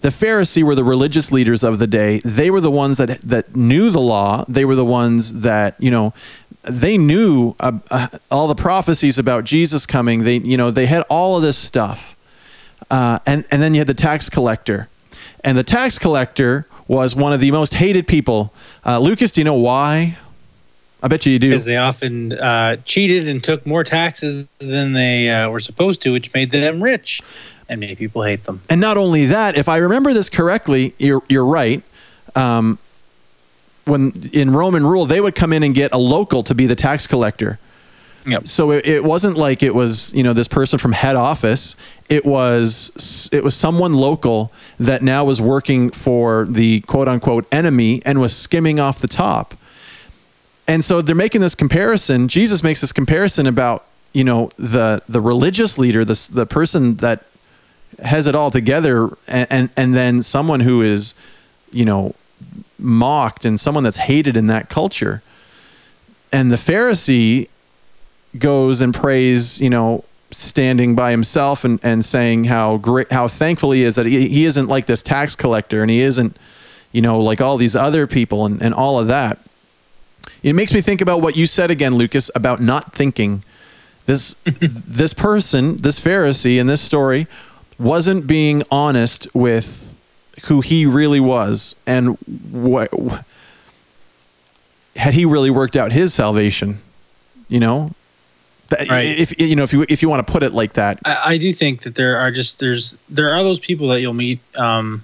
The 0.02 0.10
Pharisee 0.10 0.64
were 0.64 0.74
the 0.74 0.84
religious 0.84 1.32
leaders 1.32 1.64
of 1.64 1.78
the 1.78 1.86
day. 1.86 2.22
They 2.26 2.50
were 2.50 2.62
the 2.62 2.72
ones 2.72 2.98
that 2.98 3.22
that 3.22 3.56
knew 3.56 3.92
the 3.92 4.00
law. 4.00 4.46
They 4.48 4.66
were 4.66 4.76
the 4.76 4.86
ones 4.86 5.42
that 5.42 5.76
you 5.80 5.92
know. 5.92 6.14
They 6.64 6.98
knew 6.98 7.56
uh, 7.60 7.80
uh, 7.90 8.08
all 8.30 8.48
the 8.48 8.56
prophecies 8.56 9.18
about 9.18 9.46
Jesus 9.46 9.86
coming. 9.88 10.24
They 10.24 10.38
you 10.38 10.58
know 10.58 10.72
they 10.72 10.86
had 10.86 11.04
all 11.10 11.38
of 11.38 11.44
this 11.44 11.58
stuff. 11.58 12.16
Uh, 12.90 13.20
and 13.26 13.46
and 13.52 13.62
then 13.62 13.74
you 13.74 13.80
had 13.80 13.88
the 13.88 13.94
tax 13.94 14.30
collector, 14.30 14.90
and 15.44 15.58
the 15.58 15.64
tax 15.64 15.98
collector 16.00 16.68
was 16.88 17.16
one 17.16 17.34
of 17.34 17.40
the 17.40 17.52
most 17.52 17.76
hated 17.76 18.08
people. 18.08 18.54
Uh, 18.86 19.00
Lucas, 19.00 19.32
do 19.32 19.42
you 19.42 19.46
know 19.46 19.56
why? 19.56 20.18
I 21.04 21.08
bet 21.08 21.26
you 21.26 21.34
you 21.34 21.40
do. 21.40 21.50
Because 21.50 21.66
they 21.66 21.78
often 21.78 22.34
uh, 22.34 22.78
cheated 22.86 23.28
and 23.28 23.44
took 23.44 23.66
more 23.66 23.84
taxes 23.84 24.46
than 24.60 24.94
they 24.94 25.30
uh, 25.30 25.50
were 25.50 25.60
supposed 25.60 26.02
to, 26.04 26.12
which 26.12 26.32
made 26.34 26.52
them 26.52 26.82
rich. 26.82 27.22
And 27.68 27.80
many 27.80 27.96
people 27.96 28.22
hate 28.24 28.44
them. 28.44 28.62
And 28.70 28.80
not 28.80 28.98
only 28.98 29.26
that, 29.26 29.58
if 29.58 29.68
I 29.68 29.78
remember 29.78 30.14
this 30.14 30.30
correctly, 30.30 30.94
you're 31.00 31.24
you're 31.28 31.46
right. 31.46 31.82
Um, 32.36 32.78
when 33.86 34.30
in 34.32 34.52
Roman 34.52 34.86
rule, 34.86 35.06
they 35.06 35.22
would 35.22 35.34
come 35.34 35.54
in 35.54 35.64
and 35.64 35.74
get 35.74 35.92
a 35.92 35.98
local 35.98 36.44
to 36.44 36.54
be 36.54 36.68
the 36.68 36.76
tax 36.76 37.08
collector. 37.08 37.60
Yep. 38.28 38.48
So 38.48 38.72
it, 38.72 38.86
it 38.86 39.04
wasn't 39.04 39.38
like 39.38 39.64
it 39.64 39.74
was 39.74 40.14
you 40.14 40.24
know 40.24 40.34
this 40.34 40.48
person 40.48 40.78
from 40.78 40.92
head 40.92 41.16
office. 41.16 41.76
It 42.10 42.26
was 42.26 43.30
it 43.32 43.44
was 43.44 43.56
someone 43.56 43.94
local 43.94 44.52
that 44.80 45.02
now 45.02 45.26
was 45.26 45.42
working 45.42 45.90
for 45.90 46.46
the 46.46 46.82
quote 46.82 47.08
unquote 47.08 47.48
enemy 47.52 48.02
and 48.06 48.22
was 48.22 48.36
skimming 48.36 48.80
off 48.80 49.00
the 49.00 49.08
top. 49.08 49.56
And 50.68 50.84
so 50.84 51.02
they're 51.02 51.16
making 51.16 51.42
this 51.42 51.56
comparison. 51.56 52.28
Jesus 52.28 52.64
makes 52.64 52.82
this 52.82 52.92
comparison 52.92 53.48
about 53.48 53.86
you 54.14 54.24
know 54.24 54.50
the 54.58 55.02
the 55.10 55.22
religious 55.22 55.78
leader, 55.78 56.06
the 56.06 56.30
the 56.32 56.46
person 56.46 56.98
that 56.98 57.26
has 58.04 58.28
it 58.28 58.36
all 58.36 58.52
together, 58.52 59.10
and 59.28 59.48
and, 59.50 59.70
and 59.76 59.94
then 59.94 60.22
someone 60.22 60.60
who 60.60 60.82
is 60.82 61.16
you 61.72 61.86
know 61.86 62.14
mocked 62.78 63.46
and 63.46 63.60
someone 63.60 63.84
that's 63.84 63.98
hated 63.98 64.38
in 64.38 64.48
that 64.48 64.70
culture. 64.70 65.22
And 66.32 66.52
the 66.52 66.56
Pharisee 66.56 67.50
goes 68.38 68.82
and 68.82 68.94
prays, 68.94 69.60
you 69.60 69.70
know, 69.70 70.04
standing 70.32 70.96
by 70.96 71.12
himself 71.12 71.63
and, 71.63 71.80
and 71.84 72.04
saying 72.04 72.46
how 72.46 72.78
great, 72.78 73.12
how 73.12 73.28
thankful 73.28 73.72
he 73.72 73.84
is 73.84 73.96
that 73.96 74.06
he, 74.06 74.28
he 74.30 74.46
isn't 74.46 74.67
like 74.67 74.86
this 74.86 75.02
tax 75.02 75.36
collector 75.36 75.82
and 75.82 75.91
he 75.91 76.02
isn't, 76.02 76.38
you 76.91 77.02
know, 77.02 77.20
like 77.20 77.41
all 77.41 77.58
these 77.58 77.76
other 77.76 78.08
people 78.08 78.46
and, 78.46 78.62
and 78.62 78.74
all 78.74 79.00
of 79.00 79.08
that. 79.08 79.39
It 80.44 80.54
makes 80.54 80.74
me 80.74 80.82
think 80.82 81.02
about 81.02 81.22
what 81.22 81.36
you 81.36 81.46
said 81.48 81.70
again, 81.70 81.96
Lucas, 81.96 82.32
about 82.34 82.62
not 82.62 82.94
thinking. 82.94 83.44
This 84.06 84.34
this 84.60 85.13
person, 85.13 85.78
this 85.78 86.00
Pharisee 86.00 86.60
in 86.60 86.67
this 86.67 86.82
story, 86.82 87.28
wasn't 87.78 88.28
being 88.28 88.63
honest 88.72 89.28
with 89.34 89.98
who 90.46 90.62
he 90.62 90.86
really 90.86 91.20
was 91.20 91.76
and 91.86 92.17
what 92.52 92.89
had 94.95 95.14
he 95.14 95.26
really 95.26 95.49
worked 95.49 95.76
out 95.76 95.91
his 95.91 96.14
salvation. 96.14 96.80
You 97.47 97.60
know, 97.60 97.91
That- 98.72 98.89
Right. 98.89 99.05
if 99.05 99.39
you 99.39 99.55
know 99.55 99.63
if 99.63 99.74
you 99.74 99.86
if 99.88 100.01
you 100.01 100.09
want 100.09 100.26
to 100.26 100.32
put 100.32 100.43
it 100.43 100.53
like 100.53 100.74
that. 100.74 100.99
I, 101.05 101.34
I 101.34 101.38
do 101.38 101.53
think 101.53 101.84
that 101.84 101.95
there 101.95 102.17
are 102.17 102.32
just 102.32 102.59
there's 102.59 102.95
there 103.09 103.34
are 103.34 103.43
those 103.43 103.59
people 103.59 103.89
that 103.89 104.01
you'll 104.01 104.13
meet 104.13 104.39
um, 104.57 105.03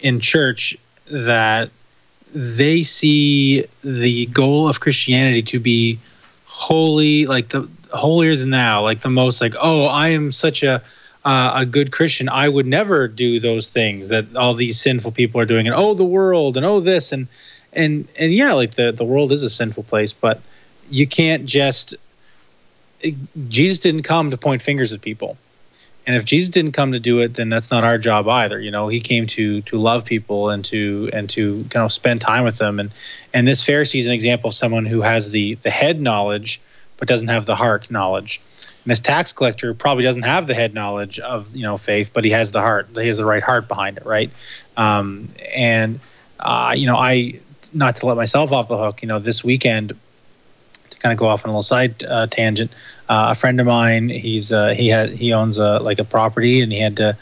in 0.00 0.18
church 0.20 0.76
that 1.10 1.70
they 2.34 2.82
see 2.82 3.66
the 3.82 4.26
goal 4.26 4.66
of 4.66 4.80
Christianity 4.80 5.42
to 5.42 5.60
be 5.60 5.98
holy, 6.46 7.26
like 7.26 7.50
the 7.50 7.68
holier 7.92 8.34
than 8.34 8.50
thou, 8.50 8.82
like 8.82 9.02
the 9.02 9.10
most 9.10 9.40
like 9.40 9.54
oh 9.60 9.84
I 9.84 10.08
am 10.08 10.32
such 10.32 10.62
a 10.62 10.82
uh, 11.24 11.52
a 11.56 11.66
good 11.66 11.92
Christian. 11.92 12.28
I 12.28 12.48
would 12.48 12.66
never 12.66 13.08
do 13.08 13.40
those 13.40 13.68
things 13.68 14.08
that 14.08 14.36
all 14.36 14.54
these 14.54 14.80
sinful 14.80 15.12
people 15.12 15.40
are 15.40 15.46
doing, 15.46 15.66
and 15.66 15.76
oh 15.76 15.94
the 15.94 16.04
world, 16.04 16.56
and 16.56 16.64
oh 16.64 16.80
this, 16.80 17.12
and 17.12 17.28
and 17.72 18.08
and 18.18 18.32
yeah, 18.32 18.52
like 18.54 18.74
the 18.74 18.90
the 18.92 19.04
world 19.04 19.32
is 19.32 19.42
a 19.42 19.50
sinful 19.50 19.84
place, 19.84 20.12
but 20.12 20.40
you 20.90 21.06
can't 21.06 21.46
just 21.46 21.94
Jesus 23.48 23.78
didn't 23.78 24.02
come 24.02 24.30
to 24.30 24.36
point 24.36 24.62
fingers 24.62 24.92
at 24.92 25.00
people. 25.00 25.36
And 26.06 26.16
if 26.16 26.24
Jesus 26.24 26.50
didn't 26.50 26.72
come 26.72 26.92
to 26.92 27.00
do 27.00 27.20
it, 27.20 27.34
then 27.34 27.48
that's 27.48 27.70
not 27.70 27.82
our 27.82 27.96
job 27.96 28.28
either. 28.28 28.60
You 28.60 28.70
know, 28.70 28.88
he 28.88 29.00
came 29.00 29.26
to 29.28 29.62
to 29.62 29.78
love 29.78 30.04
people 30.04 30.50
and 30.50 30.64
to 30.66 31.08
and 31.12 31.30
to 31.30 31.64
kind 31.70 31.84
of 31.84 31.92
spend 31.92 32.20
time 32.20 32.44
with 32.44 32.58
them. 32.58 32.78
And 32.78 32.90
and 33.32 33.48
this 33.48 33.64
Pharisee 33.64 34.00
is 34.00 34.06
an 34.06 34.12
example 34.12 34.48
of 34.48 34.54
someone 34.54 34.84
who 34.84 35.00
has 35.00 35.30
the 35.30 35.54
the 35.56 35.70
head 35.70 36.00
knowledge 36.00 36.60
but 36.98 37.08
doesn't 37.08 37.28
have 37.28 37.46
the 37.46 37.56
heart 37.56 37.90
knowledge. 37.90 38.40
And 38.84 38.90
this 38.90 39.00
tax 39.00 39.32
collector 39.32 39.72
probably 39.72 40.04
doesn't 40.04 40.22
have 40.22 40.46
the 40.46 40.54
head 40.54 40.74
knowledge 40.74 41.18
of 41.18 41.54
you 41.56 41.62
know 41.62 41.78
faith, 41.78 42.10
but 42.12 42.24
he 42.24 42.30
has 42.30 42.50
the 42.50 42.60
heart. 42.60 42.88
He 42.94 43.08
has 43.08 43.16
the 43.16 43.24
right 43.24 43.42
heart 43.42 43.66
behind 43.66 43.96
it, 43.96 44.04
right? 44.04 44.30
Um, 44.76 45.28
and 45.54 46.00
uh, 46.38 46.74
you 46.76 46.86
know, 46.86 46.96
I 46.96 47.40
not 47.72 47.96
to 47.96 48.06
let 48.06 48.16
myself 48.16 48.52
off 48.52 48.68
the 48.68 48.76
hook. 48.76 49.00
You 49.02 49.08
know, 49.08 49.18
this 49.18 49.42
weekend 49.42 49.94
to 50.90 50.98
kind 50.98 51.12
of 51.12 51.18
go 51.18 51.26
off 51.26 51.44
on 51.44 51.48
a 51.48 51.52
little 51.52 51.62
side 51.62 52.04
uh, 52.04 52.26
tangent. 52.26 52.70
Uh, 53.08 53.28
a 53.30 53.34
friend 53.34 53.60
of 53.60 53.66
mine, 53.66 54.08
he's 54.08 54.50
uh, 54.50 54.68
he 54.68 54.88
had 54.88 55.10
he 55.10 55.32
owns 55.32 55.58
a 55.58 55.78
like 55.78 55.98
a 55.98 56.04
property, 56.04 56.62
and 56.62 56.72
he 56.72 56.80
had 56.80 56.96
to 56.96 57.16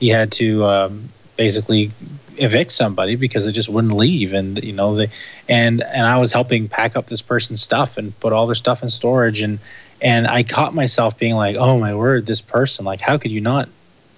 he 0.00 0.08
had 0.08 0.32
to 0.32 0.64
um, 0.64 1.10
basically 1.36 1.92
evict 2.36 2.72
somebody 2.72 3.16
because 3.16 3.44
they 3.44 3.52
just 3.52 3.68
wouldn't 3.68 3.92
leave, 3.92 4.32
and 4.32 4.62
you 4.62 4.72
know 4.72 4.96
they 4.96 5.10
and 5.48 5.82
and 5.82 6.06
I 6.06 6.18
was 6.18 6.32
helping 6.32 6.68
pack 6.68 6.96
up 6.96 7.06
this 7.06 7.22
person's 7.22 7.62
stuff 7.62 7.98
and 7.98 8.18
put 8.18 8.32
all 8.32 8.46
their 8.46 8.56
stuff 8.56 8.82
in 8.82 8.90
storage, 8.90 9.40
and 9.40 9.60
and 10.00 10.26
I 10.26 10.42
caught 10.42 10.74
myself 10.74 11.18
being 11.18 11.34
like, 11.34 11.56
oh 11.56 11.78
my 11.78 11.94
word, 11.94 12.26
this 12.26 12.40
person, 12.40 12.84
like, 12.84 13.00
how 13.00 13.18
could 13.18 13.30
you 13.30 13.40
not, 13.40 13.68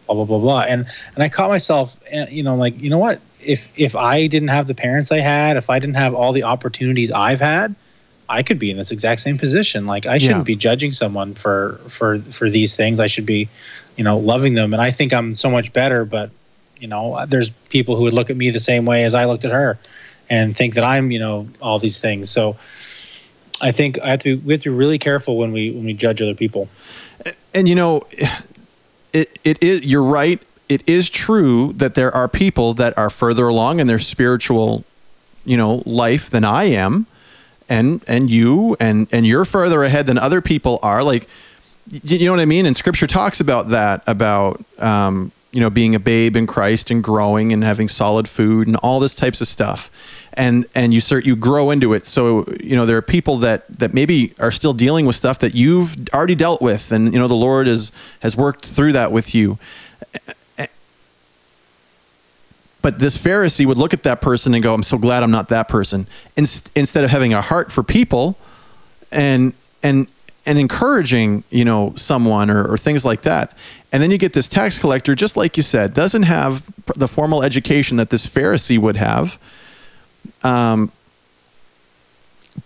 blah 0.06 0.14
blah 0.14 0.24
blah 0.24 0.38
blah, 0.38 0.60
and 0.60 0.86
and 1.14 1.22
I 1.22 1.28
caught 1.28 1.50
myself, 1.50 1.94
eh, 2.06 2.26
you 2.30 2.42
know, 2.42 2.56
like 2.56 2.80
you 2.80 2.88
know 2.88 2.98
what, 2.98 3.20
if 3.40 3.68
if 3.76 3.94
I 3.94 4.26
didn't 4.26 4.48
have 4.48 4.66
the 4.66 4.74
parents 4.74 5.12
I 5.12 5.20
had, 5.20 5.56
if 5.56 5.68
I 5.68 5.78
didn't 5.78 5.96
have 5.96 6.14
all 6.14 6.32
the 6.32 6.44
opportunities 6.44 7.10
I've 7.10 7.40
had 7.40 7.74
I 8.30 8.44
could 8.44 8.58
be 8.60 8.70
in 8.70 8.76
this 8.76 8.92
exact 8.92 9.20
same 9.20 9.36
position. 9.38 9.86
Like 9.86 10.06
I 10.06 10.18
shouldn't 10.18 10.38
Yeah. 10.48 10.54
be 10.54 10.56
judging 10.56 10.92
someone 10.92 11.34
for 11.34 11.80
for 11.88 12.20
for 12.20 12.48
these 12.48 12.76
things. 12.76 13.00
I 13.00 13.08
should 13.08 13.26
be, 13.26 13.48
you 13.96 14.04
know, 14.04 14.18
loving 14.18 14.54
them. 14.54 14.72
And 14.72 14.80
I 14.80 14.92
think 14.92 15.12
I'm 15.12 15.34
so 15.34 15.50
much 15.50 15.72
better. 15.72 16.04
But 16.04 16.30
you 16.78 16.86
know, 16.86 17.26
there's 17.28 17.50
people 17.68 17.96
who 17.96 18.04
would 18.04 18.14
look 18.14 18.30
at 18.30 18.36
me 18.36 18.48
the 18.50 18.60
same 18.60 18.86
way 18.86 19.04
as 19.04 19.14
I 19.14 19.24
looked 19.26 19.44
at 19.44 19.50
her, 19.52 19.78
and 20.30 20.56
think 20.56 20.74
that 20.74 20.84
I'm, 20.84 21.10
you 21.10 21.18
know, 21.18 21.48
all 21.60 21.78
these 21.80 21.98
things. 21.98 22.30
So 22.30 22.56
I 23.60 23.72
think 23.72 24.00
I 24.00 24.10
have 24.10 24.20
to 24.20 24.36
be, 24.36 24.46
we 24.46 24.54
have 24.54 24.62
to 24.62 24.70
be 24.70 24.76
really 24.76 24.98
careful 24.98 25.36
when 25.36 25.50
we 25.52 25.72
when 25.72 25.84
we 25.84 25.92
judge 25.92 26.22
other 26.22 26.34
people. 26.36 26.68
and 27.52 27.68
you 27.68 27.74
know 27.74 28.02
it 29.12 29.38
it 29.44 29.58
is 29.60 29.84
you're 29.84 30.04
right 30.04 30.40
it 30.68 30.82
is 30.86 31.10
true 31.10 31.72
that 31.74 31.94
there 31.94 32.14
are 32.14 32.28
people 32.28 32.74
that 32.74 32.96
are 32.96 33.10
further 33.10 33.48
along 33.48 33.80
in 33.80 33.88
their 33.88 33.98
spiritual 33.98 34.84
you 35.44 35.56
know 35.56 35.82
life 35.84 36.30
than 36.30 36.44
I 36.44 36.64
am 36.64 37.06
and 37.70 38.04
and 38.06 38.30
you 38.30 38.76
and 38.78 39.06
and 39.12 39.26
you're 39.26 39.46
further 39.46 39.82
ahead 39.84 40.04
than 40.04 40.18
other 40.18 40.42
people 40.42 40.78
are 40.82 41.02
like 41.02 41.28
y- 41.90 42.00
you 42.02 42.26
know 42.26 42.32
what 42.32 42.40
I 42.40 42.44
mean? 42.46 42.66
And 42.66 42.76
scripture 42.76 43.06
talks 43.06 43.40
about 43.40 43.70
that 43.70 44.02
about 44.06 44.62
um 44.78 45.32
you 45.52 45.60
know 45.60 45.70
being 45.70 45.94
a 45.94 45.98
babe 46.00 46.36
in 46.36 46.46
Christ 46.46 46.90
and 46.90 47.02
growing 47.02 47.52
and 47.52 47.64
having 47.64 47.88
solid 47.88 48.28
food 48.28 48.66
and 48.66 48.76
all 48.76 49.00
this 49.00 49.14
types 49.14 49.40
of 49.40 49.48
stuff. 49.48 49.90
And 50.34 50.66
and 50.74 50.92
you 50.92 51.00
start 51.00 51.24
you 51.24 51.36
grow 51.36 51.70
into 51.70 51.94
it. 51.94 52.04
So 52.06 52.44
you 52.62 52.76
know 52.76 52.84
there 52.84 52.96
are 52.96 53.02
people 53.02 53.36
that 53.38 53.66
that 53.78 53.94
maybe 53.94 54.34
are 54.38 54.50
still 54.50 54.74
dealing 54.74 55.06
with 55.06 55.16
stuff 55.16 55.38
that 55.38 55.54
you've 55.54 55.96
already 56.12 56.34
dealt 56.34 56.60
with 56.60 56.92
and 56.92 57.12
you 57.14 57.18
know 57.18 57.28
the 57.28 57.34
lord 57.34 57.66
has 57.66 57.92
has 58.20 58.36
worked 58.36 58.66
through 58.66 58.92
that 58.92 59.12
with 59.12 59.34
you 59.34 59.58
but 62.82 62.98
this 62.98 63.16
pharisee 63.18 63.66
would 63.66 63.78
look 63.78 63.92
at 63.92 64.02
that 64.02 64.20
person 64.20 64.54
and 64.54 64.62
go 64.62 64.74
i'm 64.74 64.82
so 64.82 64.98
glad 64.98 65.22
i'm 65.22 65.30
not 65.30 65.48
that 65.48 65.68
person 65.68 66.06
Inst- 66.36 66.70
instead 66.74 67.04
of 67.04 67.10
having 67.10 67.32
a 67.32 67.40
heart 67.40 67.72
for 67.72 67.82
people 67.82 68.36
and 69.10 69.52
and 69.82 70.06
and 70.46 70.58
encouraging 70.58 71.44
you 71.50 71.64
know 71.64 71.92
someone 71.96 72.50
or, 72.50 72.66
or 72.66 72.78
things 72.78 73.04
like 73.04 73.22
that 73.22 73.56
and 73.92 74.02
then 74.02 74.10
you 74.10 74.18
get 74.18 74.32
this 74.32 74.48
tax 74.48 74.78
collector 74.78 75.14
just 75.14 75.36
like 75.36 75.56
you 75.56 75.62
said 75.62 75.94
doesn't 75.94 76.24
have 76.24 76.70
the 76.96 77.08
formal 77.08 77.42
education 77.42 77.96
that 77.96 78.10
this 78.10 78.26
pharisee 78.26 78.78
would 78.78 78.96
have 78.96 79.38
um, 80.42 80.90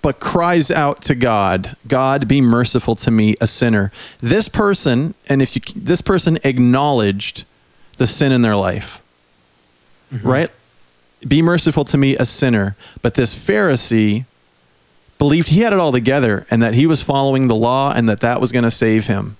but 0.02 0.20
cries 0.20 0.70
out 0.70 1.02
to 1.02 1.14
God, 1.14 1.76
God, 1.86 2.26
be 2.28 2.40
merciful 2.40 2.94
to 2.96 3.10
me, 3.10 3.34
a 3.40 3.46
sinner. 3.46 3.92
This 4.18 4.48
person, 4.48 5.14
and 5.28 5.42
if 5.42 5.56
you, 5.56 5.62
this 5.76 6.00
person 6.00 6.38
acknowledged 6.44 7.44
the 7.96 8.06
sin 8.06 8.32
in 8.32 8.42
their 8.42 8.56
life, 8.56 9.02
Mm-hmm. 10.14 10.28
right? 10.28 10.50
Be 11.26 11.42
merciful 11.42 11.84
to 11.86 11.98
me, 11.98 12.16
a 12.16 12.24
sinner. 12.24 12.76
But 13.02 13.14
this 13.14 13.34
Pharisee 13.34 14.26
believed 15.18 15.48
he 15.48 15.60
had 15.60 15.72
it 15.72 15.78
all 15.78 15.92
together 15.92 16.46
and 16.50 16.62
that 16.62 16.74
he 16.74 16.86
was 16.86 17.02
following 17.02 17.48
the 17.48 17.54
law 17.54 17.92
and 17.94 18.08
that 18.08 18.20
that 18.20 18.40
was 18.40 18.52
going 18.52 18.64
to 18.64 18.70
save 18.70 19.06
him. 19.06 19.36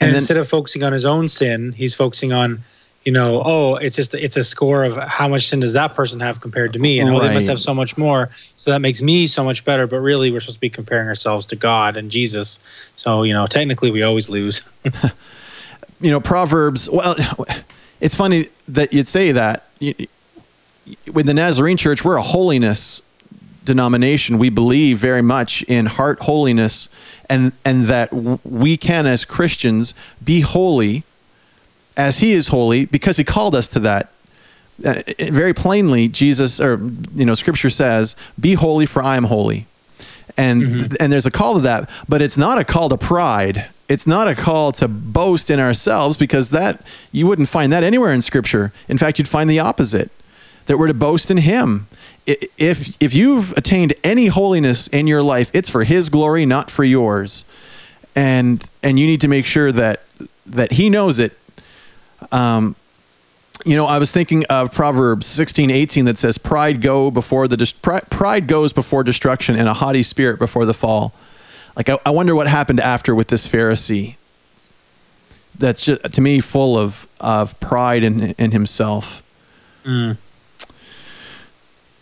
And, 0.00 0.08
And 0.08 0.14
then- 0.14 0.22
instead 0.22 0.36
of 0.36 0.48
focusing 0.48 0.82
on 0.82 0.92
his 0.92 1.04
own 1.04 1.28
sin, 1.28 1.72
he's 1.72 1.94
focusing 1.94 2.32
on, 2.32 2.64
you 3.04 3.12
know, 3.12 3.42
oh, 3.44 3.74
it's 3.76 3.96
just 3.96 4.14
it's 4.14 4.36
a 4.36 4.44
score 4.44 4.84
of 4.84 4.96
how 4.96 5.26
much 5.26 5.48
sin 5.48 5.60
does 5.60 5.72
that 5.72 5.94
person 5.94 6.20
have 6.20 6.40
compared 6.40 6.72
to 6.74 6.78
me, 6.78 7.00
and 7.00 7.10
oh, 7.10 7.18
they 7.18 7.34
must 7.34 7.48
have 7.48 7.60
so 7.60 7.74
much 7.74 7.96
more, 7.98 8.30
so 8.54 8.70
that 8.70 8.78
makes 8.78 9.02
me 9.02 9.26
so 9.26 9.42
much 9.42 9.64
better. 9.64 9.88
But 9.88 9.98
really, 9.98 10.30
we're 10.30 10.38
supposed 10.38 10.58
to 10.58 10.60
be 10.60 10.70
comparing 10.70 11.08
ourselves 11.08 11.44
to 11.46 11.56
God 11.56 11.96
and 11.96 12.12
Jesus. 12.12 12.60
So 12.96 13.24
you 13.24 13.32
know, 13.32 13.48
technically, 13.48 13.90
we 13.90 14.04
always 14.04 14.28
lose. 14.28 14.62
you 16.02 16.10
know 16.10 16.20
proverbs 16.20 16.90
well 16.90 17.14
it's 18.00 18.14
funny 18.14 18.48
that 18.72 18.92
you'd 18.92 19.08
say 19.08 19.32
that 19.32 19.66
with 21.12 21.26
the 21.26 21.34
nazarene 21.34 21.76
church 21.76 22.04
we're 22.04 22.16
a 22.16 22.22
holiness 22.22 23.02
denomination. 23.64 24.38
We 24.38 24.50
believe 24.50 24.98
very 24.98 25.22
much 25.22 25.62
in 25.64 25.86
heart 25.86 26.20
holiness 26.20 26.88
and 27.28 27.52
and 27.64 27.84
that 27.84 28.12
we 28.12 28.76
can 28.76 29.06
as 29.06 29.24
christians 29.24 29.94
be 30.22 30.40
holy 30.40 31.04
as 31.96 32.18
he 32.18 32.32
is 32.32 32.48
holy 32.48 32.86
because 32.86 33.16
he 33.16 33.24
called 33.24 33.54
us 33.54 33.68
to 33.68 33.80
that. 33.80 34.08
Uh, 34.84 35.02
very 35.30 35.52
plainly 35.52 36.08
jesus 36.08 36.58
or 36.58 36.90
you 37.14 37.24
know 37.24 37.34
scripture 37.34 37.70
says 37.70 38.16
be 38.40 38.54
holy 38.54 38.86
for 38.86 39.02
i 39.02 39.16
am 39.16 39.24
holy. 39.24 39.66
And 40.36 40.96
and 40.98 41.12
there's 41.12 41.26
a 41.26 41.30
call 41.30 41.54
to 41.54 41.60
that 41.60 41.90
but 42.08 42.22
it's 42.22 42.38
not 42.38 42.58
a 42.58 42.64
call 42.64 42.88
to 42.88 42.96
pride 42.96 43.68
it's 43.92 44.06
not 44.06 44.26
a 44.26 44.34
call 44.34 44.72
to 44.72 44.88
boast 44.88 45.50
in 45.50 45.60
ourselves 45.60 46.16
because 46.16 46.48
that 46.48 46.80
you 47.12 47.26
wouldn't 47.26 47.50
find 47.50 47.70
that 47.74 47.84
anywhere 47.84 48.10
in 48.10 48.22
scripture. 48.22 48.72
In 48.88 48.96
fact 48.96 49.18
you'd 49.18 49.28
find 49.28 49.50
the 49.50 49.60
opposite 49.60 50.10
that 50.64 50.78
we're 50.78 50.86
to 50.86 50.94
boast 50.94 51.30
in 51.30 51.36
him. 51.36 51.88
If 52.26 52.96
if 53.02 53.14
you've 53.14 53.52
attained 53.52 53.92
any 54.02 54.28
holiness 54.28 54.88
in 54.88 55.06
your 55.06 55.22
life 55.22 55.50
it's 55.52 55.68
for 55.68 55.84
his 55.84 56.08
glory 56.08 56.46
not 56.46 56.70
for 56.70 56.84
yours. 56.84 57.44
And 58.16 58.64
and 58.82 58.98
you 58.98 59.06
need 59.06 59.20
to 59.20 59.28
make 59.28 59.44
sure 59.44 59.70
that 59.72 60.00
that 60.46 60.72
he 60.72 60.88
knows 60.88 61.18
it. 61.18 61.36
Um 62.30 62.76
you 63.64 63.76
know, 63.76 63.86
I 63.86 63.98
was 63.98 64.10
thinking 64.10 64.44
of 64.46 64.72
Proverbs 64.72 65.26
16, 65.26 65.70
18 65.70 66.06
that 66.06 66.18
says, 66.18 66.36
pride 66.36 66.80
go 66.80 67.12
before 67.12 67.46
the, 67.46 67.72
pride 68.10 68.48
goes 68.48 68.72
before 68.72 69.04
destruction 69.04 69.54
and 69.56 69.68
a 69.68 69.74
haughty 69.74 70.02
spirit 70.02 70.40
before 70.40 70.66
the 70.66 70.74
fall. 70.74 71.12
Like, 71.76 71.88
I, 71.88 71.98
I 72.04 72.10
wonder 72.10 72.34
what 72.34 72.48
happened 72.48 72.80
after 72.80 73.14
with 73.14 73.28
this 73.28 73.48
Pharisee. 73.48 74.16
That's 75.58 75.84
just, 75.84 76.12
to 76.12 76.20
me, 76.20 76.40
full 76.40 76.78
of, 76.78 77.06
of 77.20 77.58
pride 77.60 78.02
in, 78.02 78.32
in 78.32 78.50
himself. 78.50 79.22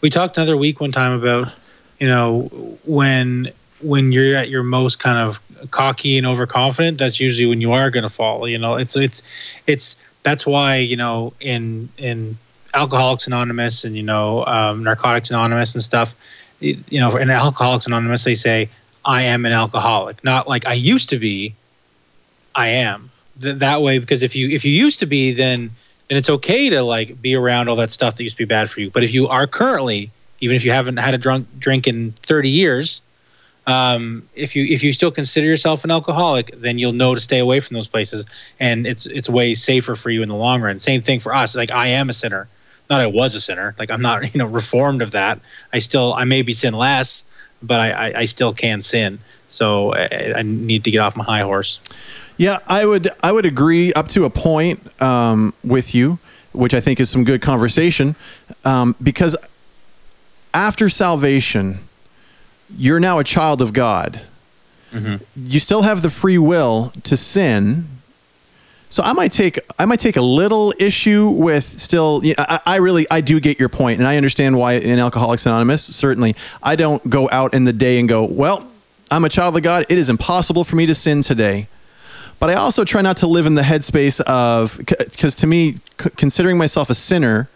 we 0.01 0.11
talked 0.11 0.37
another 0.37 0.57
week 0.57 0.81
one 0.81 0.93
time 0.93 1.13
about 1.13 1.53
you 1.99 2.09
know 2.09 2.43
when 2.85 3.51
when 3.81 4.13
you're 4.13 4.37
at 4.37 4.49
your 4.49 4.63
most 4.63 4.99
kind 4.99 5.19
of 5.19 5.41
cocky 5.71 6.19
and 6.19 6.27
overconfident 6.27 6.99
that's 6.99 7.21
usually 7.21 7.47
when 7.47 7.61
you 7.61 7.73
are 7.73 7.91
going 7.91 8.03
to 8.03 8.09
fall 8.09 8.49
you 8.49 8.59
know 8.59 8.77
it's 8.77 8.97
it's 8.97 9.23
it's 9.67 9.97
that's 10.23 10.47
why 10.47 10.77
you 10.77 10.97
know 10.97 11.33
in 11.41 11.89
in 11.99 12.37
alcoholics 12.75 13.27
anonymous 13.27 13.85
and 13.85 13.97
you 13.97 14.03
know 14.03 14.45
um, 14.47 14.85
narcotics 14.85 15.31
anonymous 15.31 15.75
and 15.75 15.83
stuff 15.83 16.15
you 16.61 16.77
know 16.93 17.17
in 17.17 17.31
alcoholics 17.31 17.87
anonymous 17.87 18.25
they 18.25 18.35
say 18.35 18.69
i 19.11 19.23
am 19.23 19.45
an 19.47 19.53
alcoholic 19.53 20.23
not 20.25 20.49
like 20.49 20.67
i 20.67 20.75
used 20.75 21.09
to 21.11 21.19
be 21.19 21.55
i 22.55 22.69
am 22.69 23.11
Th- 23.41 23.59
that 23.59 23.83
way 23.83 23.99
because 23.99 24.23
if 24.23 24.35
you 24.37 24.49
if 24.49 24.65
you 24.65 24.73
used 24.73 25.01
to 25.01 25.07
be 25.07 25.33
then 25.33 25.71
then 26.11 26.19
it's 26.19 26.29
okay 26.29 26.69
to 26.69 26.83
like 26.83 27.23
be 27.23 27.37
around 27.37 27.69
all 27.69 27.77
that 27.77 27.93
stuff 27.93 28.17
that 28.17 28.25
used 28.25 28.35
to 28.35 28.43
be 28.43 28.45
bad 28.45 28.69
for 28.69 28.81
you. 28.81 28.91
But 28.91 29.05
if 29.05 29.15
you 29.15 29.29
are 29.29 29.47
currently, 29.47 30.11
even 30.41 30.57
if 30.57 30.65
you 30.65 30.73
haven't 30.73 30.97
had 30.97 31.15
a 31.15 31.19
drunk 31.19 31.47
drink 31.57 31.87
in 31.87 32.13
30 32.25 32.49
years, 32.49 33.01
um, 33.69 34.29
if 34.35 34.57
you 34.57 34.65
if 34.65 34.83
you 34.83 34.93
still 34.93 35.13
consider 35.13 35.47
yourself 35.47 35.85
an 35.85 35.93
alcoholic, 35.93 36.51
then 36.61 36.79
you'll 36.79 36.93
know 36.93 37.15
to 37.15 37.21
stay 37.21 37.39
away 37.39 37.61
from 37.61 37.75
those 37.75 37.87
places, 37.87 38.25
and 38.59 38.89
it's 38.89 39.07
it's 39.07 39.29
way 39.29 39.55
safer 39.55 39.95
for 39.95 40.11
you 40.11 40.25
in 40.25 40.29
the 40.29 40.35
long 40.35 40.61
run. 40.61 40.81
Same 40.81 41.01
thing 41.01 41.21
for 41.21 41.33
us. 41.33 41.55
Like 41.55 41.71
I 41.71 41.89
am 41.89 42.09
a 42.09 42.13
sinner, 42.13 42.49
not 42.89 43.01
I 43.01 43.07
was 43.07 43.37
a 43.37 43.41
sinner. 43.41 43.77
Like 43.79 43.91
I'm 43.91 44.03
not 44.03 44.35
you 44.35 44.39
know 44.39 44.47
reformed 44.47 45.03
of 45.03 45.13
that. 45.13 45.39
I 45.73 45.79
still 45.79 46.13
I 46.13 46.25
maybe 46.25 46.53
sin 46.53 46.75
less, 46.75 47.23
but 47.63 47.81
I 47.81 47.91
I, 47.91 48.19
I 48.21 48.25
still 48.25 48.53
can 48.53 48.83
sin. 48.83 49.19
So 49.49 49.95
I, 49.95 50.35
I 50.37 50.43
need 50.43 50.85
to 50.85 50.91
get 50.91 51.01
off 51.01 51.17
my 51.17 51.25
high 51.25 51.43
horse. 51.43 51.79
Yeah, 52.37 52.59
I 52.67 52.87
would 52.87 53.09
I 53.23 53.33
would 53.33 53.47
agree 53.47 53.93
up 53.93 54.09
to 54.09 54.25
a 54.25 54.31
point 54.31 54.81
um, 55.03 55.53
with 55.63 55.95
you, 55.95 56.19
which 56.53 56.73
I 56.73 56.81
think 56.81 57.01
is 57.01 57.11
some 57.11 57.25
good 57.25 57.43
conversation, 57.43 58.17
um, 58.65 58.97
because 59.03 59.37
after 60.55 60.89
salvation, 60.89 61.81
you're 62.77 63.01
now 63.01 63.19
a 63.19 63.25
child 63.25 63.61
of 63.61 63.73
God. 63.73 64.23
You 65.37 65.61
still 65.61 65.83
have 65.83 66.03
the 66.03 66.11
free 66.11 66.39
will 66.39 66.93
to 67.05 67.17
sin 67.17 68.00
So 68.91 69.05
I 69.05 69.13
might 69.13 69.31
take 69.31 69.59
I 69.79 69.87
might 69.87 70.01
take 70.01 70.17
a 70.17 70.23
little 70.23 70.75
issue 70.79 71.29
with 71.31 71.65
still. 71.65 72.25
You 72.25 72.35
know, 72.37 72.45
I, 72.47 72.61
I 72.67 72.77
really 72.77 73.07
I 73.11 73.21
do 73.21 73.39
get 73.39 73.59
your 73.59 73.69
point, 73.69 74.01
and 74.01 74.07
I 74.07 74.17
understand 74.17 74.59
why 74.59 74.75
in 74.75 74.99
Alcoholics 74.99 75.47
Anonymous. 75.47 75.83
Certainly, 75.83 76.35
I 76.63 76.75
don't 76.75 77.09
go 77.09 77.29
out 77.31 77.55
in 77.55 77.65
the 77.65 77.73
day 77.73 78.01
and 78.01 78.09
go, 78.09 78.25
well, 78.25 78.69
I'm 79.11 79.25
a 79.25 79.29
child 79.29 79.57
of 79.57 79.63
God. 79.63 79.87
It 79.89 79.97
is 79.97 80.09
impossible 80.09 80.65
for 80.65 80.75
me 80.75 80.87
to 80.87 80.95
sin 80.95 81.23
today. 81.23 81.69
But 82.41 82.51
I 82.51 82.55
also 82.55 82.85
try 82.85 83.01
not 83.01 83.19
to 83.19 83.27
live 83.29 83.47
in 83.47 83.55
the 83.55 83.63
headspace 83.63 84.21
of 84.23 84.79
because 84.79 85.37
to 85.37 85.47
me, 85.47 85.79
c- 86.01 86.11
considering 86.17 86.59
myself 86.59 86.91
a 86.91 86.95
sinner 86.95 87.49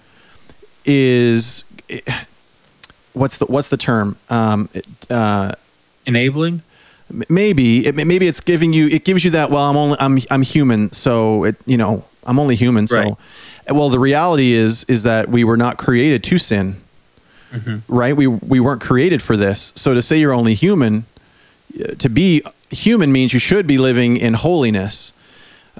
is 0.85 1.65
what's 3.13 3.39
the 3.39 3.47
what's 3.47 3.71
the 3.71 3.77
term? 3.77 4.17
Um, 4.31 4.69
uh, 5.11 5.53
Enabling. 6.07 6.63
Maybe 7.29 7.87
it, 7.87 7.95
maybe 7.95 8.27
it's 8.27 8.41
giving 8.41 8.73
you 8.73 8.87
it 8.89 9.05
gives 9.05 9.25
you 9.25 9.31
that 9.33 9.51
well 9.51 9.63
i'm 9.65 9.77
only 9.77 9.97
i'm 10.01 10.19
i'm 10.31 10.43
human 10.43 10.91
so 10.93 11.45
it 11.45 11.57
you 11.67 11.77
know 11.77 12.05
i'm 12.25 12.39
only 12.39 12.57
human 12.57 12.87
so. 12.87 12.97
Right. 12.99 13.15
well 13.75 13.89
the 13.89 13.99
reality 13.99 14.53
is 14.53 14.85
is 14.85 15.03
that 15.05 15.29
we 15.29 15.45
were 15.45 15.57
not 15.57 15.77
created 15.79 16.23
to 16.25 16.39
sin. 16.39 16.77
Right? 17.87 18.17
We 18.17 18.27
we 18.27 18.59
weren't 18.59 18.81
created 18.81 19.23
for 19.23 19.37
this. 19.37 19.73
So 19.77 19.95
to 19.95 20.03
say 20.03 20.19
you're 20.19 20.33
only 20.33 20.55
human 20.55 21.05
uh, 21.79 21.95
to 21.99 22.09
be 22.09 22.43
human 22.71 23.13
means 23.13 23.33
you 23.33 23.39
should 23.39 23.67
be 23.69 23.79
living 23.79 24.17
in 24.17 24.35
holiness 24.35 25.13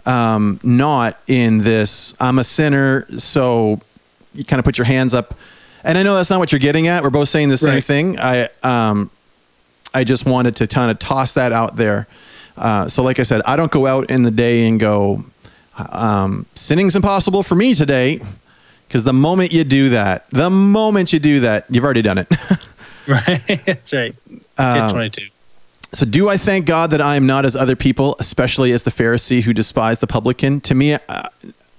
um 0.07 0.59
not 0.63 1.19
in 1.29 1.59
this 1.59 2.15
i'm 2.21 2.39
a 2.39 2.45
sinner 2.45 3.07
so 3.19 3.81
you 4.35 4.45
kind 4.45 4.59
of 4.59 4.65
put 4.65 4.77
your 4.79 4.85
hands 4.85 5.15
up. 5.15 5.35
And 5.83 5.99
i 5.99 6.03
know 6.05 6.15
that's 6.17 6.31
not 6.31 6.39
what 6.39 6.51
you're 6.53 6.59
getting 6.61 6.87
at. 6.89 7.03
We're 7.03 7.11
both 7.11 7.29
saying 7.29 7.49
the 7.49 7.57
same 7.57 7.75
Right. 7.75 7.85
thing. 7.85 8.19
I 8.21 8.49
um 8.63 9.11
I 9.95 10.05
just 10.05 10.27
wanted 10.27 10.57
to 10.57 10.67
kind 10.67 10.91
of 10.91 10.99
toss 10.99 11.35
that 11.35 11.53
out 11.53 11.77
there. 11.77 12.07
Uh, 12.57 12.89
so, 12.89 13.03
like 13.03 13.19
I 13.19 13.23
said, 13.23 13.41
I 13.47 13.57
don't 13.57 13.71
go 13.73 13.87
out 13.87 14.11
in 14.11 14.23
the 14.23 14.31
day 14.31 14.67
and 14.69 14.79
go, 14.79 15.25
um, 15.91 16.47
sinning's 16.55 16.95
impossible 16.97 17.43
for 17.43 17.55
me 17.55 17.75
today. 17.75 18.21
Because 18.87 19.05
the 19.05 19.13
moment 19.13 19.53
you 19.53 19.65
do 19.65 19.89
that, 19.89 20.29
the 20.31 20.51
moment 20.51 21.13
you 21.13 21.19
do 21.19 21.41
that, 21.41 21.65
you've 21.69 21.83
already 21.85 22.03
done 22.03 22.19
it. 22.19 22.29
Right. 23.07 23.43
That's 23.67 23.93
right. 23.93 24.15
Um, 24.57 24.91
22. 24.93 25.29
so, 25.93 26.07
do 26.07 26.31
I 26.31 26.39
thank 26.39 26.65
God 26.65 26.91
that 26.91 27.03
I 27.03 27.17
am 27.17 27.27
not 27.27 27.45
as 27.45 27.55
other 27.55 27.77
people, 27.77 28.17
especially 28.19 28.73
as 28.73 28.85
the 28.85 28.91
Pharisee 28.91 29.43
who 29.43 29.53
despised 29.53 30.01
the 30.01 30.07
publican? 30.07 30.63
To 30.63 30.75
me, 30.75 30.95
uh, 30.95 31.29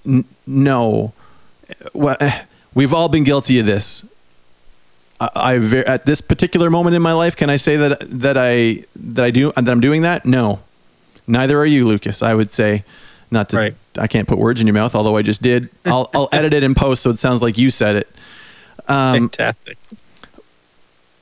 n- 0.05 0.25
no. 0.45 1.13
Well, 1.93 2.15
eh, 2.19 2.43
we've 2.75 2.93
all 2.93 3.09
been 3.09 3.23
guilty 3.23 3.57
of 3.57 3.65
this. 3.65 4.05
I, 5.19 5.29
I 5.35 5.55
at 5.55 6.05
this 6.05 6.21
particular 6.21 6.69
moment 6.69 6.95
in 6.95 7.01
my 7.01 7.13
life, 7.13 7.35
can 7.35 7.49
I 7.49 7.55
say 7.55 7.77
that 7.77 7.99
that 8.09 8.37
I 8.37 8.83
that 8.95 9.23
I 9.25 9.31
do 9.31 9.51
that 9.51 9.69
I'm 9.69 9.79
doing 9.79 10.01
that? 10.01 10.25
No, 10.25 10.61
neither 11.27 11.57
are 11.57 11.65
you, 11.65 11.85
Lucas. 11.85 12.21
I 12.21 12.33
would 12.33 12.51
say 12.51 12.83
not 13.31 13.49
to. 13.49 13.57
Right. 13.57 13.75
I 13.97 14.07
can't 14.07 14.27
put 14.27 14.37
words 14.37 14.59
in 14.59 14.67
your 14.67 14.73
mouth, 14.73 14.93
although 14.93 15.15
I 15.15 15.21
just 15.21 15.41
did. 15.41 15.69
I'll 15.85 16.09
I'll 16.13 16.29
edit 16.31 16.53
it 16.53 16.63
in 16.63 16.75
post 16.75 17.01
so 17.03 17.09
it 17.09 17.19
sounds 17.19 17.41
like 17.41 17.57
you 17.57 17.69
said 17.69 17.95
it. 17.95 18.09
Um, 18.87 19.29
Fantastic. 19.29 19.77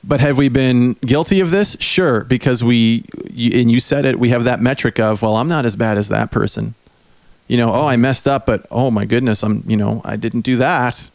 but 0.03 0.19
have 0.19 0.37
we 0.37 0.49
been 0.49 0.93
guilty 1.05 1.39
of 1.39 1.51
this? 1.51 1.77
Sure, 1.79 2.23
because 2.25 2.63
we 2.63 3.05
and 3.29 3.71
you 3.71 3.79
said 3.79 4.05
it. 4.05 4.19
We 4.19 4.29
have 4.29 4.43
that 4.45 4.59
metric 4.59 4.99
of 4.99 5.21
well, 5.21 5.37
I'm 5.37 5.47
not 5.47 5.65
as 5.65 5.75
bad 5.75 5.97
as 5.97 6.09
that 6.09 6.31
person. 6.31 6.73
You 7.47 7.57
know, 7.57 7.73
oh, 7.73 7.85
I 7.85 7.97
messed 7.97 8.27
up, 8.27 8.45
but 8.45 8.65
oh 8.71 8.89
my 8.89 9.05
goodness, 9.05 9.43
I'm 9.43 9.63
you 9.67 9.77
know 9.77 10.01
I 10.03 10.15
didn't 10.15 10.41
do 10.41 10.55
that. 10.57 11.09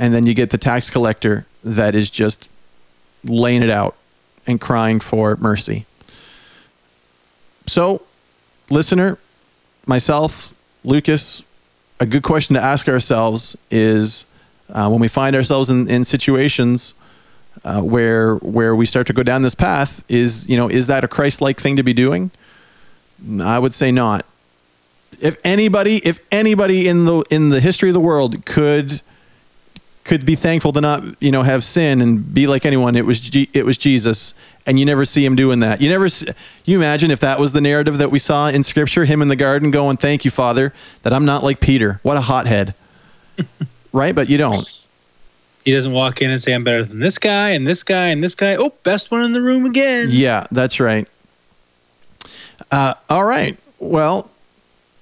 And 0.00 0.14
then 0.14 0.24
you 0.26 0.32
get 0.32 0.48
the 0.48 0.58
tax 0.58 0.88
collector 0.88 1.46
that 1.62 1.94
is 1.94 2.10
just 2.10 2.48
laying 3.22 3.62
it 3.62 3.70
out 3.70 3.94
and 4.46 4.58
crying 4.58 4.98
for 4.98 5.36
mercy. 5.36 5.84
So, 7.66 8.02
listener, 8.70 9.18
myself, 9.86 10.54
Lucas, 10.84 11.42
a 12.00 12.06
good 12.06 12.22
question 12.22 12.54
to 12.54 12.62
ask 12.62 12.88
ourselves 12.88 13.56
is 13.70 14.24
uh, 14.70 14.88
when 14.88 15.00
we 15.00 15.08
find 15.08 15.36
ourselves 15.36 15.68
in, 15.68 15.88
in 15.88 16.02
situations 16.02 16.94
uh, 17.62 17.82
where 17.82 18.36
where 18.36 18.74
we 18.74 18.86
start 18.86 19.06
to 19.08 19.12
go 19.12 19.22
down 19.22 19.42
this 19.42 19.54
path 19.54 20.02
is 20.08 20.48
you 20.48 20.56
know 20.56 20.68
is 20.68 20.86
that 20.86 21.04
a 21.04 21.08
Christ-like 21.08 21.60
thing 21.60 21.76
to 21.76 21.82
be 21.82 21.92
doing? 21.92 22.30
I 23.42 23.58
would 23.58 23.74
say 23.74 23.92
not. 23.92 24.24
If 25.20 25.36
anybody, 25.44 25.96
if 25.96 26.20
anybody 26.32 26.88
in 26.88 27.04
the 27.04 27.22
in 27.28 27.50
the 27.50 27.60
history 27.60 27.90
of 27.90 27.94
the 27.94 28.00
world 28.00 28.46
could 28.46 29.02
could 30.10 30.26
be 30.26 30.34
thankful 30.34 30.72
to 30.72 30.80
not 30.80 31.04
you 31.22 31.30
know 31.30 31.44
have 31.44 31.62
sin 31.62 32.00
and 32.00 32.34
be 32.34 32.48
like 32.48 32.66
anyone, 32.66 32.96
it 32.96 33.06
was 33.06 33.20
G- 33.20 33.48
it 33.52 33.64
was 33.64 33.78
Jesus, 33.78 34.34
and 34.66 34.80
you 34.80 34.84
never 34.84 35.04
see 35.04 35.24
him 35.24 35.36
doing 35.36 35.60
that. 35.60 35.80
You 35.80 35.88
never 35.88 36.08
see, 36.08 36.26
you 36.64 36.76
imagine 36.78 37.12
if 37.12 37.20
that 37.20 37.38
was 37.38 37.52
the 37.52 37.60
narrative 37.60 37.98
that 37.98 38.10
we 38.10 38.18
saw 38.18 38.48
in 38.48 38.64
Scripture, 38.64 39.04
him 39.04 39.22
in 39.22 39.28
the 39.28 39.36
garden 39.36 39.70
going, 39.70 39.98
"Thank 39.98 40.24
you, 40.24 40.32
Father, 40.32 40.74
that 41.04 41.12
I'm 41.12 41.24
not 41.24 41.44
like 41.44 41.60
Peter. 41.60 42.00
What 42.02 42.16
a 42.16 42.22
hothead." 42.22 42.74
right, 43.92 44.12
but 44.12 44.28
you 44.28 44.36
don't. 44.36 44.68
He 45.64 45.70
doesn't 45.72 45.92
walk 45.92 46.20
in 46.22 46.30
and 46.30 46.42
say, 46.42 46.54
I'm 46.54 46.64
better 46.64 46.82
than 46.82 46.98
this 46.98 47.18
guy 47.18 47.50
and 47.50 47.68
this 47.68 47.82
guy 47.84 48.08
and 48.08 48.24
this 48.24 48.34
guy. 48.34 48.56
Oh, 48.56 48.72
best 48.82 49.10
one 49.10 49.22
in 49.22 49.34
the 49.34 49.42
room 49.42 49.66
again. 49.66 50.08
Yeah, 50.10 50.46
that's 50.50 50.80
right. 50.80 51.06
Uh, 52.70 52.94
all 53.10 53.24
right. 53.24 53.58
Well, 53.78 54.30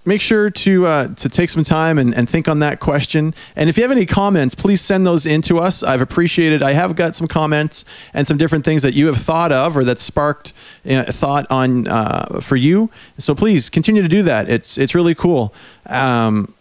make 0.09 0.21
sure 0.21 0.51
to 0.51 0.87
uh, 0.87 1.15
to 1.15 1.29
take 1.29 1.51
some 1.51 1.63
time 1.63 1.99
and, 1.99 2.15
and 2.15 2.29
think 2.29 2.49
on 2.49 2.59
that 2.61 2.81
question. 2.81 3.35
And 3.55 3.69
if 3.69 3.77
you 3.77 3.85
have 3.85 3.93
any 3.93 4.07
comments, 4.07 4.55
please 4.55 4.81
send 4.81 5.07
those 5.07 5.27
in 5.27 5.43
to 5.43 5.59
us. 5.59 5.83
I've 5.83 6.01
appreciated. 6.01 6.63
I 6.63 6.73
have 6.73 6.97
got 6.97 7.15
some 7.15 7.29
comments 7.29 7.85
and 8.15 8.27
some 8.27 8.39
different 8.39 8.65
things 8.65 8.83
that 8.83 8.95
you 8.95 9.07
have 9.07 9.19
thought 9.19 9.53
of 9.53 9.77
or 9.77 9.85
that 9.85 9.99
sparked 9.99 10.53
thought 10.85 11.47
on 11.51 11.87
uh, 11.87 12.41
for 12.41 12.57
you. 12.57 12.91
So 13.19 13.35
please 13.35 13.71
continue 13.71 14.03
to 14.03 14.09
do 14.09 14.23
that. 14.23 14.49
It's 14.49 14.79
it's 14.79 14.95
really 14.95 15.15
cool. 15.15 15.55
Um, 15.87 16.55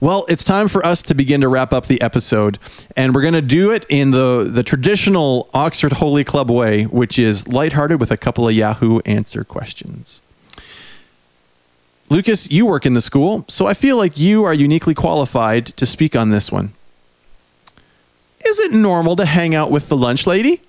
well, 0.00 0.26
it's 0.28 0.44
time 0.44 0.68
for 0.68 0.86
us 0.86 1.02
to 1.02 1.14
begin 1.14 1.40
to 1.40 1.48
wrap 1.48 1.72
up 1.72 1.86
the 1.86 2.00
episode, 2.00 2.58
and 2.96 3.12
we're 3.12 3.22
going 3.22 3.34
to 3.34 3.42
do 3.42 3.72
it 3.72 3.84
in 3.88 4.12
the 4.12 4.48
the 4.48 4.62
traditional 4.62 5.50
Oxford 5.52 5.94
Holy 5.94 6.22
Club 6.22 6.50
way, 6.50 6.84
which 6.84 7.18
is 7.18 7.48
lighthearted 7.48 7.98
with 7.98 8.12
a 8.12 8.16
couple 8.16 8.46
of 8.46 8.54
Yahoo 8.54 9.00
answer 9.00 9.42
questions. 9.42 10.22
Lucas, 12.10 12.50
you 12.50 12.66
work 12.66 12.86
in 12.86 12.94
the 12.94 13.00
school, 13.00 13.44
so 13.48 13.66
I 13.66 13.74
feel 13.74 13.96
like 13.96 14.18
you 14.18 14.44
are 14.44 14.54
uniquely 14.54 14.94
qualified 14.94 15.66
to 15.66 15.84
speak 15.84 16.16
on 16.16 16.30
this 16.30 16.50
one. 16.50 16.72
Is 18.44 18.58
it 18.58 18.72
normal 18.72 19.14
to 19.16 19.26
hang 19.26 19.54
out 19.54 19.70
with 19.70 19.88
the 19.88 19.96
lunch 19.96 20.26
lady? 20.26 20.62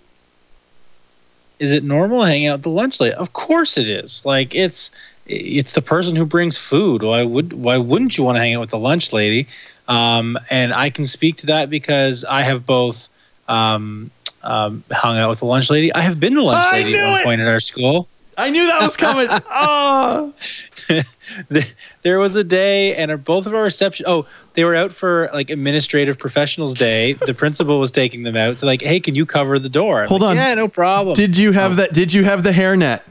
Is 1.59 1.71
it 1.71 1.83
normal 1.83 2.21
to 2.23 2.27
hang 2.27 2.45
out 2.47 2.55
at 2.55 2.63
the 2.63 2.69
lunch 2.69 2.99
lady? 2.99 3.15
Of 3.15 3.33
course 3.33 3.77
it 3.77 3.87
is. 3.87 4.21
Like 4.25 4.53
it's 4.53 4.91
it's 5.27 5.73
the 5.73 5.81
person 5.81 6.15
who 6.15 6.25
brings 6.25 6.57
food. 6.57 7.03
Why 7.03 7.23
would 7.23 7.53
why 7.53 7.77
wouldn't 7.77 8.17
you 8.17 8.23
want 8.23 8.35
to 8.37 8.39
hang 8.41 8.55
out 8.55 8.61
with 8.61 8.71
the 8.71 8.79
lunch 8.79 9.13
lady? 9.13 9.47
Um, 9.87 10.37
and 10.49 10.73
I 10.73 10.89
can 10.89 11.05
speak 11.05 11.37
to 11.37 11.45
that 11.47 11.69
because 11.69 12.25
I 12.25 12.43
have 12.43 12.65
both 12.65 13.07
um, 13.47 14.11
um, 14.43 14.83
hung 14.91 15.17
out 15.17 15.29
with 15.29 15.39
the 15.39 15.45
lunch 15.45 15.69
lady. 15.69 15.93
I 15.93 16.01
have 16.01 16.19
been 16.19 16.35
the 16.35 16.41
lunch 16.41 16.59
I 16.59 16.83
lady 16.83 16.97
at 16.97 17.09
one 17.09 17.21
it! 17.21 17.23
point 17.23 17.41
at 17.41 17.47
our 17.47 17.59
school. 17.59 18.07
I 18.37 18.49
knew 18.51 18.65
that 18.67 18.81
was 18.81 18.95
coming. 18.95 19.27
oh. 19.29 20.33
there 22.03 22.19
was 22.19 22.35
a 22.35 22.43
day 22.43 22.95
and 22.95 23.11
our- 23.11 23.17
both 23.17 23.45
of 23.45 23.53
our 23.53 23.63
reception 23.63 24.05
oh 24.07 24.25
they 24.55 24.63
were 24.63 24.75
out 24.75 24.91
for 24.93 25.29
like 25.33 25.49
administrative 25.49 26.17
professionals 26.17 26.73
day 26.73 27.13
the 27.13 27.33
principal 27.33 27.79
was 27.79 27.91
taking 27.91 28.23
them 28.23 28.35
out 28.35 28.57
so 28.59 28.65
like 28.65 28.81
hey 28.81 28.99
can 28.99 29.15
you 29.15 29.25
cover 29.25 29.59
the 29.59 29.69
door 29.69 30.01
I'm 30.03 30.07
Hold 30.09 30.21
like, 30.21 30.31
on. 30.31 30.35
yeah 30.37 30.53
no 30.55 30.67
problem 30.67 31.15
Did 31.15 31.37
you 31.37 31.51
have 31.51 31.71
um, 31.71 31.77
that? 31.77 31.93
Did 31.93 32.11
you 32.13 32.23
have 32.23 32.43
the 32.43 32.51
hairnet? 32.51 33.01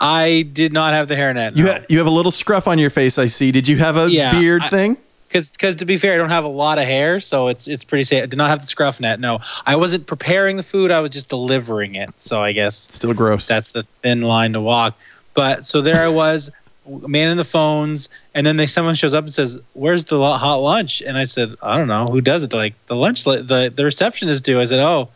i 0.00 0.42
did 0.52 0.72
not 0.72 0.92
have 0.92 1.08
the 1.08 1.14
hairnet 1.14 1.56
You 1.56 1.64
no. 1.64 1.72
ha- 1.74 1.84
you 1.88 1.98
have 1.98 2.06
a 2.06 2.10
little 2.10 2.32
scruff 2.32 2.66
on 2.66 2.78
your 2.78 2.90
face. 2.90 3.18
I 3.18 3.26
see. 3.26 3.52
Did 3.52 3.68
you 3.68 3.78
have 3.78 3.96
a 3.96 4.10
Yeah, 4.10 4.32
beard 4.38 4.62
I- 4.62 4.68
thing? 4.68 4.96
because 5.28 5.48
because 5.48 5.74
to 5.76 5.84
be 5.84 5.98
fair, 5.98 6.14
I 6.14 6.16
don't 6.18 6.28
have 6.30 6.44
a 6.44 6.48
lot 6.48 6.78
of 6.78 6.84
hair, 6.84 7.18
so 7.20 7.48
it's 7.48 7.66
it's 7.66 7.82
pretty 7.84 8.04
safe. 8.04 8.22
I 8.22 8.26
did 8.26 8.36
not 8.36 8.50
have 8.50 8.60
the 8.60 8.66
scruff 8.68 9.00
net. 9.00 9.18
No, 9.20 9.40
I 9.66 9.74
wasn't 9.76 10.06
preparing 10.06 10.56
the 10.56 10.62
food. 10.62 10.90
I 10.92 11.00
was 11.00 11.10
just 11.10 11.28
delivering 11.28 11.94
it. 11.96 12.10
So 12.18 12.40
I 12.42 12.52
guess 12.52 12.76
Still 12.76 13.14
gross. 13.14 13.46
that's 13.48 13.70
the 13.70 13.82
thin 14.02 14.22
line 14.22 14.52
to 14.52 14.60
walk. 14.60 14.96
But 15.34 15.64
so 15.64 15.80
there 15.82 16.02
I 16.02 16.08
was, 16.08 16.50
man 16.86 17.28
in 17.28 17.36
the 17.36 17.44
phones, 17.44 18.08
and 18.34 18.46
then 18.46 18.56
they 18.56 18.66
someone 18.66 18.94
shows 18.94 19.14
up 19.14 19.24
and 19.24 19.32
says, 19.32 19.58
"Where's 19.74 20.04
the 20.04 20.18
hot 20.18 20.56
lunch?" 20.56 21.02
And 21.04 21.16
I 21.18 21.24
said, 21.24 21.54
"I 21.62 21.76
don't 21.76 21.88
know 21.88 22.06
who 22.06 22.20
does 22.20 22.42
it." 22.42 22.50
They're 22.50 22.60
like 22.60 22.74
the 22.86 22.96
lunch, 22.96 23.24
the 23.24 23.72
the 23.74 23.84
receptionist 23.84 24.44
do. 24.44 24.60
I 24.60 24.64
said, 24.64 24.80
"Oh, 24.80 25.08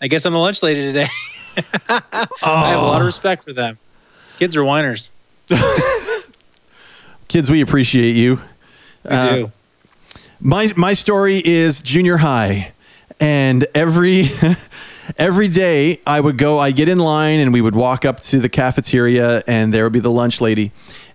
I 0.00 0.08
guess 0.08 0.24
I'm 0.24 0.32
the 0.32 0.38
lunch 0.38 0.62
lady 0.62 0.80
today." 0.82 1.08
I 1.88 2.70
have 2.70 2.80
a 2.80 2.86
lot 2.86 3.00
of 3.00 3.06
respect 3.06 3.44
for 3.44 3.52
them. 3.52 3.78
Kids 4.38 4.56
are 4.56 4.64
whiners. 4.64 5.08
Kids, 7.28 7.50
we 7.50 7.60
appreciate 7.60 8.16
you. 8.16 8.40
We 9.04 9.10
Uh, 9.10 9.34
do. 9.36 9.52
my 10.40 10.70
my 10.76 10.92
story 10.94 11.42
is 11.44 11.80
junior 11.82 12.16
high 12.18 12.72
and 13.20 13.66
every 13.74 14.28
every 15.16 15.48
day 15.48 16.00
i 16.06 16.20
would 16.20 16.36
go 16.36 16.58
i 16.58 16.70
get 16.70 16.88
in 16.88 16.98
line 16.98 17.40
and 17.40 17.52
we 17.52 17.60
would 17.60 17.74
walk 17.74 18.04
up 18.04 18.20
to 18.20 18.38
the 18.38 18.48
cafeteria 18.48 19.42
and 19.46 19.72
there 19.72 19.84
would 19.84 19.92
be 19.92 20.00
the 20.00 20.10
lunch 20.10 20.40
lady 20.40 20.70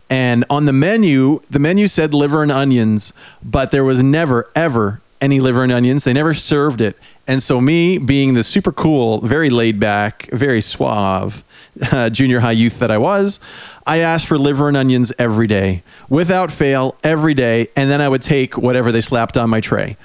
and 0.09 0.43
on 0.49 0.65
the 0.65 0.73
menu 0.73 1.39
the 1.49 1.59
menu 1.59 1.87
said 1.87 2.13
liver 2.13 2.41
and 2.43 2.51
onions 2.51 3.13
but 3.43 3.71
there 3.71 3.83
was 3.83 4.01
never 4.01 4.49
ever 4.55 5.01
any 5.23 5.39
liver 5.39 5.63
and 5.63 5.71
onions. 5.71 6.03
They 6.03 6.11
never 6.11 6.33
served 6.33 6.81
it. 6.81 6.97
And 7.25 7.41
so, 7.41 7.61
me 7.61 7.97
being 7.97 8.33
the 8.33 8.43
super 8.43 8.73
cool, 8.73 9.21
very 9.21 9.49
laid 9.49 9.79
back, 9.79 10.29
very 10.33 10.59
suave 10.59 11.45
uh, 11.91 12.09
junior 12.09 12.41
high 12.41 12.51
youth 12.51 12.79
that 12.79 12.91
I 12.91 12.97
was, 12.97 13.39
I 13.87 13.99
asked 13.99 14.27
for 14.27 14.37
liver 14.37 14.67
and 14.67 14.75
onions 14.75 15.13
every 15.17 15.47
day, 15.47 15.81
without 16.09 16.51
fail, 16.51 16.95
every 17.03 17.33
day. 17.33 17.67
And 17.75 17.89
then 17.89 18.01
I 18.01 18.09
would 18.09 18.21
take 18.21 18.57
whatever 18.57 18.91
they 18.91 19.01
slapped 19.01 19.37
on 19.37 19.49
my 19.49 19.61
tray. 19.61 19.95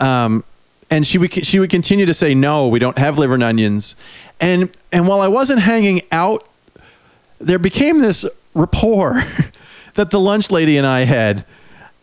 Um, 0.00 0.42
and 0.90 1.06
she 1.06 1.18
would 1.18 1.44
she 1.44 1.58
would 1.58 1.70
continue 1.70 2.06
to 2.06 2.14
say, 2.14 2.34
"No, 2.34 2.68
we 2.68 2.78
don't 2.78 2.98
have 2.98 3.18
liver 3.18 3.34
and 3.34 3.42
onions." 3.42 3.96
And 4.40 4.70
and 4.92 5.06
while 5.08 5.20
I 5.20 5.28
wasn't 5.28 5.60
hanging 5.60 6.02
out, 6.12 6.46
there 7.38 7.58
became 7.58 7.98
this 8.00 8.24
rapport 8.54 9.14
that 9.94 10.10
the 10.10 10.20
lunch 10.20 10.50
lady 10.50 10.76
and 10.78 10.86
I 10.86 11.00
had. 11.00 11.44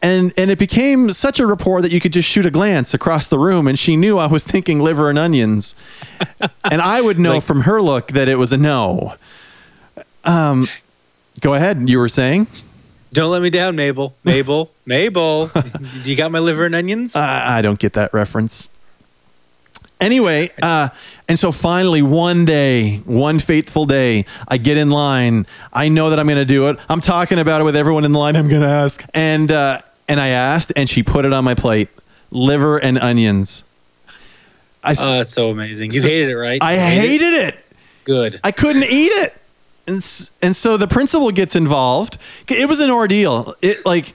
And, 0.01 0.33
and 0.35 0.51
it 0.51 0.59
became 0.59 1.13
such 1.13 1.39
a 1.39 1.47
rapport 1.47 1.81
that 1.81 1.93
you 1.93 2.01
could 2.01 2.11
just 2.11 2.27
shoot 2.27 2.45
a 2.45 2.51
glance 2.51 2.93
across 2.93 3.25
the 3.27 3.39
room 3.39 3.69
and 3.69 3.79
she 3.79 3.95
knew 3.95 4.17
I 4.17 4.25
was 4.27 4.43
thinking 4.43 4.81
liver 4.81 5.09
and 5.09 5.17
onions. 5.17 5.75
and 6.69 6.81
I 6.81 6.99
would 6.99 7.17
know 7.17 7.35
Like- 7.35 7.43
from 7.43 7.61
her 7.61 7.81
look 7.81 8.07
that 8.07 8.27
it 8.27 8.37
was 8.37 8.51
a 8.51 8.57
no. 8.57 9.15
Um, 10.25 10.67
go 11.39 11.53
ahead. 11.53 11.87
You 11.89 11.99
were 11.99 12.09
saying? 12.09 12.47
Don't 13.13 13.31
let 13.31 13.41
me 13.41 13.49
down, 13.49 13.77
Mabel. 13.77 14.13
Mabel. 14.25 14.71
Mabel. 14.85 15.49
you 16.03 16.17
got 16.17 16.31
my 16.31 16.39
liver 16.39 16.65
and 16.65 16.75
onions? 16.75 17.15
I, 17.15 17.59
I 17.59 17.61
don't 17.61 17.79
get 17.79 17.93
that 17.93 18.13
reference. 18.13 18.67
Anyway, 20.03 20.49
uh, 20.61 20.89
and 21.29 21.39
so 21.39 21.53
finally, 21.53 22.01
one 22.01 22.43
day, 22.43 22.97
one 23.05 23.39
faithful 23.39 23.85
day, 23.85 24.25
I 24.49 24.57
get 24.57 24.75
in 24.75 24.89
line. 24.89 25.45
I 25.71 25.87
know 25.87 26.09
that 26.09 26.19
I'm 26.19 26.25
going 26.27 26.37
to 26.37 26.43
do 26.45 26.67
it. 26.67 26.77
I'm 26.89 26.99
talking 26.99 27.39
about 27.39 27.61
it 27.61 27.63
with 27.63 27.77
everyone 27.77 28.03
in 28.03 28.11
the 28.11 28.19
line. 28.19 28.35
I'm 28.35 28.49
going 28.49 28.61
to 28.63 28.67
ask, 28.67 29.01
and 29.13 29.49
uh, 29.49 29.79
and 30.09 30.19
I 30.19 30.27
asked, 30.27 30.73
and 30.75 30.89
she 30.89 31.03
put 31.03 31.23
it 31.23 31.31
on 31.31 31.45
my 31.45 31.55
plate: 31.55 31.87
liver 32.31 32.77
and 32.77 32.99
onions. 32.99 33.63
I, 34.83 34.91
oh, 34.99 35.17
that's 35.19 35.31
so 35.31 35.51
amazing. 35.51 35.91
You 35.91 36.01
So- 36.01 36.07
hated 36.09 36.29
it, 36.31 36.35
right? 36.35 36.61
I 36.61 36.73
You 36.73 36.79
hated 37.01 37.33
it. 37.35 37.65
Good. 38.03 38.41
I 38.43 38.51
couldn't 38.51 38.83
eat 38.83 39.07
it. 39.07 39.37
And, 39.87 39.95
and 40.41 40.53
so 40.53 40.75
the 40.75 40.87
principal 40.87 41.31
gets 41.31 41.55
involved. 41.55 42.17
It 42.49 42.67
was 42.67 42.81
an 42.81 42.89
ordeal. 42.89 43.53
It 43.61 43.85
like 43.85 44.13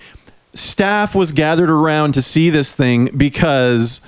staff 0.53 1.15
was 1.15 1.33
gathered 1.33 1.71
around 1.71 2.13
to 2.13 2.23
see 2.23 2.51
this 2.51 2.75
thing 2.75 3.09
because 3.17 4.03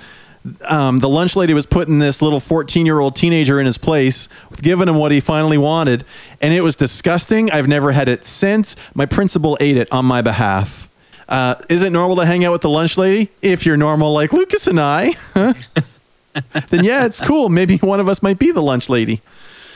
um, 0.65 0.99
the 0.99 1.09
lunch 1.09 1.35
lady 1.35 1.53
was 1.53 1.65
putting 1.65 1.99
this 1.99 2.21
little 2.21 2.39
14 2.39 2.85
year 2.85 2.99
old 2.99 3.15
teenager 3.15 3.59
in 3.59 3.65
his 3.65 3.77
place, 3.77 4.27
giving 4.61 4.87
him 4.87 4.95
what 4.95 5.11
he 5.11 5.19
finally 5.19 5.57
wanted. 5.57 6.03
And 6.41 6.53
it 6.53 6.61
was 6.61 6.75
disgusting. 6.75 7.51
I've 7.51 7.67
never 7.67 7.91
had 7.91 8.09
it 8.09 8.25
since. 8.25 8.75
My 8.95 9.05
principal 9.05 9.57
ate 9.59 9.77
it 9.77 9.91
on 9.91 10.05
my 10.05 10.21
behalf. 10.21 10.89
Uh, 11.29 11.55
is 11.69 11.81
it 11.81 11.91
normal 11.91 12.17
to 12.17 12.25
hang 12.25 12.43
out 12.43 12.51
with 12.51 12.61
the 12.61 12.69
lunch 12.69 12.97
lady? 12.97 13.29
If 13.41 13.65
you're 13.65 13.77
normal 13.77 14.13
like 14.13 14.33
Lucas 14.33 14.67
and 14.67 14.79
I, 14.79 15.13
then 15.33 16.83
yeah, 16.83 17.05
it's 17.05 17.21
cool. 17.21 17.47
Maybe 17.47 17.77
one 17.77 17.99
of 17.99 18.09
us 18.09 18.21
might 18.21 18.37
be 18.37 18.51
the 18.51 18.61
lunch 18.61 18.89
lady. 18.89 19.21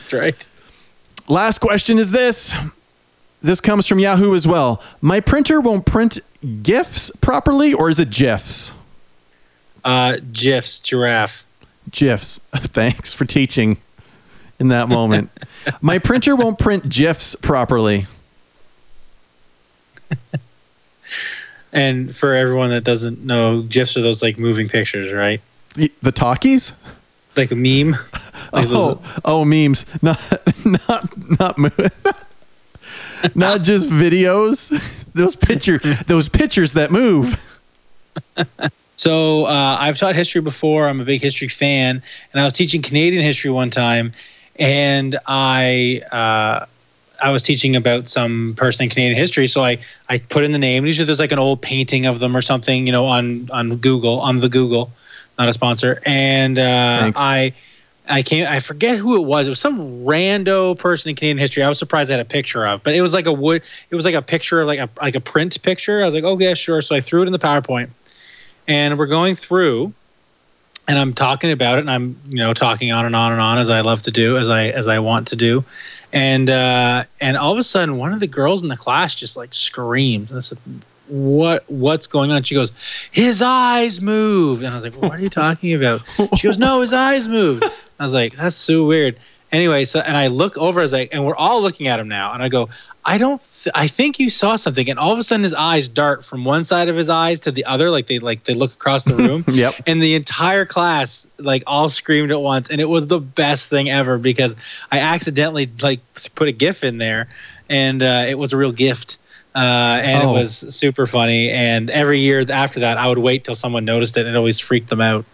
That's 0.00 0.12
right. 0.12 0.48
Last 1.28 1.60
question 1.60 1.98
is 1.98 2.10
this. 2.10 2.54
This 3.40 3.60
comes 3.60 3.86
from 3.86 3.98
Yahoo 4.00 4.34
as 4.34 4.46
well. 4.46 4.82
My 5.00 5.20
printer 5.20 5.60
won't 5.60 5.86
print 5.86 6.18
GIFs 6.62 7.10
properly, 7.20 7.72
or 7.72 7.88
is 7.88 7.98
it 8.00 8.10
GIFs? 8.10 8.74
Uh, 9.86 10.18
GIFs, 10.32 10.80
giraffe. 10.80 11.44
GIFs. 11.90 12.38
Thanks 12.54 13.14
for 13.14 13.24
teaching 13.24 13.78
in 14.58 14.68
that 14.68 14.88
moment. 14.88 15.30
My 15.80 15.98
printer 16.00 16.34
won't 16.36 16.58
print 16.58 16.88
GIFs 16.90 17.34
properly. 17.36 18.06
And 21.72 22.16
for 22.16 22.32
everyone 22.32 22.70
that 22.70 22.84
doesn't 22.84 23.22
know, 23.22 23.60
GIFs 23.60 23.98
are 23.98 24.00
those 24.02 24.22
like 24.22 24.38
moving 24.38 24.66
pictures, 24.66 25.12
right? 25.12 25.42
The, 25.74 25.92
the 26.00 26.10
talkies? 26.10 26.72
Like 27.36 27.50
a 27.50 27.54
meme. 27.54 27.96
Like 28.50 28.68
those- 28.68 28.98
Oh, 28.98 29.02
oh, 29.26 29.44
memes. 29.44 29.84
Not, 30.02 30.18
not, 30.64 31.38
not, 31.38 31.58
not 33.34 33.62
just 33.62 33.90
videos. 33.90 35.04
Those 35.12 35.36
picture, 35.36 35.76
those 36.06 36.30
pictures 36.30 36.72
that 36.72 36.90
move. 36.90 37.42
So 38.96 39.44
uh, 39.44 39.76
I've 39.78 39.98
taught 39.98 40.14
history 40.14 40.40
before. 40.40 40.88
I'm 40.88 41.00
a 41.00 41.04
big 41.04 41.20
history 41.20 41.48
fan, 41.48 42.02
and 42.32 42.40
I 42.40 42.44
was 42.44 42.54
teaching 42.54 42.82
Canadian 42.82 43.22
history 43.22 43.50
one 43.50 43.70
time, 43.70 44.12
and 44.58 45.16
I 45.26 46.00
uh, 46.10 46.66
I 47.22 47.30
was 47.30 47.42
teaching 47.42 47.76
about 47.76 48.08
some 48.08 48.54
person 48.56 48.84
in 48.84 48.90
Canadian 48.90 49.16
history. 49.16 49.48
So 49.48 49.62
I 49.62 49.78
I 50.08 50.18
put 50.18 50.44
in 50.44 50.52
the 50.52 50.58
name. 50.58 50.86
Usually 50.86 51.04
there's 51.04 51.18
like 51.18 51.32
an 51.32 51.38
old 51.38 51.60
painting 51.60 52.06
of 52.06 52.20
them 52.20 52.34
or 52.34 52.42
something, 52.42 52.86
you 52.86 52.92
know, 52.92 53.04
on 53.06 53.50
on 53.52 53.76
Google 53.76 54.18
on 54.20 54.40
the 54.40 54.48
Google, 54.48 54.90
not 55.38 55.48
a 55.48 55.52
sponsor. 55.52 56.00
And 56.06 56.58
uh. 56.58 57.12
I 57.14 57.52
I 58.08 58.22
came 58.22 58.46
I 58.46 58.60
forget 58.60 58.96
who 58.96 59.16
it 59.16 59.26
was. 59.26 59.46
It 59.46 59.50
was 59.50 59.60
some 59.60 60.04
rando 60.04 60.78
person 60.78 61.10
in 61.10 61.16
Canadian 61.16 61.36
history. 61.36 61.62
I 61.62 61.68
was 61.68 61.78
surprised 61.78 62.10
I 62.10 62.14
had 62.14 62.20
a 62.20 62.24
picture 62.24 62.66
of, 62.66 62.82
but 62.82 62.94
it 62.94 63.02
was 63.02 63.12
like 63.12 63.26
a 63.26 63.32
wood. 63.32 63.62
It 63.90 63.94
was 63.94 64.06
like 64.06 64.14
a 64.14 64.22
picture 64.22 64.62
of 64.62 64.66
like 64.66 64.78
a 64.78 64.88
like 65.02 65.16
a 65.16 65.20
print 65.20 65.60
picture. 65.60 66.02
I 66.02 66.06
was 66.06 66.14
like, 66.14 66.24
oh 66.24 66.38
yeah, 66.38 66.54
sure. 66.54 66.80
So 66.80 66.94
I 66.94 67.02
threw 67.02 67.20
it 67.22 67.26
in 67.26 67.32
the 67.32 67.38
PowerPoint 67.38 67.90
and 68.68 68.98
we're 68.98 69.06
going 69.06 69.36
through 69.36 69.92
and 70.88 70.98
i'm 70.98 71.12
talking 71.12 71.50
about 71.50 71.78
it 71.78 71.80
and 71.82 71.90
i'm 71.90 72.18
you 72.28 72.38
know 72.38 72.54
talking 72.54 72.92
on 72.92 73.06
and 73.06 73.16
on 73.16 73.32
and 73.32 73.40
on 73.40 73.58
as 73.58 73.68
i 73.68 73.80
love 73.80 74.02
to 74.02 74.10
do 74.10 74.36
as 74.36 74.48
i 74.48 74.68
as 74.68 74.88
i 74.88 74.98
want 74.98 75.28
to 75.28 75.36
do. 75.36 75.64
And 76.12 76.48
uh 76.48 77.04
and 77.20 77.36
all 77.36 77.52
of 77.52 77.58
a 77.58 77.62
sudden 77.62 77.96
one 77.96 78.12
of 78.12 78.20
the 78.20 78.26
girls 78.26 78.62
in 78.62 78.68
the 78.68 78.76
class 78.76 79.14
just 79.14 79.36
like 79.36 79.52
screamed. 79.52 80.30
And 80.30 80.38
i 80.38 80.40
said 80.40 80.58
what 81.08 81.68
what's 81.70 82.06
going 82.06 82.32
on? 82.32 82.42
She 82.42 82.54
goes 82.54 82.72
his 83.10 83.42
eyes 83.42 84.00
moved. 84.00 84.62
And 84.62 84.72
i 84.72 84.76
was 84.76 84.84
like 84.84 85.00
what 85.00 85.12
are 85.12 85.20
you 85.20 85.28
talking 85.28 85.74
about? 85.74 86.02
She 86.36 86.46
goes 86.46 86.58
no 86.58 86.80
his 86.80 86.92
eyes 86.92 87.28
moved. 87.28 87.64
I 87.98 88.04
was 88.04 88.14
like 88.14 88.36
that's 88.36 88.56
so 88.56 88.86
weird. 88.86 89.18
Anyway 89.52 89.84
so 89.84 90.00
and 90.00 90.16
i 90.16 90.28
look 90.28 90.56
over 90.56 90.80
as 90.80 90.92
i 90.94 91.08
and 91.12 91.24
we're 91.24 91.36
all 91.36 91.60
looking 91.62 91.86
at 91.86 92.00
him 92.00 92.08
now 92.08 92.32
and 92.32 92.42
i 92.42 92.48
go 92.48 92.68
i 93.06 93.16
don't 93.18 93.40
th- 93.62 93.72
i 93.74 93.86
think 93.88 94.18
you 94.18 94.28
saw 94.28 94.56
something 94.56 94.90
and 94.90 94.98
all 94.98 95.12
of 95.12 95.18
a 95.18 95.22
sudden 95.22 95.42
his 95.44 95.54
eyes 95.54 95.88
dart 95.88 96.24
from 96.24 96.44
one 96.44 96.64
side 96.64 96.88
of 96.88 96.96
his 96.96 97.08
eyes 97.08 97.40
to 97.40 97.50
the 97.52 97.64
other 97.64 97.88
like 97.90 98.06
they 98.08 98.18
like 98.18 98.44
they 98.44 98.52
look 98.54 98.72
across 98.74 99.04
the 99.04 99.14
room 99.22 99.44
Yep. 99.46 99.74
and 99.86 100.02
the 100.02 100.14
entire 100.14 100.66
class 100.66 101.26
like 101.38 101.62
all 101.66 101.88
screamed 101.88 102.30
at 102.32 102.40
once 102.40 102.68
and 102.68 102.80
it 102.80 102.88
was 102.88 103.06
the 103.06 103.20
best 103.20 103.68
thing 103.68 103.88
ever 103.88 104.18
because 104.18 104.54
i 104.90 104.98
accidentally 104.98 105.70
like 105.80 106.00
put 106.34 106.48
a 106.48 106.52
gif 106.52 106.82
in 106.84 106.98
there 106.98 107.28
and 107.68 108.02
uh, 108.02 108.26
it 108.28 108.34
was 108.36 108.52
a 108.52 108.56
real 108.56 108.72
gift 108.72 109.16
uh, 109.54 109.58
and 110.02 110.22
Oh. 110.24 110.30
it 110.36 110.40
was 110.40 110.56
super 110.74 111.06
funny 111.06 111.50
and 111.50 111.88
every 111.90 112.20
year 112.20 112.44
after 112.50 112.80
that 112.80 112.98
i 112.98 113.06
would 113.08 113.18
wait 113.18 113.44
till 113.44 113.54
someone 113.54 113.84
noticed 113.84 114.16
it 114.18 114.26
and 114.26 114.30
it 114.34 114.36
always 114.36 114.58
freaked 114.58 114.88
them 114.90 115.00
out 115.00 115.24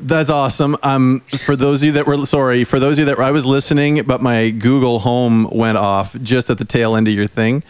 That's 0.00 0.30
awesome. 0.30 0.76
Um, 0.82 1.20
for 1.44 1.56
those 1.56 1.82
of 1.82 1.86
you 1.86 1.92
that 1.92 2.06
were 2.06 2.24
sorry, 2.26 2.64
for 2.64 2.80
those 2.80 2.94
of 2.94 3.00
you 3.00 3.04
that 3.06 3.18
I 3.18 3.30
was 3.30 3.46
listening, 3.46 4.02
but 4.04 4.20
my 4.20 4.50
Google 4.50 5.00
Home 5.00 5.48
went 5.50 5.78
off 5.78 6.20
just 6.20 6.50
at 6.50 6.58
the 6.58 6.64
tail 6.64 6.96
end 6.96 7.08
of 7.08 7.14
your 7.14 7.26
thing, 7.26 7.62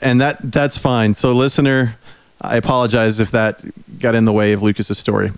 and 0.00 0.20
that 0.20 0.52
that's 0.52 0.78
fine. 0.78 1.14
So, 1.14 1.32
listener, 1.32 1.96
I 2.40 2.56
apologize 2.56 3.20
if 3.20 3.30
that 3.30 3.62
got 3.98 4.14
in 4.14 4.24
the 4.24 4.32
way 4.32 4.52
of 4.52 4.62
Lucas's 4.62 4.98
story. 4.98 5.32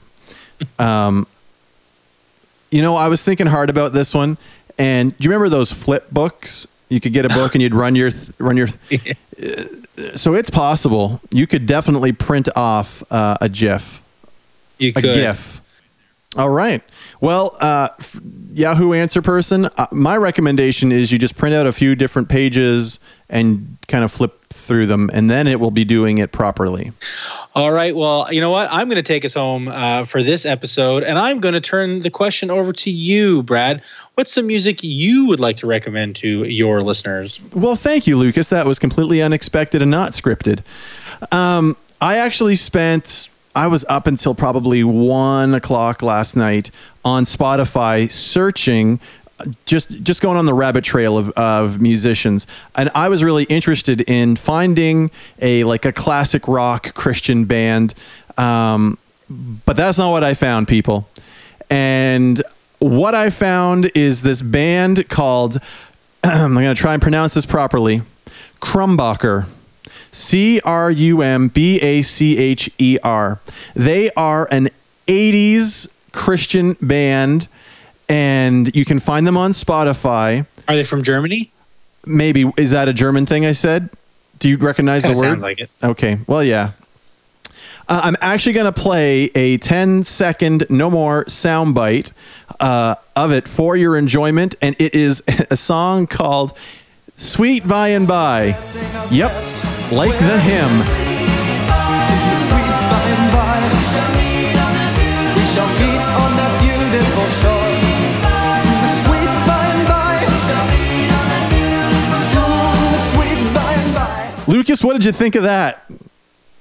Um, 0.78 1.26
you 2.70 2.82
know, 2.82 2.96
I 2.96 3.08
was 3.08 3.24
thinking 3.24 3.46
hard 3.46 3.70
about 3.70 3.92
this 3.92 4.14
one, 4.14 4.38
and 4.78 5.16
do 5.18 5.26
you 5.26 5.30
remember 5.30 5.48
those 5.48 5.72
flip 5.72 6.10
books? 6.10 6.66
You 6.88 7.00
could 7.00 7.12
get 7.12 7.24
a 7.26 7.28
book 7.28 7.54
and 7.54 7.62
you'd 7.62 7.74
run 7.74 7.94
your 7.94 8.10
th- 8.10 8.30
run 8.38 8.56
your. 8.56 8.68
Th- 8.88 9.16
so 10.14 10.34
it's 10.34 10.50
possible 10.50 11.20
you 11.30 11.46
could 11.46 11.66
definitely 11.66 12.12
print 12.12 12.48
off 12.56 13.02
uh, 13.12 13.36
a 13.40 13.48
GIF 13.48 14.02
you 14.78 14.92
a 14.96 15.02
GIF. 15.02 15.60
All 16.36 16.50
right. 16.50 16.82
Well, 17.20 17.56
uh, 17.58 17.88
Yahoo 18.52 18.92
Answer 18.92 19.22
person, 19.22 19.64
uh, 19.64 19.86
my 19.90 20.16
recommendation 20.16 20.92
is 20.92 21.10
you 21.10 21.18
just 21.18 21.36
print 21.38 21.54
out 21.54 21.66
a 21.66 21.72
few 21.72 21.96
different 21.96 22.28
pages 22.28 23.00
and 23.30 23.78
kind 23.88 24.04
of 24.04 24.12
flip 24.12 24.48
through 24.50 24.86
them, 24.86 25.10
and 25.12 25.30
then 25.30 25.46
it 25.46 25.58
will 25.58 25.70
be 25.70 25.84
doing 25.84 26.18
it 26.18 26.30
properly. 26.30 26.92
All 27.54 27.72
right. 27.72 27.96
Well, 27.96 28.32
you 28.32 28.40
know 28.40 28.50
what? 28.50 28.68
I'm 28.70 28.88
going 28.88 28.96
to 28.96 29.02
take 29.02 29.24
us 29.24 29.34
home 29.34 29.68
uh, 29.68 30.04
for 30.04 30.22
this 30.22 30.44
episode, 30.44 31.02
and 31.02 31.18
I'm 31.18 31.40
going 31.40 31.54
to 31.54 31.60
turn 31.60 32.02
the 32.02 32.10
question 32.10 32.50
over 32.50 32.72
to 32.74 32.90
you, 32.90 33.42
Brad. 33.42 33.82
What's 34.14 34.32
some 34.32 34.46
music 34.46 34.82
you 34.82 35.26
would 35.26 35.40
like 35.40 35.56
to 35.58 35.66
recommend 35.66 36.14
to 36.16 36.44
your 36.44 36.82
listeners? 36.82 37.40
Well, 37.54 37.74
thank 37.74 38.06
you, 38.06 38.16
Lucas. 38.16 38.50
That 38.50 38.66
was 38.66 38.78
completely 38.78 39.22
unexpected 39.22 39.80
and 39.80 39.90
not 39.90 40.12
scripted. 40.12 40.60
Um, 41.32 41.76
I 42.00 42.18
actually 42.18 42.56
spent. 42.56 43.30
I 43.54 43.66
was 43.66 43.84
up 43.88 44.06
until 44.06 44.34
probably 44.34 44.84
one 44.84 45.54
o'clock 45.54 46.02
last 46.02 46.36
night 46.36 46.70
on 47.04 47.24
Spotify 47.24 48.10
searching, 48.10 49.00
just 49.64 50.02
just 50.02 50.20
going 50.20 50.36
on 50.36 50.46
the 50.46 50.54
rabbit 50.54 50.84
trail 50.84 51.16
of, 51.16 51.30
of 51.30 51.80
musicians, 51.80 52.46
and 52.76 52.90
I 52.94 53.08
was 53.08 53.24
really 53.24 53.44
interested 53.44 54.02
in 54.02 54.36
finding 54.36 55.10
a 55.40 55.64
like 55.64 55.84
a 55.84 55.92
classic 55.92 56.46
rock 56.48 56.94
Christian 56.94 57.44
band, 57.44 57.94
um, 58.36 58.98
but 59.28 59.76
that's 59.76 59.98
not 59.98 60.10
what 60.10 60.24
I 60.24 60.34
found, 60.34 60.68
people. 60.68 61.08
And 61.70 62.40
what 62.78 63.14
I 63.14 63.30
found 63.30 63.90
is 63.94 64.22
this 64.22 64.40
band 64.42 65.08
called, 65.08 65.58
I'm 66.24 66.54
going 66.54 66.74
to 66.74 66.80
try 66.80 66.94
and 66.94 67.02
pronounce 67.02 67.34
this 67.34 67.46
properly, 67.46 68.02
Crumbacher. 68.60 69.46
C 70.10 70.60
R 70.64 70.90
U 70.90 71.22
M 71.22 71.48
B 71.48 71.80
A 71.80 72.02
C 72.02 72.38
H 72.38 72.70
E 72.78 72.98
R. 73.02 73.40
They 73.74 74.10
are 74.12 74.48
an 74.50 74.68
80s 75.06 75.92
Christian 76.12 76.76
band, 76.80 77.48
and 78.08 78.74
you 78.74 78.84
can 78.84 78.98
find 78.98 79.26
them 79.26 79.36
on 79.36 79.52
Spotify. 79.52 80.46
Are 80.66 80.76
they 80.76 80.84
from 80.84 81.02
Germany? 81.02 81.50
Maybe, 82.06 82.50
is 82.56 82.70
that 82.70 82.88
a 82.88 82.92
German 82.92 83.26
thing 83.26 83.44
I 83.44 83.52
said? 83.52 83.90
Do 84.38 84.48
you 84.48 84.56
recognize 84.56 85.02
the 85.02 85.12
word? 85.14 85.24
sounds 85.24 85.42
like 85.42 85.60
it. 85.60 85.70
Okay. 85.82 86.18
Well, 86.26 86.44
yeah. 86.44 86.72
Uh, 87.88 88.02
I'm 88.04 88.16
actually 88.20 88.52
going 88.52 88.72
to 88.72 88.80
play 88.80 89.30
a 89.34 89.56
10 89.58 90.04
second, 90.04 90.66
no 90.68 90.90
more 90.90 91.24
soundbite 91.24 92.12
uh, 92.60 92.96
of 93.16 93.32
it 93.32 93.48
for 93.48 93.76
your 93.76 93.96
enjoyment. 93.96 94.54
And 94.60 94.76
it 94.78 94.94
is 94.94 95.22
a 95.50 95.56
song 95.56 96.06
called 96.06 96.56
Sweet 97.16 97.66
By 97.66 97.88
and 97.88 98.06
By. 98.06 98.58
Yep. 99.10 99.32
Like 99.90 100.12
the 100.18 100.38
hymn. 100.40 100.74
Sweet 102.44 102.68
by 102.92 103.04
and 103.08 103.32
by, 103.32 103.56
we 103.72 103.82
shall 103.88 104.10
meet 104.20 104.52
on 104.52 104.72
that 106.36 106.52
beautiful 106.60 107.28
shore. 107.40 107.72
Sweet 109.04 109.32
by 109.48 109.64
and 109.72 109.84
by, 109.88 110.12
sweet 113.14 113.48
by 113.54 113.72
and 113.72 113.94
by. 113.94 114.52
Lucas, 114.52 114.84
what 114.84 114.92
did 114.92 115.04
you 115.06 115.12
think 115.12 115.34
of 115.36 115.44
that? 115.44 115.90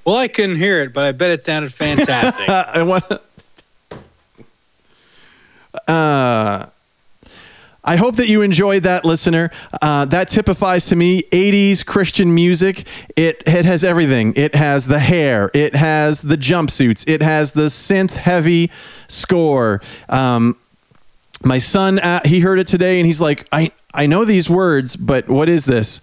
Well, 0.05 0.15
I 0.15 0.29
couldn't 0.29 0.55
hear 0.55 0.81
it, 0.83 0.93
but 0.93 1.03
I 1.03 1.11
bet 1.11 1.31
it 1.31 1.43
sounded 1.43 1.73
fantastic. 1.75 2.47
I 2.47 2.83
want. 2.83 3.03
Uh, 5.85 6.65
I 7.87 7.95
hope 7.95 8.17
that 8.17 8.27
you 8.27 8.41
enjoyed 8.41 8.83
that, 8.83 9.05
listener. 9.05 9.49
Uh, 9.81 10.03
that 10.05 10.27
typifies 10.27 10.87
to 10.87 10.97
me 10.97 11.23
80s 11.31 11.85
Christian 11.85 12.35
music. 12.35 12.85
It 13.15 13.41
it 13.45 13.63
has 13.63 13.85
everything. 13.85 14.33
It 14.35 14.55
has 14.55 14.87
the 14.87 14.99
hair. 14.99 15.49
It 15.53 15.73
has 15.73 16.21
the 16.21 16.35
jumpsuits. 16.35 17.07
It 17.07 17.21
has 17.21 17.53
the 17.53 17.67
synth 17.67 18.15
heavy 18.15 18.69
score. 19.07 19.81
Um, 20.09 20.57
my 21.43 21.59
son 21.59 21.99
uh, 21.99 22.19
he 22.25 22.41
heard 22.41 22.59
it 22.59 22.65
today 22.65 22.99
and 22.99 23.05
he's 23.05 23.21
like 23.21 23.47
i 23.51 23.71
i 23.93 24.07
know 24.07 24.25
these 24.25 24.49
words 24.49 24.95
but 24.95 25.29
what 25.29 25.47
is 25.47 25.65
this 25.65 26.01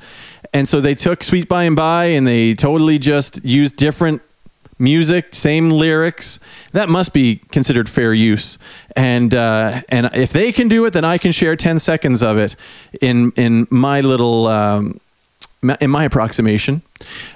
and 0.52 0.68
so 0.68 0.80
they 0.80 0.94
took 0.94 1.24
sweet 1.24 1.48
by 1.48 1.64
and 1.64 1.74
by 1.74 2.04
and 2.04 2.24
they 2.24 2.54
totally 2.54 3.00
just 3.00 3.44
used 3.44 3.74
different 3.74 4.22
music 4.78 5.34
same 5.34 5.70
lyrics. 5.70 6.40
That 6.72 6.88
must 6.88 7.12
be 7.12 7.36
considered 7.50 7.88
fair 7.88 8.14
use. 8.14 8.58
And 8.96 9.34
uh, 9.34 9.82
and 9.88 10.10
if 10.14 10.32
they 10.32 10.52
can 10.52 10.68
do 10.68 10.84
it 10.86 10.92
then 10.92 11.04
i 11.04 11.18
can 11.18 11.32
share 11.32 11.56
10 11.56 11.78
seconds 11.78 12.22
of 12.22 12.38
it 12.38 12.56
in 13.00 13.32
in 13.36 13.66
my 13.70 14.00
little 14.00 14.46
um, 14.46 15.00
in 15.80 15.90
my 15.90 16.04
approximation 16.04 16.82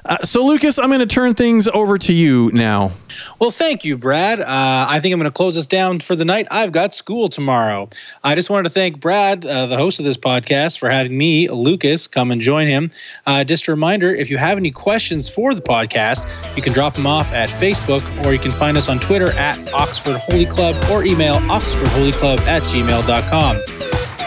uh, 0.04 0.18
so 0.18 0.44
lucas 0.44 0.78
i'm 0.78 0.88
going 0.88 1.00
to 1.00 1.06
turn 1.06 1.34
things 1.34 1.68
over 1.68 1.98
to 1.98 2.12
you 2.12 2.50
now 2.52 2.92
Well, 3.40 3.50
thank 3.50 3.84
you, 3.84 3.96
Brad. 3.96 4.40
Uh, 4.40 4.86
I 4.88 5.00
think 5.00 5.12
I'm 5.12 5.18
going 5.18 5.30
to 5.30 5.36
close 5.36 5.56
us 5.56 5.66
down 5.66 6.00
for 6.00 6.14
the 6.14 6.24
night. 6.24 6.46
I've 6.50 6.70
got 6.72 6.94
school 6.94 7.28
tomorrow. 7.28 7.88
I 8.22 8.34
just 8.34 8.48
wanted 8.50 8.68
to 8.68 8.74
thank 8.74 9.00
Brad, 9.00 9.44
uh, 9.44 9.66
the 9.66 9.76
host 9.76 9.98
of 9.98 10.04
this 10.04 10.16
podcast, 10.16 10.78
for 10.78 10.88
having 10.88 11.16
me, 11.16 11.48
Lucas, 11.48 12.06
come 12.06 12.30
and 12.30 12.40
join 12.40 12.68
him. 12.68 12.90
Uh, 13.26 13.42
just 13.44 13.66
a 13.66 13.72
reminder 13.72 14.14
if 14.14 14.30
you 14.30 14.38
have 14.38 14.56
any 14.56 14.70
questions 14.70 15.28
for 15.28 15.54
the 15.54 15.60
podcast, 15.62 16.26
you 16.56 16.62
can 16.62 16.72
drop 16.72 16.94
them 16.94 17.06
off 17.06 17.32
at 17.32 17.48
Facebook 17.60 18.04
or 18.24 18.32
you 18.32 18.38
can 18.38 18.52
find 18.52 18.76
us 18.76 18.88
on 18.88 18.98
Twitter 19.00 19.30
at 19.32 19.58
Oxford 19.72 20.16
Holy 20.16 20.46
Club 20.46 20.76
or 20.90 21.04
email 21.04 21.36
oxfordholyclub 21.48 22.38
at 22.46 22.62
gmail.com. 22.62 23.56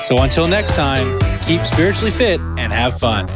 So 0.07 0.21
until 0.21 0.47
next 0.47 0.75
time, 0.75 1.19
keep 1.45 1.61
spiritually 1.61 2.11
fit 2.11 2.39
and 2.57 2.71
have 2.73 2.99
fun. 2.99 3.29